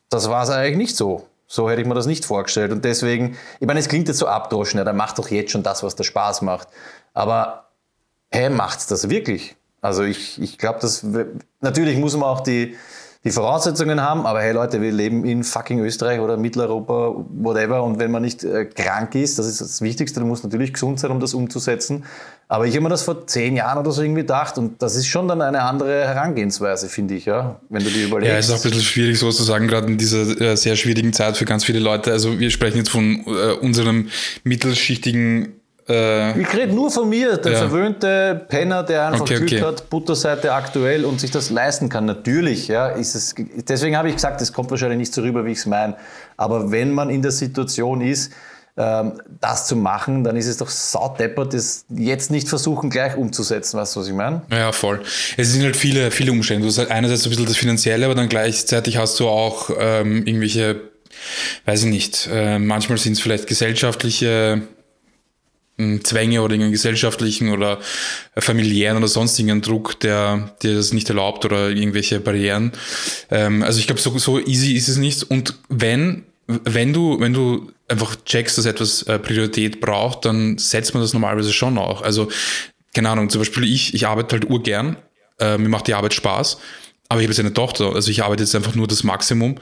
das 0.10 0.30
war 0.30 0.44
es 0.44 0.50
eigentlich 0.50 0.78
nicht 0.78 0.96
so. 0.96 1.28
So 1.46 1.70
hätte 1.70 1.82
ich 1.82 1.88
mir 1.88 1.96
das 1.96 2.06
nicht 2.06 2.26
vorgestellt. 2.26 2.72
Und 2.72 2.86
deswegen, 2.86 3.38
ich 3.60 3.68
meine, 3.68 3.80
es 3.80 3.90
klingt 3.90 4.08
jetzt 4.08 4.20
so 4.20 4.28
abdroschen, 4.28 4.78
ja, 4.78 4.84
der 4.84 4.94
macht 4.94 5.18
doch 5.18 5.30
jetzt 5.30 5.52
schon 5.52 5.64
das, 5.64 5.84
was 5.84 5.96
der 5.96 6.04
Spaß 6.04 6.42
macht. 6.42 6.68
Aber, 7.14 7.66
hey, 8.32 8.50
macht's 8.50 8.88
das 8.88 9.10
wirklich? 9.10 9.56
Also 9.82 10.04
ich, 10.04 10.42
ich 10.42 10.58
glaube, 10.58 10.80
dass 10.80 11.06
natürlich 11.62 11.98
muss 11.98 12.16
man 12.16 12.24
auch 12.24 12.42
die, 12.42 12.76
die 13.30 13.34
Voraussetzungen 13.36 14.02
haben, 14.02 14.26
aber 14.26 14.42
hey 14.42 14.54
Leute, 14.54 14.82
wir 14.82 14.92
leben 14.92 15.24
in 15.24 15.44
fucking 15.44 15.80
Österreich 15.82 16.20
oder 16.20 16.36
Mitteleuropa, 16.36 17.14
whatever, 17.30 17.84
und 17.84 18.00
wenn 18.00 18.10
man 18.10 18.24
nicht 18.24 18.44
äh, 18.44 18.66
krank 18.66 19.14
ist, 19.14 19.38
das 19.38 19.46
ist 19.46 19.62
das 19.62 19.82
Wichtigste, 19.82 20.20
du 20.20 20.26
musst 20.26 20.44
natürlich 20.44 20.74
gesund 20.74 21.00
sein, 21.00 21.12
um 21.12 21.20
das 21.20 21.36
umzusetzen. 21.36 22.06
Aber 22.48 22.66
ich 22.66 22.74
habe 22.74 22.82
mir 22.82 22.90
das 22.90 23.04
vor 23.04 23.28
zehn 23.28 23.56
Jahren 23.56 23.78
oder 23.78 23.92
so 23.92 24.02
irgendwie 24.02 24.22
gedacht 24.22 24.58
und 24.58 24.82
das 24.82 24.96
ist 24.96 25.06
schon 25.06 25.28
dann 25.28 25.44
eine 25.44 25.62
andere 25.62 26.08
Herangehensweise, 26.08 26.90
finde 26.90 27.14
ich, 27.14 27.26
ja, 27.26 27.60
wenn 27.70 27.84
du 27.84 27.92
dir 27.92 28.08
überlegst. 28.08 28.32
Ja, 28.32 28.40
ist 28.40 28.50
auch 28.50 28.56
ein 28.56 28.72
bisschen 28.72 28.82
schwierig 28.82 29.20
so 29.20 29.32
zu 29.32 29.44
sagen, 29.44 29.68
gerade 29.68 29.86
in 29.86 30.00
dieser 30.00 30.42
äh, 30.42 30.58
sehr 30.58 30.76
schwierigen 30.76 31.14
Zeit 31.14 31.38
für 31.38 31.46
ganz 31.46 31.64
viele 31.64 31.78
Leute. 31.78 32.12
Also 32.12 32.40
wir 32.40 32.50
sprechen 32.50 32.78
jetzt 32.78 32.90
von 32.90 33.24
äh, 33.28 33.54
unserem 33.62 34.10
mittelschichtigen 34.44 35.59
äh, 35.90 36.40
ich 36.40 36.54
rede 36.56 36.74
nur 36.74 36.92
von 36.92 37.10
mir, 37.10 37.38
der 37.38 37.52
ja. 37.52 37.58
verwöhnte 37.58 38.46
Penner, 38.48 38.84
der 38.84 39.08
einfach 39.08 39.22
okay, 39.22 39.38
Glück 39.38 39.52
okay. 39.52 39.62
hat, 39.62 39.90
Butterseite 39.90 40.54
aktuell 40.54 41.06
und 41.06 41.20
sich 41.20 41.32
das 41.32 41.50
leisten 41.50 41.90
kann. 41.90 42.06
Natürlich, 42.06 42.68
ja, 42.68 42.90
ist 42.90 43.16
es, 43.16 43.36
deswegen 43.68 43.98
habe 43.98 44.10
ich 44.10 44.16
gesagt, 44.16 44.42
es 44.42 44.54
kommt 44.54 44.70
wahrscheinlich 44.72 45.00
nicht 45.00 45.14
so 45.14 45.22
rüber, 45.22 45.46
wie 45.46 45.52
ich 45.52 45.60
es 45.60 45.66
meine. 45.66 45.96
Aber 46.38 46.72
wenn 46.72 46.92
man 46.92 47.10
in 47.10 47.22
der 47.22 47.32
Situation 47.32 48.02
ist, 48.02 48.32
ähm, 48.78 49.20
das 49.42 49.68
zu 49.68 49.76
machen, 49.76 50.24
dann 50.24 50.38
ist 50.38 50.48
es 50.48 50.58
doch 50.58 50.70
saudeppert, 50.70 51.54
das 51.54 51.86
jetzt 51.90 52.32
nicht 52.32 52.48
versuchen, 52.48 52.90
gleich 52.90 53.18
umzusetzen. 53.18 53.78
Weißt 53.78 53.96
du, 53.96 54.00
was 54.00 54.08
ich 54.08 54.14
meine? 54.14 54.44
Ja, 54.52 54.72
voll. 54.72 55.02
Es 55.36 55.52
sind 55.52 55.64
halt 55.64 55.76
viele, 55.76 56.12
viele 56.12 56.32
Umstände. 56.32 56.62
Du 56.62 56.70
hast 56.70 56.78
halt 56.78 56.90
einerseits 56.90 57.26
ein 57.26 57.30
bisschen 57.30 57.46
das 57.46 57.58
Finanzielle, 57.58 58.06
aber 58.06 58.16
dann 58.16 58.30
gleichzeitig 58.30 58.98
hast 58.98 59.20
du 59.20 59.28
auch 59.28 59.70
ähm, 59.78 60.26
irgendwelche, 60.26 60.80
weiß 61.66 61.84
ich 61.84 61.90
nicht, 61.90 62.30
äh, 62.32 62.58
manchmal 62.58 62.98
sind 62.98 63.14
es 63.14 63.20
vielleicht 63.20 63.48
gesellschaftliche 63.48 64.62
Zwänge 66.04 66.42
oder 66.42 66.54
irgendeinen 66.54 66.74
gesellschaftlichen 66.74 67.50
oder 67.50 67.80
familiären 68.38 68.98
oder 68.98 69.08
sonstigen 69.08 69.62
Druck, 69.62 70.00
der 70.00 70.56
dir 70.62 70.76
das 70.76 70.94
nicht 70.94 71.10
erlaubt 71.10 71.46
oder 71.46 71.70
irgendwelche 71.70 72.20
Barrieren. 72.20 72.72
Ähm, 73.32 73.64
also 73.64 73.80
ich 73.80 73.88
glaube, 73.88 74.02
so, 74.02 74.18
so 74.18 74.40
easy 74.40 74.74
ist 74.74 74.88
es 74.90 74.98
nicht. 74.98 75.24
Und 75.24 75.56
wenn, 75.70 76.24
wenn 76.48 76.94
du, 76.94 77.20
wenn 77.20 77.34
du 77.34 77.72
einfach 77.88 78.16
checkst, 78.26 78.58
dass 78.58 78.66
etwas 78.66 79.04
äh, 79.04 79.20
Priorität 79.20 79.82
braucht, 79.82 80.26
dann 80.26 80.58
setzt 80.58 80.94
man 80.94 81.02
das 81.02 81.14
normalerweise 81.14 81.54
schon 81.54 81.78
auch. 81.78 82.02
Also, 82.02 82.30
keine 82.94 83.10
Ahnung, 83.10 83.30
zum 83.30 83.42
Beispiel 83.42 83.64
ich, 83.64 83.94
ich 83.94 84.08
arbeite 84.08 84.34
halt 84.34 84.50
urgern, 84.50 84.98
äh, 85.40 85.58
mir 85.58 85.70
macht 85.70 85.88
die 85.88 85.94
Arbeit 85.94 86.14
Spaß, 86.14 86.58
aber 87.08 87.22
ich 87.22 87.26
habe 87.26 87.34
jetzt 87.34 87.40
eine 87.40 87.54
Tochter, 87.54 87.94
also 87.96 88.12
ich 88.12 88.24
arbeite 88.24 88.44
jetzt 88.44 88.56
einfach 88.56 88.76
nur 88.76 88.88
das 88.88 89.04
Maximum, 89.04 89.56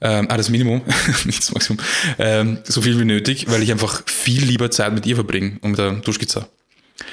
ähm, 0.00 0.26
ah, 0.28 0.36
das 0.36 0.48
Minimum, 0.48 0.82
nicht 1.24 1.40
das 1.40 1.52
Maximum, 1.52 1.78
ähm, 2.18 2.58
so 2.64 2.80
viel 2.80 2.98
wie 2.98 3.04
nötig, 3.04 3.46
weil 3.48 3.62
ich 3.62 3.72
einfach 3.72 4.02
viel 4.06 4.44
lieber 4.44 4.70
Zeit 4.70 4.92
mit 4.92 5.06
ihr 5.06 5.16
verbringe 5.16 5.58
und 5.60 5.70
mit 5.70 5.78
der 5.78 5.92
Duschkizza. 5.92 6.48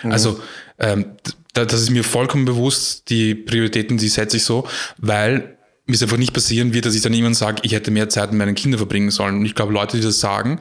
Mhm. 0.03 0.11
Also, 0.11 0.39
ähm, 0.79 1.05
das 1.53 1.81
ist 1.81 1.89
mir 1.89 2.03
vollkommen 2.03 2.45
bewusst, 2.45 3.09
die 3.09 3.33
Prioritäten, 3.33 3.97
die 3.97 4.09
setze 4.09 4.37
ich 4.37 4.43
so, 4.43 4.67
weil 4.97 5.57
mir 5.85 5.93
es 5.93 6.03
einfach 6.03 6.17
nicht 6.17 6.33
passieren 6.33 6.73
wird, 6.73 6.85
dass 6.85 6.95
ich 6.95 7.01
dann 7.01 7.13
jemand 7.13 7.37
sage, 7.37 7.61
ich 7.63 7.71
hätte 7.71 7.91
mehr 7.91 8.09
Zeit 8.09 8.31
mit 8.31 8.39
meinen 8.39 8.55
Kindern 8.55 8.79
verbringen 8.79 9.11
sollen. 9.11 9.37
Und 9.37 9.45
ich 9.45 9.55
glaube, 9.55 9.71
Leute, 9.71 9.97
die 9.97 10.03
das 10.03 10.19
sagen, 10.19 10.59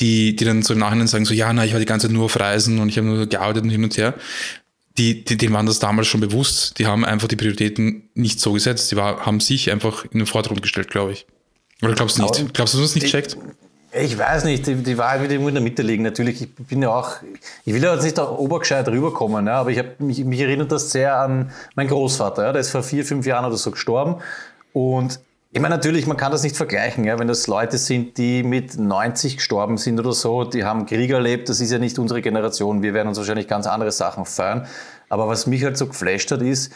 die, 0.00 0.34
die 0.36 0.44
dann 0.44 0.62
so 0.62 0.72
im 0.72 0.80
Nachhinein 0.80 1.06
sagen, 1.06 1.24
so, 1.24 1.34
ja, 1.34 1.52
na, 1.52 1.64
ich 1.64 1.72
war 1.72 1.80
die 1.80 1.86
ganze 1.86 2.06
Zeit 2.06 2.14
nur 2.14 2.24
auf 2.24 2.38
Reisen 2.38 2.78
und 2.78 2.88
ich 2.88 2.96
habe 2.96 3.06
nur 3.06 3.26
gearbeitet 3.26 3.64
und 3.64 3.70
hin 3.70 3.84
und 3.84 3.96
her, 3.96 4.14
die, 4.98 5.24
die, 5.24 5.36
denen 5.36 5.54
waren 5.54 5.66
das 5.66 5.78
damals 5.78 6.06
schon 6.06 6.20
bewusst. 6.20 6.78
Die 6.78 6.86
haben 6.86 7.04
einfach 7.04 7.28
die 7.28 7.36
Prioritäten 7.36 8.10
nicht 8.14 8.40
so 8.40 8.52
gesetzt. 8.52 8.90
Die 8.92 8.96
war, 8.96 9.24
haben 9.24 9.40
sich 9.40 9.70
einfach 9.70 10.04
in 10.04 10.18
den 10.18 10.26
Vordergrund 10.26 10.62
gestellt, 10.62 10.90
glaube 10.90 11.12
ich. 11.12 11.26
Oder 11.82 11.94
glaubst 11.94 12.18
du 12.18 12.22
nicht? 12.22 12.40
Aber 12.40 12.48
glaubst 12.52 12.74
du, 12.74 12.78
dass 12.78 12.90
es 12.90 12.94
nicht 12.94 13.08
checkt? 13.08 13.36
Ich 13.94 14.16
weiß 14.16 14.44
nicht, 14.44 14.66
die, 14.66 14.76
die 14.76 14.96
Wahrheit 14.96 15.20
wird 15.20 15.32
irgendwo 15.32 15.48
in 15.48 15.54
der 15.54 15.62
Mitte 15.62 15.82
liegen. 15.82 16.02
Natürlich, 16.02 16.40
ich 16.40 16.54
bin 16.54 16.80
ja 16.80 16.88
auch, 16.88 17.16
ich 17.66 17.74
will 17.74 17.82
ja 17.82 17.92
jetzt 17.92 18.04
nicht 18.04 18.18
auch 18.18 18.38
obergescheit 18.38 18.88
rüberkommen, 18.88 19.46
ja, 19.46 19.60
aber 19.60 19.70
ich 19.70 19.78
habe 19.78 19.90
mich, 19.98 20.24
mich 20.24 20.40
erinnert 20.40 20.72
das 20.72 20.90
sehr 20.90 21.18
an 21.18 21.50
meinen 21.74 21.88
Großvater. 21.88 22.44
Ja, 22.44 22.52
der 22.52 22.60
ist 22.60 22.70
vor 22.70 22.82
vier, 22.82 23.04
fünf 23.04 23.26
Jahren 23.26 23.44
oder 23.44 23.58
so 23.58 23.70
gestorben. 23.70 24.16
Und 24.72 25.20
ich 25.50 25.60
meine, 25.60 25.74
natürlich, 25.74 26.06
man 26.06 26.16
kann 26.16 26.32
das 26.32 26.42
nicht 26.42 26.56
vergleichen, 26.56 27.04
ja, 27.04 27.18
wenn 27.18 27.28
das 27.28 27.46
Leute 27.46 27.76
sind, 27.76 28.16
die 28.16 28.42
mit 28.42 28.78
90 28.78 29.36
gestorben 29.36 29.76
sind 29.76 30.00
oder 30.00 30.14
so, 30.14 30.44
die 30.44 30.64
haben 30.64 30.86
Krieg 30.86 31.10
erlebt, 31.10 31.50
das 31.50 31.60
ist 31.60 31.70
ja 31.70 31.78
nicht 31.78 31.98
unsere 31.98 32.22
Generation. 32.22 32.82
Wir 32.82 32.94
werden 32.94 33.08
uns 33.08 33.18
wahrscheinlich 33.18 33.48
ganz 33.48 33.66
andere 33.66 33.92
Sachen 33.92 34.24
feiern. 34.24 34.66
Aber 35.10 35.28
was 35.28 35.46
mich 35.46 35.62
halt 35.64 35.76
so 35.76 35.86
geflasht 35.86 36.30
hat, 36.30 36.40
ist, 36.40 36.72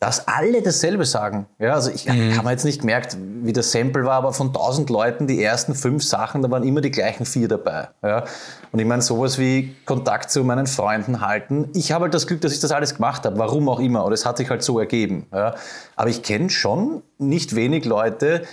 dass 0.00 0.26
alle 0.26 0.62
dasselbe 0.62 1.04
sagen. 1.04 1.46
Ja, 1.58 1.74
also 1.74 1.90
ich 1.90 2.06
mhm. 2.06 2.34
habe 2.38 2.50
jetzt 2.50 2.64
nicht 2.64 2.80
gemerkt, 2.80 3.18
wie 3.42 3.52
das 3.52 3.70
Sample 3.70 4.04
war, 4.04 4.14
aber 4.14 4.32
von 4.32 4.46
1000 4.46 4.88
Leuten 4.88 5.26
die 5.26 5.42
ersten 5.42 5.74
fünf 5.74 6.02
Sachen, 6.02 6.40
da 6.40 6.50
waren 6.50 6.62
immer 6.62 6.80
die 6.80 6.90
gleichen 6.90 7.26
vier 7.26 7.48
dabei. 7.48 7.88
Ja. 8.02 8.24
Und 8.72 8.78
ich 8.78 8.86
meine, 8.86 9.02
sowas 9.02 9.38
wie 9.38 9.76
Kontakt 9.84 10.30
zu 10.30 10.42
meinen 10.42 10.66
Freunden 10.66 11.20
halten. 11.20 11.68
Ich 11.74 11.92
habe 11.92 12.04
halt 12.04 12.14
das 12.14 12.26
Glück, 12.26 12.40
dass 12.40 12.52
ich 12.52 12.60
das 12.60 12.72
alles 12.72 12.94
gemacht 12.94 13.26
habe, 13.26 13.38
warum 13.38 13.68
auch 13.68 13.78
immer. 13.78 14.06
Oder 14.06 14.14
es 14.14 14.24
hat 14.24 14.38
sich 14.38 14.48
halt 14.48 14.62
so 14.62 14.78
ergeben. 14.78 15.26
Ja. 15.34 15.54
Aber 15.96 16.08
ich 16.08 16.22
kenne 16.22 16.48
schon 16.48 17.02
nicht 17.18 17.54
wenig 17.54 17.84
Leute, 17.84 18.44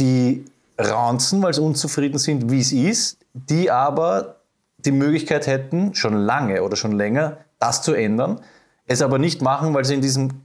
die 0.00 0.44
ranzen, 0.78 1.44
weil 1.44 1.54
sie 1.54 1.62
unzufrieden 1.62 2.18
sind, 2.18 2.50
wie 2.50 2.60
es 2.60 2.72
ist, 2.72 3.18
die 3.34 3.70
aber 3.70 4.34
die 4.78 4.90
Möglichkeit 4.90 5.46
hätten, 5.46 5.94
schon 5.94 6.14
lange 6.16 6.64
oder 6.64 6.74
schon 6.74 6.90
länger, 6.90 7.36
das 7.60 7.82
zu 7.82 7.94
ändern, 7.94 8.40
es 8.88 9.00
aber 9.00 9.18
nicht 9.20 9.42
machen, 9.42 9.72
weil 9.74 9.84
sie 9.84 9.94
in 9.94 10.00
diesem 10.00 10.42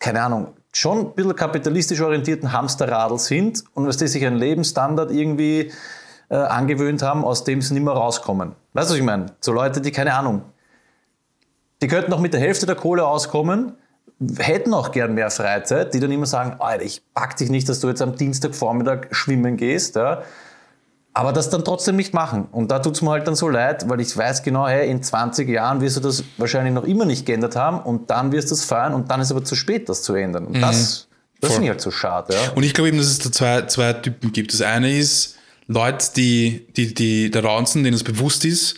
keine 0.00 0.22
Ahnung, 0.22 0.54
schon 0.72 0.98
ein 0.98 1.14
bisschen 1.14 1.34
kapitalistisch 1.34 2.00
orientierten 2.00 2.52
Hamsterradl 2.52 3.18
sind 3.18 3.64
und 3.74 3.86
dass 3.86 3.96
die 3.96 4.06
sich 4.06 4.24
einen 4.24 4.36
Lebensstandard 4.36 5.10
irgendwie 5.10 5.72
äh, 6.30 6.36
angewöhnt 6.36 7.02
haben, 7.02 7.24
aus 7.24 7.44
dem 7.44 7.62
sie 7.62 7.74
nicht 7.74 7.82
mehr 7.82 7.94
rauskommen. 7.94 8.54
Weißt 8.74 8.90
du, 8.90 8.94
was 8.94 8.98
ich 8.98 9.04
meine? 9.04 9.26
So 9.40 9.52
Leute, 9.52 9.80
die 9.80 9.90
keine 9.90 10.14
Ahnung, 10.14 10.42
die 11.82 11.88
könnten 11.88 12.10
noch 12.10 12.20
mit 12.20 12.32
der 12.32 12.40
Hälfte 12.40 12.66
der 12.66 12.74
Kohle 12.74 13.06
auskommen, 13.06 13.74
hätten 14.38 14.74
auch 14.74 14.90
gern 14.90 15.14
mehr 15.14 15.30
Freizeit, 15.30 15.94
die 15.94 16.00
dann 16.00 16.10
immer 16.10 16.26
sagen, 16.26 16.56
Alter, 16.58 16.84
ich 16.84 17.02
pack 17.14 17.36
dich 17.36 17.50
nicht, 17.50 17.68
dass 17.68 17.80
du 17.80 17.88
jetzt 17.88 18.02
am 18.02 18.16
Dienstagvormittag 18.16 19.08
schwimmen 19.12 19.56
gehst, 19.56 19.96
ja, 19.96 20.22
aber 21.14 21.32
das 21.32 21.50
dann 21.50 21.64
trotzdem 21.64 21.96
nicht 21.96 22.14
machen. 22.14 22.46
Und 22.52 22.70
da 22.70 22.78
tut 22.78 22.94
es 22.94 23.02
mir 23.02 23.10
halt 23.10 23.26
dann 23.26 23.34
so 23.34 23.48
leid, 23.48 23.88
weil 23.88 24.00
ich 24.00 24.16
weiß 24.16 24.42
genau, 24.42 24.68
hey, 24.68 24.88
in 24.88 25.02
20 25.02 25.48
Jahren 25.48 25.80
wirst 25.80 25.96
du 25.96 26.00
das 26.00 26.22
wahrscheinlich 26.36 26.72
noch 26.72 26.84
immer 26.84 27.04
nicht 27.04 27.26
geändert 27.26 27.56
haben 27.56 27.80
und 27.80 28.10
dann 28.10 28.32
wirst 28.32 28.50
du 28.50 28.54
es 28.54 28.64
feiern 28.64 28.94
und 28.94 29.10
dann 29.10 29.20
ist 29.20 29.30
aber 29.30 29.44
zu 29.44 29.54
spät, 29.54 29.88
das 29.88 30.02
zu 30.02 30.14
ändern. 30.14 30.46
Und 30.46 30.56
mhm. 30.56 30.60
das, 30.60 31.08
das 31.40 31.52
finde 31.52 31.64
ich 31.64 31.70
halt 31.70 31.80
so 31.80 31.90
schade. 31.90 32.34
Ja. 32.34 32.52
Und 32.54 32.62
ich 32.62 32.74
glaube 32.74 32.88
eben, 32.88 32.98
dass 32.98 33.08
es 33.08 33.18
da 33.18 33.32
zwei, 33.32 33.62
zwei 33.62 33.92
Typen 33.94 34.32
gibt. 34.32 34.52
Das 34.52 34.62
eine 34.62 34.96
ist 34.96 35.36
Leute, 35.66 36.06
die, 36.16 36.66
die, 36.76 36.94
die 36.94 37.30
da 37.30 37.40
raunzen, 37.40 37.84
denen 37.84 37.94
es 37.94 38.04
bewusst 38.04 38.44
ist, 38.44 38.76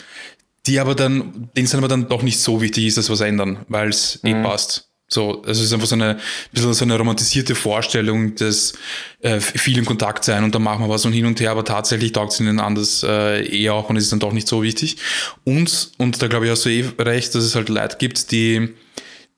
die 0.66 0.80
aber 0.80 0.94
dann, 0.94 1.50
denen 1.56 1.66
es 1.66 1.74
aber 1.74 1.88
dann 1.88 2.08
doch 2.08 2.22
nicht 2.22 2.40
so 2.40 2.60
wichtig 2.60 2.86
ist, 2.86 2.98
dass 2.98 3.10
was 3.10 3.20
ändern, 3.20 3.64
weil 3.68 3.88
es 3.88 4.20
eh 4.24 4.34
mhm. 4.34 4.40
eh 4.40 4.42
passt. 4.44 4.89
So, 5.12 5.42
also 5.42 5.60
es 5.60 5.66
ist 5.66 5.72
einfach 5.72 5.88
so 5.88 5.96
eine, 5.96 6.10
ein 6.10 6.20
bisschen 6.52 6.72
so 6.72 6.84
eine 6.84 6.96
romantisierte 6.96 7.56
Vorstellung 7.56 8.36
des 8.36 8.74
äh, 9.22 9.40
viel 9.40 9.84
Kontakt 9.84 10.24
sein 10.24 10.44
und 10.44 10.54
dann 10.54 10.62
machen 10.62 10.84
wir 10.84 10.88
was 10.88 11.04
und 11.04 11.12
hin 11.12 11.26
und 11.26 11.40
her, 11.40 11.50
aber 11.50 11.64
tatsächlich 11.64 12.12
taugt 12.12 12.32
es 12.32 12.40
ihnen 12.40 12.60
anders 12.60 13.02
äh, 13.02 13.44
eh 13.44 13.70
auch 13.70 13.90
und 13.90 13.96
ist 13.96 14.12
dann 14.12 14.20
doch 14.20 14.32
nicht 14.32 14.46
so 14.46 14.62
wichtig. 14.62 14.98
Und, 15.42 15.90
und 15.98 16.22
da 16.22 16.28
glaube 16.28 16.46
ich 16.46 16.52
hast 16.52 16.64
du 16.64 16.70
eh 16.70 16.84
recht, 17.00 17.34
dass 17.34 17.42
es 17.42 17.56
halt 17.56 17.68
Leute 17.68 17.96
gibt, 17.98 18.30
die, 18.30 18.68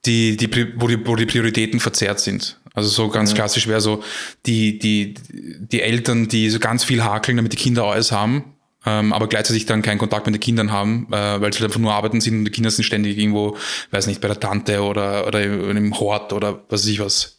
die, 0.05 0.37
die, 0.37 0.79
wo 0.79 0.87
die, 0.87 1.07
wo 1.07 1.15
die 1.15 1.25
Prioritäten 1.25 1.79
verzerrt 1.79 2.19
sind. 2.19 2.59
Also 2.75 2.89
so 2.89 3.09
ganz 3.09 3.31
ja. 3.31 3.37
klassisch 3.37 3.67
wäre 3.67 3.81
so 3.81 4.03
die, 4.45 4.77
die, 4.77 5.15
die 5.31 5.81
Eltern, 5.81 6.27
die 6.27 6.51
so 6.51 6.59
ganz 6.59 6.83
viel 6.83 7.03
hakeln, 7.03 7.37
damit 7.37 7.53
die 7.53 7.57
Kinder 7.57 7.85
alles 7.85 8.11
haben 8.11 8.52
ähm, 8.85 9.13
aber 9.13 9.27
gleichzeitig 9.27 9.65
dann 9.65 9.81
keinen 9.81 9.97
Kontakt 9.97 10.25
mit 10.25 10.35
den 10.35 10.41
Kindern 10.41 10.71
haben, 10.71 11.07
äh, 11.11 11.41
weil 11.41 11.53
sie 11.53 11.59
halt 11.59 11.69
einfach 11.69 11.79
nur 11.79 11.93
arbeiten 11.93 12.21
sind 12.21 12.39
und 12.39 12.45
die 12.45 12.51
Kinder 12.51 12.71
sind 12.71 12.83
ständig 12.83 13.17
irgendwo, 13.17 13.57
weiß 13.91 14.07
nicht, 14.07 14.21
bei 14.21 14.27
der 14.27 14.39
Tante 14.39 14.81
oder, 14.81 15.27
oder 15.27 15.41
im 15.43 15.99
Hort 15.99 16.33
oder 16.33 16.61
was 16.69 16.81
weiß 16.81 16.87
ich 16.87 16.99
was. 16.99 17.37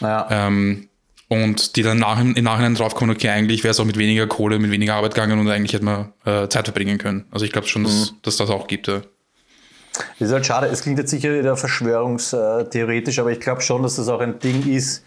Ja. 0.00 0.28
Ähm, 0.30 0.88
und 1.28 1.74
die 1.74 1.82
dann 1.82 1.98
nach, 1.98 2.20
im 2.20 2.32
Nachhinein 2.32 2.76
draufkommen, 2.76 3.14
okay, 3.14 3.30
eigentlich 3.30 3.64
wäre 3.64 3.72
es 3.72 3.80
auch 3.80 3.84
mit 3.84 3.98
weniger 3.98 4.28
Kohle, 4.28 4.60
mit 4.60 4.70
weniger 4.70 4.94
Arbeit 4.94 5.14
gegangen 5.14 5.40
und 5.40 5.48
eigentlich 5.48 5.72
hätte 5.72 5.84
man 5.84 6.12
äh, 6.24 6.48
Zeit 6.48 6.66
verbringen 6.66 6.98
können. 6.98 7.26
Also 7.32 7.44
ich 7.44 7.52
glaube 7.52 7.66
schon, 7.66 7.82
dass, 7.82 8.12
mhm. 8.12 8.16
dass 8.22 8.36
das 8.36 8.48
auch 8.48 8.68
gibt. 8.68 8.86
Ja. 8.86 9.02
Das 10.18 10.28
ist 10.28 10.32
halt 10.32 10.46
schade, 10.46 10.66
es 10.68 10.82
klingt 10.82 10.98
jetzt 10.98 11.10
sicher 11.10 11.36
wieder 11.36 11.56
verschwörungstheoretisch, 11.56 13.18
aber 13.18 13.32
ich 13.32 13.40
glaube 13.40 13.62
schon, 13.62 13.82
dass 13.82 13.96
das 13.96 14.08
auch 14.08 14.20
ein 14.20 14.38
Ding 14.38 14.66
ist, 14.72 15.04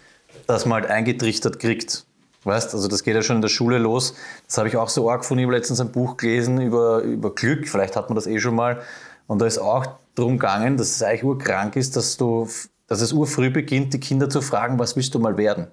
das 0.48 0.66
man 0.66 0.82
halt 0.82 0.92
eingetrichtert 0.92 1.60
kriegt. 1.60 2.06
Weißt, 2.50 2.74
also 2.74 2.88
das 2.88 3.04
geht 3.04 3.16
ja 3.16 3.22
schon 3.22 3.38
in 3.38 3.42
der 3.42 3.50
Schule 3.50 3.78
los. 3.78 4.16
Das 4.48 4.58
habe 4.58 4.68
ich 4.68 4.76
auch 4.76 4.90
so 4.90 5.10
arg. 5.10 5.24
Ich 5.24 5.30
habe 5.30 5.52
letztens 5.52 5.80
ein 5.80 5.92
Buch 5.92 6.18
gelesen 6.18 6.60
über, 6.60 7.02
über 7.02 7.34
Glück. 7.34 7.68
Vielleicht 7.68 7.96
hat 7.96 8.10
man 8.10 8.16
das 8.16 8.28
eh 8.28 8.40
schon 8.40 8.56
mal. 8.56 8.82
Und 9.28 9.40
da 9.40 9.46
ist 9.46 9.60
auch 9.60 9.86
darum 10.16 10.34
gegangen, 10.34 10.76
dass 10.76 10.90
es 10.90 11.04
eigentlich 11.04 11.24
urkrank 11.24 11.76
ist, 11.76 11.96
dass, 11.96 12.18
du, 12.18 12.50
dass 12.88 13.02
es 13.02 13.14
urfrüh 13.14 13.52
beginnt, 13.52 13.94
die 13.94 14.00
Kinder 14.00 14.30
zu 14.30 14.42
fragen, 14.42 14.80
was 14.80 14.96
willst 14.96 15.14
du 15.14 15.20
mal 15.20 15.38
werden? 15.38 15.68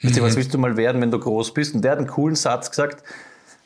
Mhm. 0.00 0.20
Was 0.22 0.36
willst 0.36 0.54
du 0.54 0.58
mal 0.58 0.76
werden, 0.76 1.00
wenn 1.02 1.10
du 1.10 1.18
groß 1.18 1.52
bist? 1.52 1.74
Und 1.74 1.82
der 1.82 1.92
hat 1.92 1.98
einen 1.98 2.06
coolen 2.06 2.36
Satz 2.36 2.70
gesagt. 2.70 3.02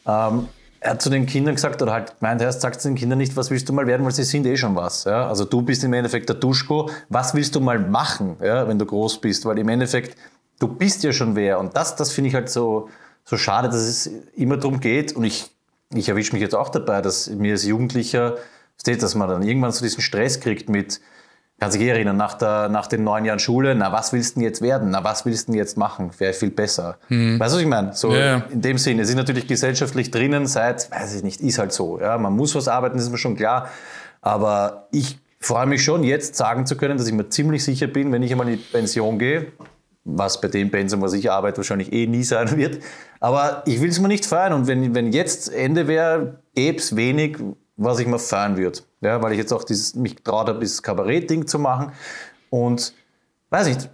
Ähm, 0.06 0.48
er 0.80 0.92
hat 0.92 1.02
zu 1.02 1.10
den 1.10 1.26
Kindern 1.26 1.54
gesagt, 1.54 1.80
oder 1.82 1.92
halt 1.92 2.18
gemeint, 2.18 2.40
er 2.40 2.50
sagt 2.52 2.80
zu 2.80 2.88
den 2.88 2.96
Kindern 2.96 3.18
nicht, 3.18 3.36
was 3.36 3.50
willst 3.50 3.68
du 3.68 3.72
mal 3.72 3.86
werden, 3.86 4.04
weil 4.04 4.12
sie 4.12 4.24
sind 4.24 4.46
eh 4.46 4.56
schon 4.56 4.74
was. 4.74 5.04
Ja? 5.04 5.28
Also 5.28 5.44
du 5.44 5.62
bist 5.62 5.84
im 5.84 5.92
Endeffekt 5.92 6.28
der 6.28 6.36
Duschko. 6.36 6.90
Was 7.10 7.34
willst 7.34 7.54
du 7.54 7.60
mal 7.60 7.78
machen, 7.78 8.36
ja, 8.42 8.66
wenn 8.66 8.78
du 8.78 8.86
groß 8.86 9.20
bist? 9.20 9.44
Weil 9.44 9.58
im 9.58 9.68
Endeffekt 9.68 10.16
du 10.60 10.68
bist 10.68 11.02
ja 11.02 11.12
schon 11.12 11.34
wer. 11.34 11.58
Und 11.58 11.76
das, 11.76 11.96
das 11.96 12.12
finde 12.12 12.28
ich 12.28 12.34
halt 12.36 12.48
so, 12.48 12.88
so 13.24 13.36
schade, 13.36 13.68
dass 13.68 13.80
es 13.80 14.06
immer 14.36 14.56
darum 14.56 14.78
geht. 14.78 15.16
Und 15.16 15.24
ich, 15.24 15.50
ich 15.92 16.08
erwische 16.08 16.32
mich 16.32 16.42
jetzt 16.42 16.54
auch 16.54 16.68
dabei, 16.68 17.02
dass 17.02 17.28
mir 17.28 17.52
als 17.52 17.64
Jugendlicher, 17.64 18.36
dass 18.84 19.14
man 19.16 19.28
dann 19.28 19.42
irgendwann 19.42 19.72
so 19.72 19.82
diesen 19.82 20.00
Stress 20.00 20.38
kriegt 20.38 20.68
mit, 20.68 21.00
kann 21.58 21.70
sich 21.70 21.82
erinnern, 21.82 22.16
nach, 22.16 22.34
der, 22.34 22.70
nach 22.70 22.86
den 22.86 23.04
neun 23.04 23.26
Jahren 23.26 23.38
Schule, 23.38 23.74
na, 23.74 23.92
was 23.92 24.14
willst 24.14 24.36
du 24.36 24.40
denn 24.40 24.44
jetzt 24.44 24.62
werden? 24.62 24.90
Na, 24.90 25.04
was 25.04 25.26
willst 25.26 25.48
du 25.48 25.52
denn 25.52 25.58
jetzt 25.58 25.76
machen? 25.76 26.10
Wäre 26.16 26.32
viel 26.32 26.50
besser. 26.50 26.96
Mhm. 27.08 27.38
Weißt 27.38 27.52
du, 27.52 27.56
was 27.56 27.62
ich 27.62 27.68
meine? 27.68 27.92
So 27.92 28.14
ja, 28.14 28.36
in 28.50 28.62
dem 28.62 28.78
Sinne. 28.78 29.02
Es 29.02 29.10
ist 29.10 29.16
natürlich 29.16 29.46
gesellschaftlich 29.46 30.10
drinnen 30.10 30.46
seit, 30.46 30.90
weiß 30.90 31.16
ich 31.16 31.22
nicht, 31.22 31.42
ist 31.42 31.58
halt 31.58 31.72
so. 31.72 32.00
Ja, 32.00 32.16
man 32.16 32.34
muss 32.34 32.54
was 32.54 32.66
arbeiten, 32.66 32.98
ist 32.98 33.10
mir 33.10 33.18
schon 33.18 33.36
klar. 33.36 33.68
Aber 34.22 34.88
ich 34.90 35.18
freue 35.38 35.66
mich 35.66 35.84
schon, 35.84 36.02
jetzt 36.02 36.36
sagen 36.36 36.64
zu 36.64 36.76
können, 36.76 36.96
dass 36.96 37.06
ich 37.06 37.12
mir 37.12 37.28
ziemlich 37.28 37.62
sicher 37.62 37.88
bin, 37.88 38.10
wenn 38.10 38.22
ich 38.22 38.32
einmal 38.32 38.48
in 38.48 38.56
die 38.56 38.62
Pension 38.62 39.18
gehe, 39.18 39.52
was 40.16 40.40
bei 40.40 40.48
dem 40.48 40.70
Pensum, 40.70 41.02
was 41.02 41.12
ich 41.12 41.30
arbeite, 41.30 41.58
wahrscheinlich 41.58 41.92
eh 41.92 42.06
nie 42.06 42.22
sein 42.22 42.56
wird. 42.56 42.82
Aber 43.20 43.62
ich 43.66 43.80
will 43.80 43.90
es 43.90 44.00
mir 44.00 44.08
nicht 44.08 44.26
feiern. 44.26 44.52
Und 44.52 44.66
wenn, 44.66 44.94
wenn 44.94 45.12
jetzt 45.12 45.52
Ende 45.52 45.86
wäre, 45.86 46.40
gäbe 46.54 46.78
es 46.78 46.96
wenig, 46.96 47.38
was 47.76 47.98
ich 47.98 48.06
mir 48.06 48.18
feiern 48.18 48.56
würde. 48.56 48.80
Ja, 49.00 49.22
weil 49.22 49.32
ich 49.32 49.38
jetzt 49.38 49.52
auch 49.52 49.64
dieses, 49.64 49.94
mich 49.94 50.16
traut 50.22 50.48
habe, 50.48 50.60
dieses 50.60 50.82
Kabarett-Ding 50.82 51.46
zu 51.46 51.58
machen. 51.58 51.92
Und 52.50 52.94
weiß 53.50 53.68
nicht, 53.68 53.88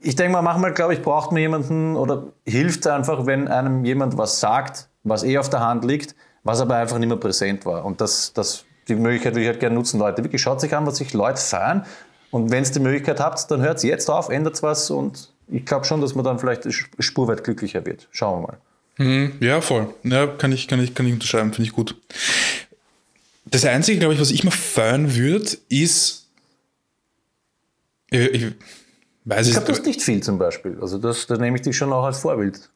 ich 0.00 0.16
denke 0.16 0.32
mal, 0.32 0.42
manchmal, 0.42 0.72
glaube 0.72 0.94
ich, 0.94 1.02
braucht 1.02 1.32
man 1.32 1.40
jemanden 1.40 1.96
oder 1.96 2.32
hilft 2.44 2.86
einfach, 2.86 3.26
wenn 3.26 3.48
einem 3.48 3.84
jemand 3.84 4.18
was 4.18 4.40
sagt, 4.40 4.88
was 5.04 5.22
eh 5.22 5.38
auf 5.38 5.48
der 5.48 5.60
Hand 5.60 5.84
liegt, 5.84 6.14
was 6.44 6.60
aber 6.60 6.76
einfach 6.76 6.98
nicht 6.98 7.08
mehr 7.08 7.16
präsent 7.16 7.64
war. 7.66 7.84
Und 7.84 8.00
das, 8.00 8.32
das, 8.32 8.64
die 8.88 8.94
Möglichkeit 8.94 9.34
würde 9.34 9.42
ich 9.42 9.48
halt 9.48 9.60
gerne 9.60 9.74
nutzen, 9.74 9.98
Leute. 9.98 10.24
Wirklich 10.24 10.42
schaut 10.42 10.60
sich 10.60 10.74
an, 10.76 10.86
was 10.86 10.96
sich 10.96 11.12
Leute 11.12 11.40
feiern. 11.40 11.84
Und 12.30 12.50
wenn 12.50 12.62
es 12.62 12.72
die 12.72 12.80
Möglichkeit 12.80 13.20
habt, 13.20 13.50
dann 13.50 13.60
hört 13.60 13.76
es 13.76 13.82
jetzt 13.82 14.10
auf, 14.10 14.28
ändert 14.28 14.62
was 14.62 14.90
und 14.90 15.32
ich 15.52 15.66
glaube 15.66 15.84
schon, 15.84 16.00
dass 16.00 16.14
man 16.14 16.24
dann 16.24 16.38
vielleicht 16.38 16.66
spurweit 16.98 17.44
glücklicher 17.44 17.84
wird. 17.84 18.08
Schauen 18.10 18.42
wir 18.42 18.46
mal. 18.48 18.58
Mhm, 18.98 19.32
ja, 19.40 19.60
voll. 19.60 19.94
Ja, 20.02 20.26
kann 20.26 20.52
ich, 20.52 20.68
kann 20.68 20.80
ich, 20.82 20.94
kann 20.94 21.06
ich 21.06 21.12
unterschreiben, 21.12 21.52
finde 21.52 21.68
ich 21.68 21.74
gut. 21.74 21.96
das 23.46 23.64
Einzige, 23.64 23.98
glaube 23.98 24.14
ich, 24.14 24.20
was 24.20 24.30
ich 24.30 24.44
mir 24.44 24.50
feiern 24.50 25.14
würde, 25.14 25.56
ist. 25.68 26.26
Ich, 28.10 28.20
ich 28.20 28.52
weiß 29.24 29.46
Ich 29.46 29.52
glaube, 29.52 29.68
das 29.68 29.78
ist 29.78 29.86
nicht 29.86 30.02
viel 30.02 30.22
zum 30.22 30.38
Beispiel. 30.38 30.78
Also 30.80 30.98
das, 30.98 31.26
da 31.26 31.36
nehme 31.36 31.56
ich 31.56 31.62
dich 31.62 31.76
schon 31.76 31.92
auch 31.92 32.04
als 32.04 32.18
Vorbild. 32.18 32.70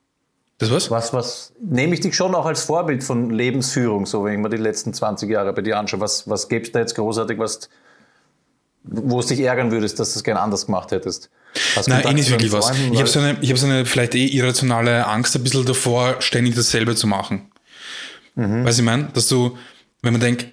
Das 0.58 0.70
was? 0.70 0.90
Was, 0.90 1.12
was 1.12 1.52
nehme 1.60 1.92
ich 1.94 2.00
dich 2.00 2.16
schon 2.16 2.34
auch 2.34 2.46
als 2.46 2.62
Vorbild 2.62 3.04
von 3.04 3.28
Lebensführung, 3.28 4.06
so 4.06 4.24
wenn 4.24 4.34
ich 4.34 4.38
mir 4.38 4.48
die 4.48 4.56
letzten 4.56 4.94
20 4.94 5.30
Jahre 5.30 5.52
bei 5.52 5.60
dir 5.60 5.78
anschaue. 5.78 6.00
Was, 6.00 6.28
was 6.28 6.48
gäbe 6.48 6.64
es 6.64 6.72
da 6.72 6.78
jetzt 6.78 6.94
großartig, 6.94 7.38
was, 7.38 7.68
wo 8.82 9.20
es 9.20 9.26
dich 9.26 9.40
ärgern 9.40 9.70
würdest, 9.70 10.00
dass 10.00 10.14
du 10.14 10.18
es 10.18 10.24
gerne 10.24 10.40
anders 10.40 10.64
gemacht 10.64 10.92
hättest? 10.92 11.30
Hast 11.74 11.88
Nein, 11.88 12.06
eh 12.06 12.12
nicht 12.12 12.30
wirklich 12.30 12.52
was. 12.52 12.68
Freunden, 12.68 12.92
Ich 12.92 12.98
habe 12.98 13.08
so 13.08 13.20
eine, 13.20 13.38
ich 13.40 13.50
hab 13.50 13.58
so 13.58 13.66
eine 13.66 13.86
vielleicht 13.86 14.14
eh 14.14 14.26
irrationale 14.26 15.06
Angst 15.06 15.34
ein 15.36 15.42
bisschen 15.42 15.64
davor, 15.64 16.16
ständig 16.20 16.54
dasselbe 16.54 16.94
zu 16.94 17.06
machen. 17.06 17.50
Mhm. 18.34 18.64
Weißt 18.64 18.78
du, 18.78 18.82
ich 18.82 18.86
meine, 18.86 19.08
dass 19.14 19.28
du, 19.28 19.56
wenn 20.02 20.12
man 20.12 20.20
denkt, 20.20 20.46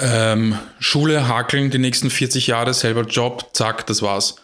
ähm, 0.00 0.56
Schule, 0.78 1.26
hakeln 1.26 1.70
die 1.70 1.78
nächsten 1.78 2.10
40 2.10 2.46
Jahre, 2.46 2.74
selber 2.74 3.02
Job, 3.02 3.50
zack, 3.52 3.86
das 3.86 4.02
war's. 4.02 4.36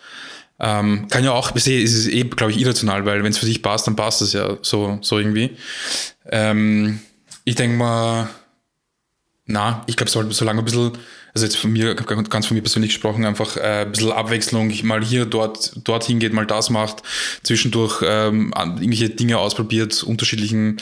Ähm, 0.58 1.06
kann 1.08 1.22
ja 1.22 1.32
auch, 1.32 1.54
es 1.54 1.66
ist 1.66 2.08
eh, 2.08 2.24
glaube 2.24 2.50
ich, 2.52 2.58
irrational, 2.58 3.04
weil 3.04 3.22
wenn 3.22 3.30
es 3.30 3.38
für 3.38 3.46
dich 3.46 3.62
passt, 3.62 3.86
dann 3.86 3.94
passt 3.94 4.22
es 4.22 4.32
ja 4.32 4.56
so, 4.62 4.98
so 5.02 5.18
irgendwie. 5.18 5.56
Ähm, 6.30 7.00
ich 7.44 7.54
denke 7.54 7.76
mal, 7.76 8.28
na, 9.44 9.84
ich 9.86 9.96
glaube, 9.96 10.10
sollte 10.10 10.32
solange 10.34 10.60
ein 10.60 10.64
bisschen, 10.64 10.92
also 11.36 11.44
jetzt 11.44 11.58
von 11.58 11.70
mir, 11.70 11.94
ganz 11.94 12.46
von 12.46 12.54
mir 12.56 12.62
persönlich 12.62 12.92
gesprochen, 12.92 13.26
einfach 13.26 13.58
äh, 13.58 13.82
ein 13.82 13.92
bisschen 13.92 14.10
Abwechslung, 14.10 14.72
mal 14.84 15.04
hier, 15.04 15.26
dort, 15.26 15.72
dorthin 15.86 16.18
geht, 16.18 16.32
mal 16.32 16.46
das 16.46 16.70
macht, 16.70 17.02
zwischendurch 17.42 18.02
ähm, 18.02 18.54
irgendwelche 18.56 19.10
Dinge 19.10 19.36
ausprobiert, 19.36 20.02
unterschiedlichen, 20.02 20.78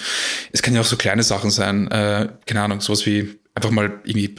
es 0.53 0.63
kann 0.63 0.73
ja 0.73 0.81
auch 0.81 0.87
so 0.87 0.97
kleine 0.97 1.25
Sachen 1.25 1.51
sein, 1.51 1.91
äh, 1.91 2.29
keine 2.47 2.63
Ahnung, 2.63 2.81
sowas 2.81 3.05
wie 3.05 3.37
einfach 3.57 3.73
mal 3.73 4.01
irgendwie 4.05 4.37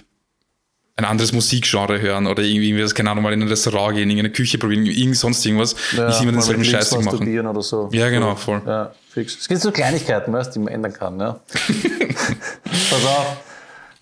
ein 0.96 1.04
anderes 1.04 1.34
Musikgenre 1.34 2.00
hören 2.00 2.28
oder 2.28 2.44
irgendwie, 2.44 2.82
was, 2.82 2.96
keine 2.96 3.12
Ahnung, 3.12 3.26
mal 3.26 3.34
in 3.34 3.42
ein 3.42 3.50
Restaurant 3.50 3.98
gehen, 3.98 4.10
in 4.10 4.18
eine 4.18 4.30
Küche 4.30 4.58
probieren, 4.58 4.86
irgend 4.86 5.18
sonst 5.18 5.46
irgendwas, 5.46 5.76
Ja, 5.98 6.08
nicht 6.08 6.22
immer 6.22 6.32
denselben 6.32 6.64
Scheiß 6.64 6.92
zu 6.92 7.02
machen. 7.02 7.46
oder 7.46 7.62
so. 7.62 7.90
Ja, 7.92 8.08
genau, 8.08 8.38
voll. 8.38 8.62
Ja, 8.66 8.94
fix. 9.10 9.38
Es 9.38 9.50
gibt 9.50 9.60
so 9.60 9.74
Kleinigkeiten, 9.74 10.32
weißt, 10.32 10.56
die 10.56 10.60
man 10.60 10.70
ändern 10.70 10.94
kann. 10.94 11.20
Ja. 11.20 11.42
Pass 12.64 13.06
auf. 13.06 13.38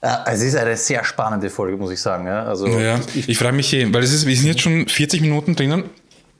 Ja, 0.04 0.26
es 0.28 0.42
ist 0.42 0.56
eine 0.56 0.76
sehr 0.76 1.04
spannende 1.04 1.50
Folge, 1.50 1.78
muss 1.78 1.92
ich 1.92 2.02
sagen. 2.02 2.28
Ja, 2.28 2.44
also, 2.44 2.68
Ja, 2.68 3.00
ich, 3.16 3.30
ich 3.30 3.38
frage 3.38 3.56
mich 3.56 3.74
eh, 3.74 3.94
weil 3.94 4.04
es 4.04 4.12
ist, 4.12 4.26
wir 4.26 4.36
sind 4.36 4.48
jetzt 4.48 4.62
schon 4.62 4.88
40 4.88 5.22
Minuten 5.22 5.56
drinnen. 5.56 5.90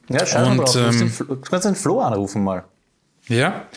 ja 0.10 0.26
schau 0.26 0.46
mal 0.50 0.58
drauf. 0.58 0.74
Du 0.74 0.80
ähm, 0.80 1.12
du 1.18 1.38
kannst 1.38 1.66
den 1.66 1.76
Flo 1.76 2.02
anrufen 2.02 2.44
mal. 2.44 2.66
Ja, 3.28 3.68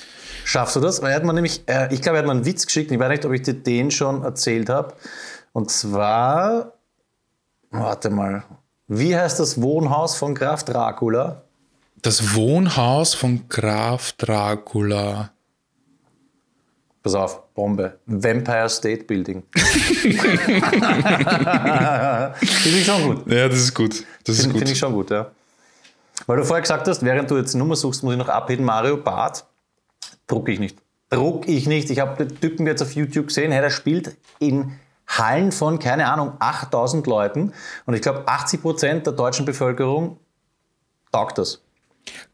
Schaffst 0.45 0.77
du 0.77 0.81
das? 0.81 1.03
Weil 1.03 1.11
er 1.11 1.17
hat 1.17 1.25
mir 1.25 1.33
nämlich, 1.33 1.63
äh, 1.67 1.93
ich 1.93 2.01
glaube, 2.01 2.19
er 2.19 2.21
hat 2.21 2.27
mir 2.27 2.33
einen 2.33 2.47
Witz 2.47 2.67
geschickt. 2.67 2.93
Ich 2.93 2.99
weiß 2.99 3.09
nicht, 3.09 3.25
ob 3.25 3.33
ich 3.33 3.43
dir 3.43 3.55
den 3.55 3.91
schon 3.91 4.23
erzählt 4.23 4.69
habe. 4.69 4.95
Und 5.53 5.73
zwar, 5.73 6.75
warte 7.71 8.11
mal, 8.11 8.45
wie 8.87 9.17
heißt 9.17 9.41
das 9.41 9.61
Wohnhaus 9.61 10.15
von 10.15 10.35
Graf 10.37 10.63
Dracula? 10.65 11.43
das 12.07 12.35
Wohnhaus 12.35 13.15
von 13.15 13.49
Graf 13.49 14.13
Dracula. 14.13 15.31
Pass 17.07 17.15
auf, 17.15 17.55
Bombe. 17.55 18.01
Vampire 18.07 18.69
State 18.69 19.05
Building. 19.05 19.45
Finde 19.55 19.79
ich 22.65 22.85
schon 22.85 23.03
gut. 23.05 23.31
Ja, 23.31 23.49
das 23.49 23.59
ist 23.61 23.75
gut. 23.75 24.05
Das 24.25 24.35
ist 24.35 24.43
Finde 24.43 24.59
find 24.59 24.71
ich 24.73 24.77
schon 24.77 24.93
gut, 24.93 25.13
ja. 25.13 25.31
Weil 26.27 26.39
du 26.39 26.45
vorher 26.45 26.63
gesagt 26.63 26.89
hast, 26.89 27.05
während 27.05 27.31
du 27.31 27.37
jetzt 27.37 27.55
eine 27.55 27.63
Nummer 27.63 27.77
suchst, 27.77 28.03
muss 28.03 28.15
ich 28.15 28.19
noch 28.19 28.29
abheben. 28.29 28.65
Mario 28.65 28.97
Barth 28.97 29.45
druck 30.27 30.49
ich 30.49 30.59
nicht. 30.59 30.79
Druck 31.09 31.47
ich 31.47 31.69
nicht. 31.69 31.91
Ich 31.91 32.01
habe 32.01 32.25
den 32.25 32.41
Typen 32.41 32.67
jetzt 32.67 32.83
auf 32.83 32.91
YouTube 32.97 33.29
gesehen, 33.29 33.53
hey, 33.53 33.61
der 33.61 33.71
spielt 33.71 34.17
in 34.41 34.73
Hallen 35.07 35.53
von, 35.53 35.79
keine 35.79 36.11
Ahnung, 36.11 36.33
8000 36.41 37.07
Leuten. 37.07 37.53
Und 37.85 37.95
ich 37.95 38.03
glaube, 38.03 38.27
80 38.27 38.63
Prozent 38.63 39.07
der 39.07 39.13
deutschen 39.13 39.47
Bevölkerung 39.47 40.19
taugt 41.13 41.39
das. 41.39 41.63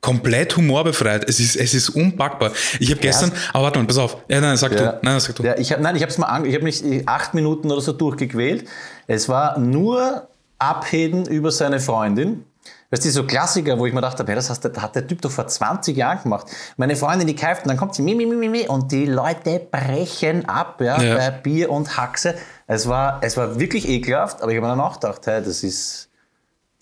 Komplett 0.01 0.57
humorbefreit. 0.57 1.29
Es 1.29 1.39
ist, 1.41 1.57
es 1.57 1.75
ist 1.75 1.91
unpackbar. 1.91 2.51
Ich 2.81 2.91
habe 2.91 3.01
gestern, 3.01 3.33
aber 3.53 3.65
warte 3.65 3.79
mal, 3.79 3.87
pass 3.87 3.99
auf. 3.99 4.17
Ja, 4.29 4.41
nein, 4.41 4.57
sag 4.57 4.73
Ja. 4.73 4.93
du. 4.93 4.99
Nein, 5.03 5.21
sag 5.21 5.37
du. 5.37 5.43
Ja, 5.45 5.57
ich 5.57 5.73
hab, 5.73 5.81
nein, 5.81 5.95
ich 5.97 6.03
habe 6.03 6.11
es 6.11 6.19
mal 6.19 6.27
ange 6.27 6.49
ich 6.49 6.55
habe 6.55 6.65
mich 6.65 6.85
äh, 6.85 7.03
acht 7.07 7.35
Minuten 7.35 7.71
oder 7.71 7.81
so 7.81 7.93
durchgequält. 7.93 8.69
Es 9.07 9.29
war 9.29 9.59
nur 9.59 10.29
Abheden 10.59 11.27
über 11.27 11.51
seine 11.53 11.81
Freundin. 11.81 12.45
Das 12.91 13.07
ist 13.07 13.15
so 13.15 13.25
Klassiker, 13.25 13.79
wo 13.79 13.87
ich 13.87 13.95
mir 13.95 14.03
dachte, 14.03 14.23
hey, 14.27 14.35
das 14.35 14.51
hast, 14.51 14.65
hat 14.65 14.95
der 14.95 15.07
Typ 15.07 15.23
doch 15.23 15.31
vor 15.31 15.47
20 15.47 15.97
Jahren 15.97 16.23
gemacht. 16.23 16.47
Meine 16.77 16.95
Freundin, 16.95 17.27
die 17.27 17.35
kauft 17.35 17.63
und 17.63 17.69
dann 17.69 17.79
kommt 17.79 17.95
sie 17.95 18.03
mi, 18.03 18.15
mi, 18.15 18.27
mi, 18.27 18.37
mi, 18.37 18.49
mi, 18.51 18.69
und 18.69 18.93
die 18.93 19.07
Leute 19.07 19.61
brechen 19.71 20.47
ab, 20.47 20.79
ja, 20.81 21.01
Ja. 21.03 21.17
bei 21.17 21.31
Bier 21.31 21.71
und 21.71 21.97
Haxe. 21.97 22.35
Es 22.67 22.87
war, 22.89 23.19
es 23.23 23.37
war 23.39 23.59
wirklich 23.59 23.89
ekelhaft, 23.89 24.43
aber 24.43 24.51
ich 24.53 24.59
habe 24.59 24.67
mir 24.67 24.73
dann 24.77 24.81
auch 24.81 25.01
gedacht, 25.01 25.27
hey, 25.27 25.43
das 25.43 25.63
ist, 25.63 26.11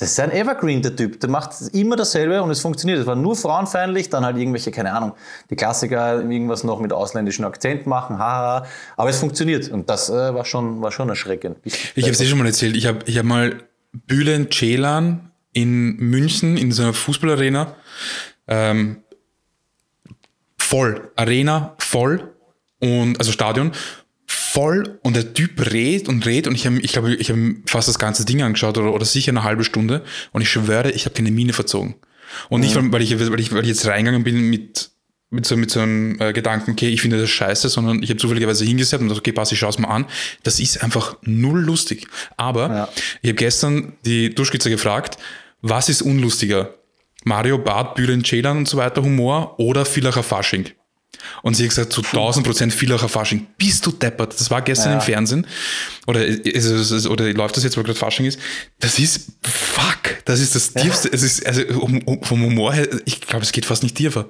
das 0.01 0.13
ist 0.13 0.21
ein 0.21 0.33
Evergreen, 0.33 0.81
der 0.81 0.97
Typ. 0.97 1.21
Der 1.21 1.29
macht 1.29 1.53
immer 1.75 1.95
dasselbe 1.95 2.43
und 2.43 2.51
es 2.51 2.61
funktioniert. 2.61 2.99
Es 2.99 3.07
war 3.07 3.17
nur 3.17 3.37
frauenfeindlich, 3.37 4.09
dann 4.09 4.25
halt 4.25 4.39
irgendwelche, 4.39 4.71
keine 4.71 4.95
Ahnung, 4.95 5.13
die 5.51 5.57
Klassiker, 5.57 6.21
irgendwas 6.21 6.65
noch 6.65 6.81
mit 6.81 6.91
ausländischen 6.91 7.45
Akzent 7.45 7.87
machen, 7.87 8.19
haha. 8.19 8.67
Aber 8.97 9.11
es 9.11 9.19
funktioniert 9.19 9.69
und 9.69 9.91
das 9.91 10.09
äh, 10.09 10.13
war, 10.13 10.47
schon, 10.47 10.81
war 10.81 10.91
schon 10.91 11.11
erschreckend. 11.11 11.59
Ich 11.65 12.05
habe 12.05 12.13
es 12.13 12.21
eh 12.21 12.25
schon 12.25 12.39
mal 12.39 12.47
erzählt. 12.47 12.79
Ich 12.79 12.87
habe 12.87 13.01
ich 13.05 13.19
hab 13.19 13.27
mal 13.27 13.63
Bülent 13.93 14.55
Ceylan 14.55 15.33
in 15.53 15.97
München 15.97 16.57
in 16.57 16.73
so 16.73 16.83
einer 16.83 16.95
Fußballarena 16.95 17.75
ähm, 18.49 19.03
voll. 20.57 21.11
Arena 21.15 21.75
voll 21.77 22.33
und 22.79 23.19
also 23.19 23.33
Stadion 23.33 23.73
voll 24.53 24.99
und 25.03 25.17
der 25.17 25.33
Typ 25.35 25.73
redet 25.73 26.09
und 26.09 26.27
redet 26.27 26.49
und 26.49 26.55
ich 26.55 26.67
habe 26.67 26.79
ich 26.81 26.93
glaube 26.93 27.15
ich 27.15 27.31
habe 27.31 27.57
fast 27.67 27.89
das 27.89 27.99
ganze 27.99 28.25
Ding 28.25 28.43
angeschaut 28.43 28.77
oder, 28.79 28.93
oder 28.93 29.05
sicher 29.05 29.31
eine 29.31 29.45
halbe 29.45 29.65
Stunde 29.65 30.03
und 30.33 30.43
ich 30.43 30.51
schwöre 30.51 30.91
ich 30.91 31.05
habe 31.05 31.15
keine 31.15 31.31
Miene 31.31 31.53
verzogen 31.53 31.95
und 32.49 32.61
nicht 32.61 32.75
weil 32.77 33.03
ich 33.03 33.19
weil 33.19 33.41
ich 33.41 33.53
weil 33.53 33.63
ich 33.63 33.69
jetzt 33.69 33.87
reingegangen 33.87 34.25
bin 34.25 34.51
mit 34.51 34.91
mit 35.33 35.47
so, 35.47 35.57
mit 35.57 35.71
so 35.71 35.79
einem 35.79 36.21
äh, 36.21 36.33
Gedanken, 36.33 36.73
okay, 36.73 36.89
ich 36.89 37.01
finde 37.03 37.21
das 37.21 37.31
scheiße, 37.31 37.69
sondern 37.69 38.03
ich 38.03 38.11
habe 38.11 38.19
zufälligerweise 38.19 38.65
hingesetzt 38.65 39.01
und 39.01 39.09
dachte, 39.09 39.21
okay, 39.21 39.31
pass, 39.31 39.53
ich 39.53 39.61
schaue 39.61 39.71
es 39.71 39.79
mal 39.79 39.87
an. 39.87 40.07
Das 40.43 40.59
ist 40.59 40.83
einfach 40.83 41.17
null 41.23 41.61
lustig. 41.61 42.09
Aber 42.37 42.69
Ja. 42.69 42.89
ich 43.23 43.29
habe 43.29 43.37
gestern 43.37 43.93
die 44.05 44.35
Duschkizze 44.35 44.71
gefragt, 44.71 45.19
was 45.63 45.89
ist 45.89 46.03
unlustiger? 46.03 46.75
Mario 47.23 47.59
Barth, 47.59 47.95
Bülent 47.95 48.27
Ceylan 48.27 48.57
und 48.59 48.69
so 48.69 48.77
weiter 48.77 49.03
Humor 49.05 49.55
oder 49.61 49.85
Villacher 49.85 50.25
Fasching? 50.25 50.65
Und 51.43 51.55
sie 51.55 51.65
hat 51.65 51.71
gesagt, 51.71 51.93
zu 51.93 52.03
1000 52.03 52.47
Prozent 52.47 52.73
Villacher 52.73 53.09
Fasching. 53.09 53.47
Bist 53.59 53.85
du 53.85 53.91
deppert? 53.93 54.39
Das 54.39 54.51
war 54.51 54.63
gestern 54.63 54.93
Ja. 54.93 54.95
im 54.99 55.01
Fernsehen. 55.03 55.47
Oder, 56.07 56.25
ist 56.25 56.65
es- 56.67 57.07
oder 57.07 57.31
läuft 57.33 57.57
das 57.57 57.65
jetzt, 57.65 57.77
weil 57.77 57.85
gerade 57.85 57.99
Fasching 57.99 58.27
ist? 58.27 58.39
Das 58.79 58.99
ist, 58.99 59.33
fuck, 59.43 60.25
das 60.25 60.41
ist 60.41 60.55
das 60.55 60.73
tiefste. 60.73 61.09
Es 61.13 61.23
ist, 61.23 61.45
also 61.47 61.63
um, 61.81 61.99
um, 62.07 62.23
vom 62.23 62.43
Humor 62.43 62.73
her, 62.73 62.89
ich 63.05 63.21
glaube, 63.21 63.45
es 63.45 63.53
geht 63.53 63.65
fast 63.67 63.83
nicht 63.83 63.97
tiefer. 63.97 64.27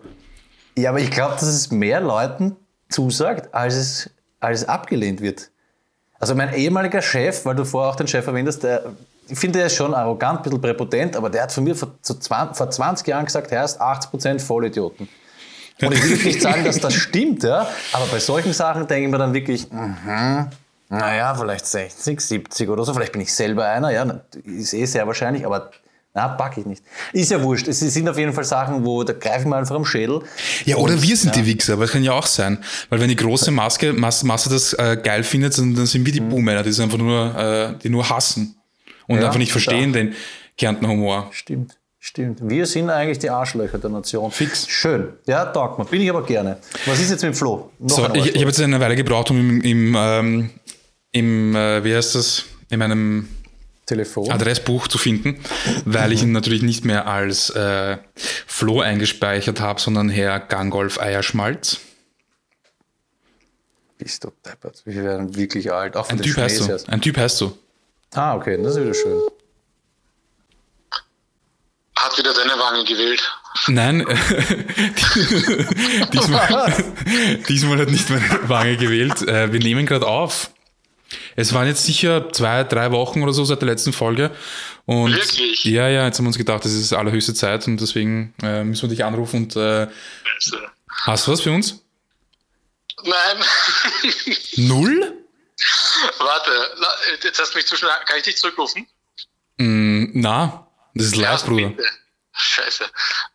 Ja, 0.77 0.91
aber 0.91 1.01
ich 1.01 1.11
glaube, 1.11 1.35
dass 1.35 1.45
es 1.45 1.71
mehr 1.71 2.01
Leuten 2.01 2.57
zusagt, 2.89 3.55
als 3.55 3.75
es, 3.75 4.11
als 4.41 4.63
es 4.63 4.69
abgelehnt 4.69 5.21
wird. 5.21 5.51
Also 6.19 6.35
mein 6.35 6.53
ehemaliger 6.55 7.03
Chef, 7.03 7.45
weil 7.45 7.55
du 7.57 7.65
vorher 7.65 7.91
auch 7.93 7.97
den 7.97 8.07
Chef 8.09 8.27
erwähnt 8.27 8.49
hast, 8.49 8.61
der, 8.61 8.93
ich 9.29 9.39
finde, 9.39 9.59
der 9.59 9.67
ist 9.67 9.77
schon 9.77 9.95
arrogant, 9.95 10.41
ein 10.41 10.43
bisschen 10.43 10.61
präpotent, 10.61 11.17
aber 11.17 11.31
der 11.31 11.45
hat 11.45 11.53
von 11.53 11.65
mir 11.65 11.75
vor, 11.77 11.95
zu 12.03 12.15
20, 12.15 12.57
vor 12.57 12.71
20 12.71 13.07
Jahren 13.07 13.25
gesagt, 13.25 13.53
er 13.53 13.65
ist 13.65 13.81
80% 13.81 14.39
Vollidioten. 14.41 15.09
Und 15.83 15.95
ich 15.95 16.03
will 16.03 16.17
nicht 16.25 16.43
sagen, 16.43 16.65
dass 16.65 16.79
das 16.81 16.95
stimmt, 16.95 17.43
ja, 17.43 17.69
aber 17.93 18.07
bei 18.07 18.19
solchen 18.19 18.53
Sachen 18.53 18.87
denke 18.87 19.05
ich 19.05 19.11
mir 19.11 19.19
dann 19.19 19.35
wirklich, 19.35 19.71
mhm, 19.71 20.47
naja, 20.89 21.35
vielleicht 21.35 21.67
60, 21.67 22.21
70 22.21 22.69
oder 22.69 22.85
so, 22.85 22.93
vielleicht 22.95 23.13
bin 23.13 23.23
ich 23.23 23.33
selber 23.33 23.67
einer, 23.67 23.91
ja, 23.91 24.21
ist 24.45 24.75
eh 24.75 24.85
sehr 24.85 25.07
wahrscheinlich, 25.07 25.47
aber 25.47 25.71
na, 26.13 26.27
pack 26.27 26.59
ich 26.59 26.67
nicht. 26.67 26.83
Ist 27.13 27.31
ja 27.31 27.41
wurscht. 27.41 27.69
Es 27.69 27.79
sind 27.79 28.09
auf 28.09 28.19
jeden 28.19 28.33
Fall 28.33 28.43
Sachen, 28.43 28.85
wo 28.85 29.05
da 29.05 29.13
greife 29.13 29.43
ich 29.43 29.47
mir 29.47 29.57
einfach 29.57 29.77
am 29.77 29.85
Schädel. 29.85 30.23
Ja, 30.65 30.75
oder 30.77 30.95
Und, 30.95 31.03
wir 31.03 31.17
sind 31.17 31.37
die 31.37 31.47
Wichser, 31.47 31.75
aber 31.75 31.83
das 31.83 31.93
kann 31.93 32.03
ja 32.03 32.13
auch 32.13 32.27
sein. 32.27 32.59
Weil 32.89 32.99
wenn 32.99 33.09
die 33.09 33.17
große 33.17 33.53
Maske, 33.53 33.93
Masse, 33.93 34.27
Masse 34.27 34.51
das 34.51 34.73
äh, 34.73 34.99
geil 35.01 35.23
findet, 35.23 35.57
dann, 35.57 35.77
dann 35.77 35.87
sind 35.87 36.05
wir 36.05 36.13
die 36.13 36.21
Buhmänner, 36.21 36.65
die, 36.65 36.73
sind 36.73 36.87
einfach 36.87 36.99
nur, 36.99 37.37
äh, 37.39 37.79
die 37.81 37.91
nur 37.91 38.09
hassen 38.11 38.57
und 39.07 39.17
Mhm. 39.17 39.23
Ja, 39.23 39.27
einfach 39.27 39.39
nicht 39.39 39.53
verstehen 39.53 39.93
den 39.93 40.15
Kärntner 40.57 40.89
Humor. 40.89 41.29
Stimmt, 41.33 41.77
stimmt. 42.01 42.41
Wir 42.43 42.67
sind 42.67 42.91
eigentlich 42.91 43.21
die 43.21 43.31
Arschlöcher 43.31 43.79
der 43.79 43.91
Nation. 43.91 44.33
Fix. 44.33 44.67
Schön. 44.69 45.13
Ja, 45.27 45.45
taugt 45.47 45.79
mir. 45.79 45.85
Bin 45.85 46.01
ich 46.01 46.11
aber 46.11 46.25
gerne. 46.25 46.59
Was 46.87 46.99
ist 47.01 47.11
jetzt 47.11 47.23
mit 47.23 47.37
Flo? 47.37 47.71
Noch 47.79 47.91
So, 47.91 48.15
ich, 48.15 48.35
ich 48.35 48.41
habe 48.41 48.47
jetzt 48.47 48.61
eine 48.61 48.81
Weile 48.81 48.97
gebraucht, 48.97 49.31
um 49.31 49.39
im, 49.39 49.61
im, 49.61 49.95
ähm, 49.97 50.51
im 51.13 51.55
äh, 51.55 51.85
wie 51.85 51.95
heißt 51.95 52.17
das, 52.17 52.45
in 52.71 52.81
meinem 52.81 53.29
Telefon. 53.87 54.31
Adressbuch 54.31 54.89
zu 54.89 54.99
finden, 54.99 55.41
weil 55.85 56.13
ich 56.13 56.23
ihn 56.23 56.33
natürlich 56.33 56.63
nicht 56.63 56.85
mehr 56.85 57.07
als 57.07 57.51
äh, 57.51 57.99
Flo 58.15 58.81
eingespeichert 58.81 59.61
habe, 59.61 59.81
sondern 59.81 60.09
Herr 60.09 60.39
Gangolf 60.41 61.01
Eierschmalz. 61.01 61.81
Bist 63.99 64.25
du 64.25 64.31
deppert. 64.47 64.83
Wir 64.87 65.05
werden 65.05 65.37
wirklich 65.37 65.73
alt. 65.73 65.97
Auch 65.97 66.09
Ein 66.09 66.23
Typ 66.23 66.37
heißt 66.37 66.61
du. 66.61 66.79
Ein 66.87 67.01
Typ 67.01 67.19
heißt 67.19 67.41
du. 67.41 67.53
Ah, 68.15 68.35
okay. 68.35 68.59
Das 68.63 68.77
ist 68.77 68.83
wieder 68.83 68.95
schön. 68.95 69.21
Hat 72.01 72.17
wieder 72.17 72.33
deine 72.33 72.59
Wange 72.59 72.83
gewählt. 72.85 73.31
Nein, 73.67 73.99
diesmal, 76.13 76.85
diesmal 77.49 77.79
hat 77.79 77.91
nicht 77.91 78.09
meine 78.09 78.49
Wange 78.49 78.79
gewählt. 78.79 79.21
Äh, 79.29 79.53
wir 79.53 79.61
nehmen 79.61 79.85
gerade 79.85 80.07
auf. 80.07 80.51
Es 81.37 81.53
waren 81.53 81.67
jetzt 81.67 81.85
sicher 81.85 82.33
zwei, 82.33 82.65
drei 82.65 82.91
Wochen 82.91 83.23
oder 83.23 83.35
so 83.35 83.45
seit 83.45 83.61
der 83.61 83.69
letzten 83.69 83.93
Folge. 83.93 84.31
Und 84.87 85.15
Wirklich? 85.15 85.63
Ja, 85.65 85.89
ja, 85.89 86.07
jetzt 86.07 86.17
haben 86.17 86.25
wir 86.25 86.29
uns 86.29 86.39
gedacht, 86.39 86.65
das 86.65 86.73
ist 86.73 86.95
allerhöchste 86.95 87.35
Zeit 87.35 87.67
und 87.67 87.79
deswegen 87.79 88.33
äh, 88.43 88.65
müssen 88.65 88.83
wir 88.83 88.89
dich 88.89 89.05
anrufen 89.05 89.45
und 89.45 89.57
äh, 89.57 89.87
hast 91.03 91.27
du 91.27 91.33
was 91.33 91.43
für 91.43 91.53
uns? 91.53 91.85
Nein. 93.05 93.45
Null? 94.57 95.19
Warte, 96.19 96.51
jetzt 97.23 97.39
hast 97.39 97.53
du 97.53 97.59
mich 97.59 97.67
zu 97.67 97.77
schnell. 97.77 97.91
Kann 98.07 98.17
ich 98.17 98.23
dich 98.23 98.39
zurückrufen? 98.39 98.87
Mm, 99.59 100.07
na, 100.15 100.67
das 101.01 101.13
ist 101.13 101.17
live, 101.17 101.45
Bruder. 101.45 101.73
Scheiße. 102.33 102.85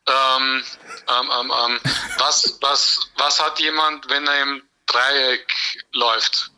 Ähm, 0.07 0.63
ähm, 1.09 1.29
ähm, 1.39 1.51
ähm, 1.65 1.79
was, 2.17 2.57
was, 2.61 3.09
was 3.17 3.41
hat 3.41 3.59
jemand, 3.59 4.09
wenn 4.09 4.25
er 4.25 4.41
im 4.43 4.61
Dreieck 4.85 5.45
läuft? 5.93 6.51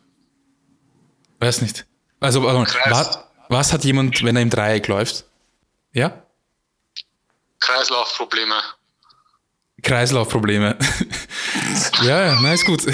Weiß 1.40 1.62
nicht. 1.62 1.86
Also, 2.20 2.44
was, 2.44 3.20
was 3.50 3.74
hat 3.74 3.84
jemand, 3.84 4.24
wenn 4.24 4.36
er 4.36 4.42
im 4.42 4.50
Dreieck 4.50 4.88
läuft? 4.88 5.26
Ja? 5.94 6.24
Kreislaufprobleme. 7.60 8.62
Kreislaufprobleme. 9.84 10.78
ja, 12.02 12.26
ja, 12.26 12.40
na, 12.42 12.54
ist 12.54 12.66
gut. 12.66 12.84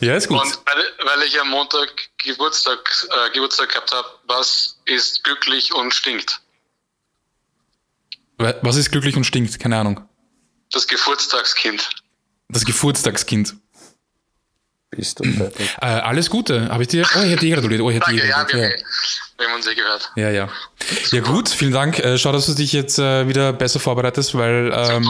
ja, 0.00 0.16
ist 0.16 0.28
gut. 0.28 0.40
Und 0.40 0.60
weil, 0.66 0.84
weil 1.06 1.22
ich 1.22 1.38
am 1.40 1.50
Montag 1.50 2.07
Geburtstag, 2.18 2.78
äh, 3.10 3.30
Geburtstag 3.32 3.70
gehabt 3.70 3.92
habe, 3.92 4.08
was 4.26 4.78
ist 4.86 5.24
glücklich 5.24 5.72
und 5.74 5.94
stinkt? 5.94 6.40
Wa- 8.38 8.54
Was 8.62 8.76
ist 8.76 8.90
glücklich 8.90 9.16
und 9.16 9.24
stinkt? 9.24 9.58
Keine 9.58 9.76
Ahnung. 9.78 10.06
Das 10.72 10.86
Geburtstagskind. 10.86 11.88
Das 12.48 12.64
Geburtstagskind. 12.64 13.54
Bist 14.90 15.20
du 15.20 15.24
fertig? 15.24 15.70
Äh, 15.80 15.86
alles 15.86 16.30
Gute. 16.30 16.68
Habe 16.70 16.82
ich 16.82 16.88
dir? 16.88 17.06
Oh, 17.14 17.18
ich 17.20 17.30
hätte 17.30 17.40
dir 17.44 17.54
gratuliert. 17.56 17.80
Oh, 17.82 17.90
ich 17.90 17.96
hätte 17.96 18.10
dir 18.10 18.20
Danke, 18.20 18.28
ja, 18.30 18.36
gratuliert. 18.42 18.80
wir, 18.80 18.86
wir 19.38 19.46
haben 19.48 19.56
uns 19.56 19.66
eh 19.66 19.74
gehört. 19.74 20.12
Ja, 20.16 20.30
ja. 20.30 20.48
Ja, 21.10 21.20
gut, 21.20 21.48
vielen 21.50 21.72
Dank. 21.72 21.98
Äh, 21.98 22.16
schau, 22.18 22.32
dass 22.32 22.46
du 22.46 22.54
dich 22.54 22.72
jetzt 22.72 22.98
äh, 22.98 23.28
wieder 23.28 23.52
besser 23.52 23.80
vorbereitest, 23.80 24.34
weil 24.36 24.72
ähm, 24.74 25.06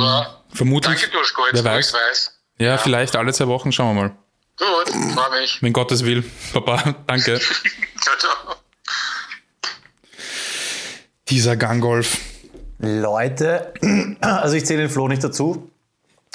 vermutlich. 0.52 1.00
Danke, 1.00 1.16
Duschko, 1.16 1.42
wer 1.52 1.64
weiß. 1.64 1.92
weiß. 1.94 2.40
Ja, 2.58 2.76
vielleicht 2.76 3.14
alle 3.14 3.32
zwei 3.32 3.46
Wochen. 3.46 3.70
Schauen 3.70 3.94
wir 3.94 4.02
mal. 4.02 4.18
Gut, 4.58 5.14
freue 5.14 5.40
mich. 5.40 5.62
Wenn 5.62 5.72
Gottes 5.72 6.04
will. 6.04 6.24
Papa, 6.52 6.94
danke. 7.06 7.38
Ciao, 8.00 8.16
ciao. 8.18 8.56
Dieser 11.28 11.56
Ganggolf. 11.56 12.18
Leute, 12.78 13.72
also 14.20 14.56
ich 14.56 14.66
zähle 14.66 14.82
den 14.82 14.90
Flo 14.90 15.08
nicht 15.08 15.22
dazu, 15.22 15.70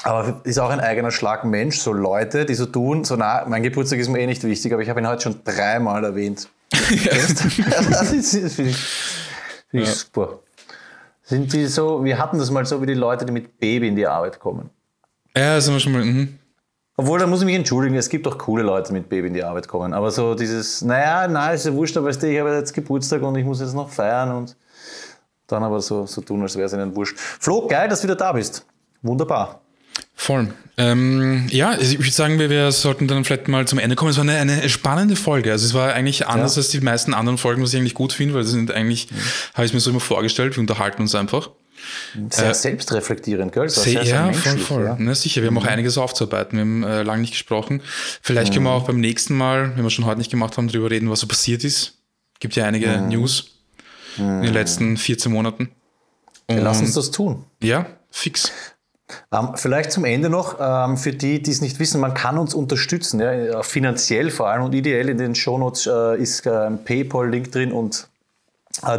aber 0.03 0.41
ist 0.43 0.59
auch 0.59 0.69
ein 0.69 0.79
eigener 0.79 1.11
Schlag 1.11 1.45
Mensch. 1.45 1.79
So 1.79 1.93
Leute, 1.93 2.45
die 2.45 2.53
so 2.53 2.65
tun, 2.65 3.03
so 3.03 3.15
na, 3.15 3.45
mein 3.47 3.63
Geburtstag 3.63 3.99
ist 3.99 4.09
mir 4.09 4.19
eh 4.19 4.27
nicht 4.27 4.43
wichtig, 4.43 4.73
aber 4.73 4.81
ich 4.81 4.89
habe 4.89 4.99
ihn 5.01 5.07
heute 5.07 5.23
schon 5.23 5.43
dreimal 5.43 6.03
erwähnt. 6.03 6.49
Das 6.71 8.11
ist, 8.11 8.43
das 8.43 8.55
finde 8.55 8.71
ich, 8.71 8.77
finde 9.69 9.83
ich 9.85 9.89
super. 9.89 10.39
Sind 11.23 11.53
die 11.53 11.65
so, 11.67 12.03
wir 12.03 12.17
hatten 12.17 12.37
das 12.37 12.51
mal 12.51 12.65
so 12.65 12.81
wie 12.81 12.85
die 12.85 12.93
Leute, 12.93 13.25
die 13.25 13.31
mit 13.31 13.59
Baby 13.59 13.87
in 13.87 13.95
die 13.95 14.05
Arbeit 14.05 14.39
kommen. 14.39 14.69
Ja, 15.35 15.59
sind 15.59 15.73
wir 15.73 15.79
schon 15.79 15.93
mal. 15.93 16.03
Mhm. 16.03 16.37
Obwohl, 16.95 17.17
da 17.19 17.25
muss 17.25 17.39
ich 17.39 17.45
mich 17.45 17.55
entschuldigen, 17.55 17.95
es 17.95 18.07
gibt 18.09 18.27
auch 18.27 18.37
coole 18.37 18.61
Leute 18.63 18.93
mit 18.93 19.09
Baby 19.09 19.27
in 19.27 19.33
die 19.33 19.43
Arbeit 19.43 19.67
kommen. 19.67 19.93
Aber 19.93 20.11
so 20.11 20.35
dieses, 20.35 20.83
naja, 20.83 21.27
nein, 21.27 21.55
ist 21.55 21.65
ja 21.65 21.73
wurscht, 21.73 21.97
aber 21.97 22.07
weißt 22.07 22.21
du, 22.21 22.31
ich 22.31 22.39
habe 22.39 22.53
jetzt 22.53 22.73
Geburtstag 22.73 23.23
und 23.23 23.35
ich 23.35 23.45
muss 23.45 23.59
jetzt 23.61 23.73
noch 23.73 23.89
feiern 23.89 24.31
und 24.31 24.55
dann 25.47 25.63
aber 25.63 25.81
so, 25.81 26.05
so 26.05 26.21
tun, 26.21 26.41
als 26.43 26.55
wäre 26.55 26.67
es 26.67 26.73
ihnen 26.73 26.95
wurscht. 26.95 27.17
Flo, 27.17 27.67
geil, 27.67 27.89
dass 27.89 28.01
du 28.01 28.07
wieder 28.07 28.15
da 28.15 28.31
bist. 28.31 28.65
Wunderbar. 29.01 29.61
Voll. 30.15 30.53
Ähm, 30.77 31.47
ja, 31.49 31.71
also 31.71 31.93
ich 31.93 31.99
würde 31.99 32.11
sagen, 32.11 32.39
wir, 32.39 32.49
wir 32.49 32.71
sollten 32.71 33.07
dann 33.07 33.23
vielleicht 33.25 33.47
mal 33.47 33.67
zum 33.67 33.79
Ende 33.79 33.95
kommen. 33.95 34.11
Es 34.11 34.17
war 34.17 34.23
eine, 34.23 34.37
eine 34.37 34.69
spannende 34.69 35.15
Folge. 35.15 35.51
Also 35.51 35.65
es 35.65 35.73
war 35.73 35.93
eigentlich 35.93 36.27
anders 36.27 36.55
Ja. 36.55 36.59
als 36.61 36.69
die 36.69 36.79
meisten 36.81 37.13
anderen 37.13 37.37
Folgen, 37.37 37.61
was 37.61 37.73
ich 37.73 37.79
eigentlich 37.79 37.93
gut 37.93 38.13
finde, 38.13 38.33
weil 38.35 38.43
das 38.43 38.51
sind 38.51 38.71
eigentlich, 38.71 39.09
habe 39.53 39.65
ich 39.65 39.71
es 39.71 39.73
mir 39.73 39.79
so 39.79 39.89
immer 39.89 39.99
vorgestellt, 39.99 40.55
wir 40.55 40.61
unterhalten 40.61 41.01
uns 41.01 41.13
einfach. 41.15 41.49
Sehr 42.29 42.53
selbstreflektierend, 42.53 43.51
gell? 43.51 43.69
So 43.69 43.81
Sehr, 43.81 44.03
ja, 44.03 44.23
voll, 44.23 44.31
menschlich, 44.31 44.63
voll. 44.63 44.85
ja. 44.85 44.95
Na, 44.99 45.15
sicher, 45.15 45.41
wir 45.41 45.47
haben 45.47 45.57
auch 45.57 45.65
einiges 45.65 45.97
aufzuarbeiten. 45.97 46.57
Wir 46.57 46.61
haben 46.61 46.83
äh, 46.83 47.03
lange 47.03 47.21
nicht 47.21 47.33
gesprochen. 47.33 47.81
Vielleicht 48.21 48.53
können 48.53 48.65
wir 48.65 48.71
auch 48.71 48.85
beim 48.85 48.99
nächsten 48.99 49.35
Mal, 49.35 49.75
wenn 49.75 49.83
wir 49.83 49.89
schon 49.89 50.05
heute 50.05 50.17
nicht 50.19 50.31
gemacht 50.31 50.57
haben, 50.57 50.67
darüber 50.67 50.91
reden, 50.91 51.09
was 51.09 51.19
so 51.21 51.27
passiert 51.27 51.63
ist. 51.63 51.97
Gibt 52.39 52.55
ja 52.55 52.65
einige 52.65 52.97
News 53.01 53.51
in 54.17 54.41
den 54.41 54.53
letzten 54.53 54.97
14 54.97 55.31
Monaten. 55.31 55.69
Und, 56.47 56.57
Lass 56.59 56.81
uns 56.81 56.93
das 56.93 57.11
tun. 57.11 57.45
Ja, 57.61 57.85
fix. 58.11 58.51
Ähm, 59.31 59.49
vielleicht 59.55 59.91
zum 59.91 60.05
Ende 60.05 60.29
noch, 60.29 60.57
ähm, 60.59 60.97
für 60.97 61.13
die, 61.13 61.41
die 61.41 61.51
es 61.51 61.61
nicht 61.61 61.79
wissen, 61.79 61.99
man 61.99 62.13
kann 62.13 62.37
uns 62.37 62.53
unterstützen, 62.53 63.19
ja, 63.19 63.31
äh, 63.31 63.63
finanziell 63.63 64.31
vor 64.31 64.49
allem 64.49 64.63
und 64.63 64.73
ideell. 64.73 65.09
In 65.09 65.17
den 65.17 65.35
Shownotes 65.35 65.87
äh, 65.87 66.21
ist 66.21 66.45
äh, 66.45 66.49
ein 66.49 66.83
PayPal-Link 66.83 67.51
drin 67.51 67.71
und 67.71 67.95
äh, 67.95 68.12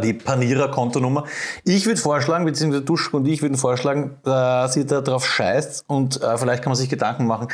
die 0.01 0.13
Panira-Kontonummer. 0.13 1.25
Ich 1.63 1.85
würde 1.85 1.99
vorschlagen, 1.99 2.45
beziehungsweise 2.45 2.83
Duschko 2.83 3.17
und 3.17 3.27
ich 3.27 3.41
würden 3.41 3.57
vorschlagen, 3.57 4.17
dass 4.23 4.75
ihr 4.77 4.85
da 4.85 5.01
drauf 5.01 5.25
scheißt 5.25 5.83
und 5.87 6.21
äh, 6.21 6.37
vielleicht 6.37 6.63
kann 6.63 6.71
man 6.71 6.77
sich 6.77 6.89
Gedanken 6.89 7.27
machen. 7.27 7.49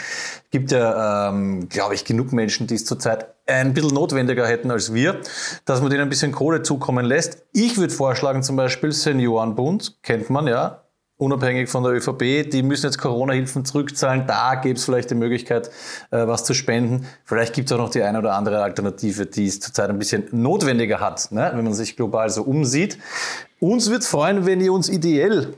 Gibt 0.52 0.72
ja, 0.72 1.30
ähm, 1.30 1.68
glaube 1.70 1.96
ich, 1.96 2.06
genug 2.06 2.32
Menschen, 2.32 2.68
die 2.68 2.76
es 2.76 2.86
zurzeit 2.86 3.28
ein 3.48 3.74
bisschen 3.74 3.94
notwendiger 3.94 4.48
hätten 4.48 4.72
als 4.72 4.94
wir, 4.94 5.20
dass 5.66 5.82
man 5.82 5.90
denen 5.90 6.04
ein 6.04 6.10
bisschen 6.10 6.32
Kohle 6.32 6.62
zukommen 6.62 7.06
lässt. 7.06 7.44
Ich 7.54 7.78
würde 7.78 7.94
vorschlagen, 7.94 8.44
zum 8.44 8.56
Beispiel 8.56 8.92
Seniorenbund, 8.92 9.98
kennt 10.04 10.30
man 10.30 10.48
ja, 10.48 10.84
unabhängig 11.22 11.70
von 11.70 11.84
der 11.84 11.94
ÖVP, 11.94 12.50
die 12.50 12.64
müssen 12.64 12.88
jetzt 12.88 12.98
Corona-Hilfen 12.98 13.64
zurückzahlen. 13.64 14.26
Da 14.26 14.56
gäbe 14.56 14.78
es 14.78 14.86
vielleicht 14.86 15.12
die 15.12 15.16
Möglichkeit, 15.16 15.70
äh, 16.10 16.26
was 16.26 16.44
zu 16.44 16.56
spenden. 16.56 17.06
Vielleicht 17.26 17.54
gibt 17.54 17.70
es 17.70 17.74
auch 17.74 17.78
noch 17.78 17.92
die 17.92 18.02
eine 18.02 18.18
oder 18.18 18.34
andere 18.34 18.64
Alternative, 18.64 19.28
die 19.28 19.46
es 19.46 19.60
zurzeit 19.60 19.92
ein 19.92 20.00
bisschen 20.00 20.28
notwendiger 20.32 21.00
hat, 21.00 21.32
ne? 21.32 21.52
wenn 21.54 21.64
man 21.64 21.74
sich 21.74 21.96
global 21.96 22.30
so 22.32 22.42
umsieht. 22.42 22.98
Uns 23.60 23.92
wird 23.92 24.04
freuen, 24.04 24.48
wenn 24.48 24.62
ihr 24.62 24.74
uns 24.74 24.90
ideell 24.90 25.54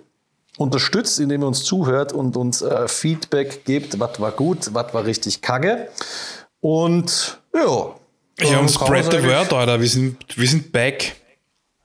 unterstützt, 0.57 1.21
indem 1.21 1.43
ihr 1.43 1.47
uns 1.47 1.63
zuhört 1.63 2.11
und 2.11 2.35
uns 2.35 2.61
äh, 2.61 2.89
Feedback 2.89 3.63
gebt, 3.63 4.01
was 4.01 4.19
war 4.19 4.31
gut, 4.31 4.73
was 4.73 4.93
war 4.93 5.05
richtig 5.05 5.41
kacke. 5.41 5.87
Und 6.59 7.39
ja. 7.55 7.95
Ja, 8.39 8.59
und 8.59 8.69
spread 8.69 9.05
the 9.11 9.23
word, 9.23 9.53
Alter. 9.53 9.79
Wir 9.79 9.87
sind, 9.87 10.17
wir 10.35 10.47
sind 10.47 10.73
back. 10.73 11.15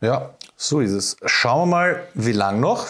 ja, 0.01 0.35
so 0.57 0.81
ist 0.81 0.91
es. 0.91 1.17
Schauen 1.27 1.69
wir 1.69 1.77
mal, 1.77 2.09
wie 2.15 2.33
lang 2.33 2.59
noch. 2.59 2.89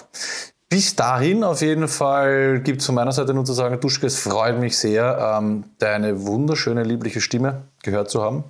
Bis 0.69 0.95
dahin 0.95 1.45
auf 1.45 1.62
jeden 1.62 1.89
Fall 1.89 2.61
gibt 2.61 2.81
es 2.81 2.87
von 2.87 2.95
meiner 2.95 3.12
Seite 3.12 3.33
nur 3.33 3.45
zu 3.47 3.55
sagen, 3.55 3.81
Duschke, 3.81 4.07
es 4.07 4.19
freut 4.19 4.61
mich 4.61 4.77
sehr, 4.77 5.39
ähm, 5.39 5.64
deine 5.79 6.27
wunderschöne, 6.27 6.83
liebliche 6.83 7.23
Stimme 7.23 7.62
gehört 7.83 8.11
zu 8.11 8.23
haben. 8.23 8.45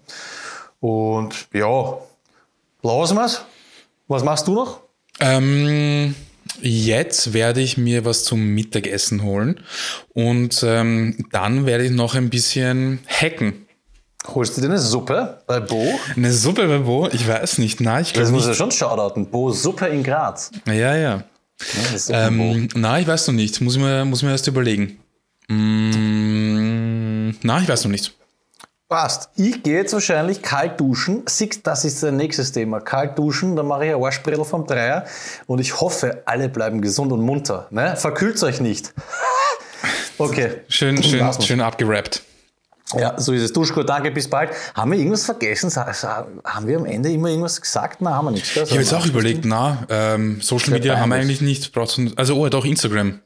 Und 0.81 1.49
ja, 1.53 1.99
lassen 2.83 3.16
wir's. 3.16 3.43
Was 4.09 4.25
machst 4.25 4.49
du 4.49 4.55
noch? 4.55 4.81
Ähm, 5.21 6.14
jetzt 6.61 7.35
werde 7.35 7.61
ich 7.61 7.77
mir 7.77 8.05
was 8.05 8.25
zum 8.25 8.55
Mittagessen 8.55 9.23
holen 9.23 9.61
und 10.14 10.64
ähm, 10.66 11.25
dann 11.31 11.66
werde 11.66 11.85
ich 11.85 11.91
noch 11.93 12.14
ein 12.14 12.31
bisschen 12.31 13.01
hacken. 13.07 13.66
Holst 14.27 14.57
du 14.57 14.61
dir 14.61 14.69
eine 14.69 14.79
Suppe 14.79 15.41
bei 15.47 15.61
Bo? 15.61 15.87
Eine 16.16 16.33
Suppe 16.33 16.66
bei 16.66 16.79
Bo? 16.79 17.09
Ich 17.12 17.27
weiß 17.29 17.59
nicht. 17.59 17.81
Nein, 17.81 18.03
ich 18.03 18.12
Das 18.12 18.31
muss 18.31 18.47
ja 18.47 18.55
schon 18.55 18.71
shoutouten. 18.71 19.31
Bo 19.31 19.53
Suppe 19.53 19.87
in 19.87 20.03
Graz. 20.03 20.51
Ja, 20.66 20.97
ja. 20.97 21.23
Ja. 22.09 22.29
Ähm, 22.29 22.69
na, 22.75 23.01
ich 23.01 23.07
weiß 23.07 23.29
noch 23.29 23.35
nicht. 23.35 23.61
Muss 23.61 23.77
ich 23.77 23.83
mir, 23.83 24.05
muss 24.05 24.21
ich 24.21 24.25
mir 24.25 24.31
erst 24.31 24.47
überlegen. 24.47 24.99
Mm, 25.49 27.31
na, 27.43 27.61
ich 27.61 27.69
weiß 27.69 27.85
noch 27.85 27.91
nicht. 27.91 28.15
Passt. 28.89 29.29
Ich 29.37 29.63
gehe 29.63 29.77
jetzt 29.77 29.93
wahrscheinlich 29.93 30.41
kalt 30.41 30.81
duschen. 30.81 31.25
Das 31.63 31.85
ist 31.85 32.03
das 32.03 32.13
nächste 32.13 32.51
Thema. 32.51 32.81
Kalt 32.81 33.19
duschen, 33.19 33.55
dann 33.55 33.67
mache 33.67 33.87
ich 33.87 33.95
ein 33.95 34.03
Arschbrettel 34.03 34.45
vom 34.45 34.67
Dreier. 34.67 35.05
Und 35.47 35.59
ich 35.59 35.79
hoffe, 35.79 36.23
alle 36.25 36.49
bleiben 36.49 36.81
gesund 36.81 37.13
und 37.13 37.21
munter. 37.21 37.67
Ne? 37.71 37.97
Verkühlt 37.97 38.43
euch 38.43 38.61
nicht. 38.61 38.95
Okay. 40.21 40.63
Schön, 40.69 41.01
schön, 41.01 41.33
schön 41.41 41.61
abgerappt. 41.61 42.25
Ja, 42.97 43.20
so 43.20 43.32
ist 43.32 43.43
es. 43.43 43.53
Duschko, 43.53 43.82
danke, 43.82 44.11
bis 44.11 44.28
bald. 44.28 44.51
Haben 44.74 44.93
wir 44.93 44.99
irgendwas 44.99 45.24
vergessen? 45.26 45.70
Haben 45.74 46.66
wir 46.66 46.78
am 46.78 46.86
Ende 46.86 47.11
immer 47.12 47.28
irgendwas 47.28 47.61
gesagt? 47.61 48.01
Nein, 48.01 48.14
haben 48.14 48.24
wir 48.26 48.30
nichts. 48.30 48.55
gell? 48.55 48.64
Ich 48.64 48.70
habe 48.70 48.80
jetzt 48.80 48.95
auch 48.95 49.05
überlegt, 49.07 49.45
na, 49.45 49.84
ähm, 49.91 50.41
Social 50.41 50.70
Media 50.70 50.99
haben 50.99 51.11
wir 51.11 51.16
eigentlich 51.16 51.41
nicht. 51.41 51.70
Also, 52.16 52.36
oh, 52.36 52.49
doch, 52.49 52.64
Instagram. 52.64 53.20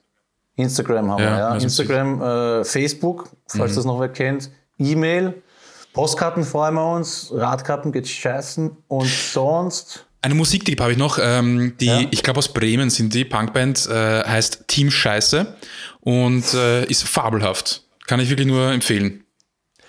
Instagram 0.57 1.11
haben 1.11 1.23
Ja, 1.23 1.31
wir, 1.31 1.39
ja. 1.39 1.49
also 1.49 1.65
Instagram, 1.65 2.23
äh, 2.23 2.65
Facebook, 2.65 3.29
falls 3.49 3.75
das 3.75 3.85
noch 3.85 4.01
wer 4.01 4.09
kennt. 4.09 4.51
E-Mail, 4.79 5.35
Postkarten 5.93 6.45
freuen 6.45 6.75
wir 6.75 6.93
uns, 6.95 7.31
Radkarten 7.33 7.93
geht 7.93 8.09
scheißen 8.09 8.71
und 8.89 9.07
sonst. 9.09 10.07
Eine 10.23 10.35
Musiktipp 10.35 10.81
habe 10.81 10.93
ich 10.93 10.99
noch, 10.99 11.19
ähm, 11.21 11.75
die, 11.81 11.87
Ja. 11.87 12.01
ich 12.11 12.23
glaube 12.23 12.39
aus 12.39 12.53
Bremen 12.53 12.91
sind 12.91 13.13
die, 13.15 13.25
Punkband, 13.25 13.87
äh, 13.89 14.23
heißt 14.25 14.65
Team 14.69 14.91
Scheiße 14.91 15.55
und 16.01 16.55
äh, 16.55 16.85
ist 16.87 17.05
fabelhaft. 17.09 17.85
Kann 18.07 18.21
ich 18.21 18.29
wirklich 18.31 18.47
nur 18.47 18.71
empfehlen. 18.73 19.22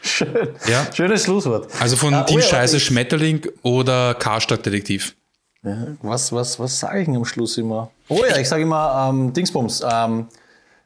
Schön. 0.04 0.56
Ja? 0.68 0.86
Schönes 0.94 1.24
Schlusswort. 1.24 1.70
Also 1.80 1.96
von 1.96 2.14
ah, 2.14 2.22
oh 2.22 2.26
Team 2.26 2.38
oh 2.38 2.40
ja, 2.40 2.46
Scheiße 2.46 2.78
ich... 2.78 2.84
Schmetterling 2.84 3.48
oder 3.62 4.14
Karstadt 4.16 4.66
Detektiv. 4.66 5.16
Ja, 5.64 5.88
was 6.02 6.32
was, 6.34 6.60
was 6.60 6.78
sage 6.78 7.00
ich 7.00 7.06
denn 7.06 7.16
am 7.16 7.24
Schluss 7.24 7.58
immer? 7.58 7.90
Oh 8.10 8.22
ja, 8.30 8.36
ich 8.38 8.50
sage 8.50 8.64
immer 8.64 9.10
ähm, 9.10 9.32
Dingsbums. 9.32 9.82
Ähm, 9.90 10.28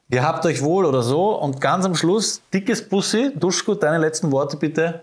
ihr 0.09 0.21
habt 0.21 0.45
euch 0.45 0.61
wohl 0.61 0.85
oder 0.85 1.01
so. 1.01 1.31
Und 1.39 1.59
ganz 1.59 1.83
am 1.83 1.95
Schluss, 1.95 2.41
dickes 2.53 2.87
Bussi. 2.87 3.31
Duschko, 3.35 3.73
deine 3.73 3.97
letzten 3.97 4.31
Worte 4.31 4.55
bitte. 4.55 5.01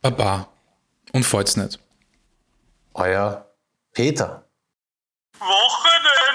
Baba. 0.00 0.46
Und 1.12 1.24
freut's 1.24 1.56
nicht. 1.56 1.80
Euer 2.94 3.46
Peter. 3.92 4.44
Wochenende. 5.40 6.27